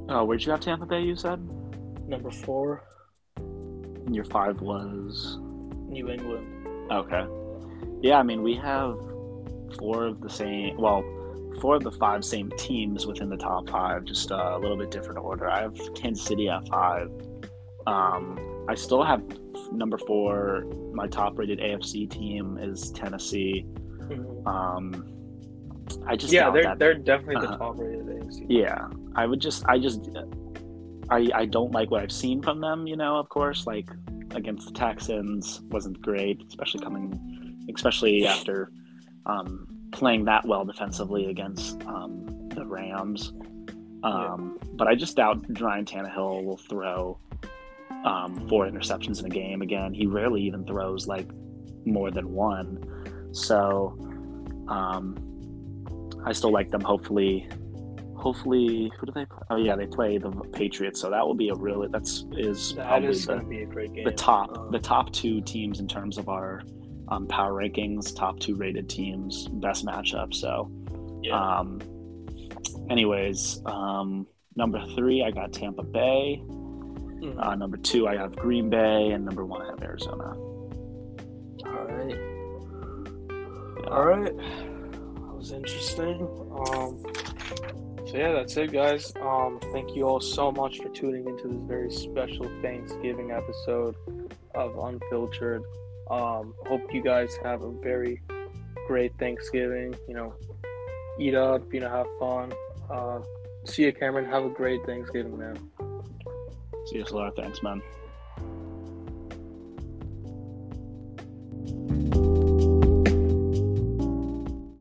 Oh, 0.09 0.25
where'd 0.25 0.43
you 0.45 0.51
have 0.53 0.61
Tampa 0.61 0.87
Bay, 0.87 1.03
you 1.03 1.15
said? 1.17 1.39
Number 2.09 2.31
four, 2.31 2.83
And 3.37 4.15
your 4.17 4.25
5 4.25 4.63
was. 4.63 5.37
New 5.87 6.09
England. 6.09 6.47
Okay. 6.91 7.27
Yeah, 8.01 8.19
I 8.19 8.23
mean, 8.23 8.43
we 8.43 8.55
have 8.55 8.97
four 9.79 10.05
of 10.07 10.23
the 10.23 10.31
same, 10.31 10.79
well, 10.79 11.05
four 11.61 11.77
of 11.77 11.83
the 11.83 11.91
five 11.93 12.25
same 12.25 12.51
teams 12.57 13.07
within 13.07 13.29
the 13.29 13.37
top 13.37 13.69
five, 13.69 14.05
just 14.05 14.33
uh, 14.33 14.53
a 14.57 14.59
little 14.59 14.79
bit 14.79 14.91
different 14.91 15.19
order. 15.19 15.51
I 15.51 15.61
have 15.61 15.77
Kansas 15.95 16.25
City 16.25 16.49
at 16.49 16.67
five. 16.69 17.11
Um, 17.87 18.65
I 18.67 18.75
still 18.75 19.03
have 19.05 19.23
number 19.73 19.99
four. 19.99 20.65
My 20.95 21.07
top-rated 21.07 21.59
AFC 21.59 22.09
team 22.09 22.57
is 22.59 22.91
Tennessee. 22.93 23.67
Mhm. 24.09 24.47
Um, 24.47 25.05
I 26.07 26.17
just 26.17 26.33
Yeah, 26.33 26.51
they're 26.51 26.75
they're 26.77 26.95
definitely 26.95 27.37
the 27.37 27.49
uh-huh. 27.49 27.59
top 27.59 27.79
rated 27.79 28.09
AFC. 28.29 28.47
yeah 28.49 28.89
i 29.15 29.27
would 29.27 29.41
just 29.41 29.65
i 29.67 29.79
just 29.79 30.09
i 31.11 31.29
i 31.35 31.45
don't 31.45 31.73
like 31.73 31.91
what 31.91 32.03
i've 32.03 32.13
seen 32.13 32.43
from 32.43 32.61
them 32.61 32.87
you 32.87 32.97
know 32.97 33.17
of 33.17 33.29
course 33.29 33.67
like 33.67 33.89
against 34.35 34.67
the 34.67 34.73
texans 34.73 35.61
wasn't 35.69 36.01
great 36.03 36.43
especially 36.49 36.81
coming 36.81 37.67
especially 37.75 38.27
after 38.27 38.71
um 39.27 39.67
playing 39.93 40.25
that 40.25 40.47
well 40.47 40.65
defensively 40.65 41.27
against 41.27 41.83
um 41.87 42.49
the 42.55 42.65
rams 42.65 43.33
um 44.05 44.59
but 44.75 44.87
i 44.87 44.95
just 44.95 45.17
doubt 45.17 45.45
Ryan 45.61 45.85
Tannehill 45.85 46.45
will 46.45 46.59
throw 46.59 47.19
um 48.05 48.47
four 48.49 48.67
interceptions 48.67 49.21
in 49.21 49.27
a 49.27 49.31
game 49.31 49.63
again 49.63 49.95
he 49.95 50.07
rarely 50.07 50.43
even 50.43 50.65
throws 50.65 51.07
like 51.07 51.29
more 51.85 52.11
than 52.11 52.33
one 52.33 52.85
so 53.33 53.97
um 54.69 55.28
i 56.29 56.33
still 56.33 56.53
like 56.53 56.71
them 56.71 56.81
hopefully 56.83 57.49
hopefully 58.19 58.91
who 58.99 59.07
do 59.07 59.13
they 59.13 59.25
play? 59.25 59.39
Oh 59.51 59.57
yeah, 59.57 59.77
they 59.77 59.87
play 59.87 60.19
the 60.19 60.31
Patriots, 60.53 61.01
so 61.01 61.09
that 61.09 61.25
will 61.25 61.35
be 61.37 61.51
a 61.51 61.55
really 61.55 61.89
that's 61.91 62.25
is 62.33 62.75
That 62.75 62.89
probably 62.89 63.09
is 63.09 63.27
going 63.27 63.41
to 63.41 63.47
be 63.47 63.63
a 63.63 63.67
great 63.67 63.93
game. 63.95 64.05
the 64.05 64.11
top 64.13 64.59
Um, 64.59 64.71
the 64.73 64.79
top 64.79 65.13
two 65.13 65.41
teams 65.43 65.79
in 65.81 65.87
terms 65.89 66.19
of 66.19 66.29
our 66.29 66.63
um, 67.09 67.27
power 67.29 67.53
rankings, 67.53 68.15
top 68.15 68.39
two 68.41 68.55
rated 68.57 68.89
teams, 68.89 69.49
best 69.49 69.87
matchup. 69.87 70.35
So, 70.35 70.71
yeah. 71.23 71.59
um, 71.59 71.81
anyways, 72.91 73.63
um, 73.65 74.27
number 74.57 74.85
three 74.97 75.23
I 75.23 75.31
got 75.31 75.53
Tampa 75.53 75.85
Bay. 75.85 76.43
Mhm. 76.45 77.39
Uh, 77.39 77.55
number 77.55 77.77
two 77.77 78.07
I 78.09 78.17
have 78.17 78.35
Green 78.37 78.69
Bay, 78.69 79.13
and 79.13 79.25
number 79.25 79.45
one 79.47 79.63
I 79.63 79.67
have 79.67 79.83
Arizona. 79.83 80.37
All 81.67 81.85
right. 81.89 82.19
All 83.89 84.05
right 84.05 84.35
was 85.39 85.53
interesting. 85.53 86.21
Um, 86.51 87.01
so 88.07 88.17
yeah, 88.17 88.33
that's 88.33 88.57
it, 88.57 88.73
guys. 88.73 89.13
Um, 89.21 89.61
thank 89.73 89.95
you 89.95 90.03
all 90.05 90.21
so 90.21 90.51
much 90.51 90.79
for 90.79 90.89
tuning 90.89 91.27
into 91.27 91.49
this 91.49 91.63
very 91.67 91.93
special 91.93 92.51
Thanksgiving 92.61 93.31
episode 93.31 93.95
of 94.55 94.77
Unfiltered. 94.79 95.63
Um, 96.11 96.55
hope 96.67 96.93
you 96.93 97.03
guys 97.03 97.37
have 97.45 97.63
a 97.63 97.71
very 97.71 98.21
great 98.87 99.13
Thanksgiving. 99.19 99.95
You 100.09 100.15
know, 100.15 100.35
eat 101.21 101.35
up. 101.35 101.73
You 101.73 101.81
know, 101.81 101.91
have 101.91 102.07
fun. 102.19 102.53
Uh, 102.91 103.21
see 103.65 103.85
you, 103.85 103.93
Cameron. 103.93 104.25
Have 104.31 104.45
a 104.45 104.51
great 104.51 104.85
Thanksgiving, 104.87 105.39
man. 105.39 105.57
See 106.87 106.97
you, 106.97 107.05
Laura. 107.13 107.31
Thanks, 107.37 107.63
man. 107.63 107.81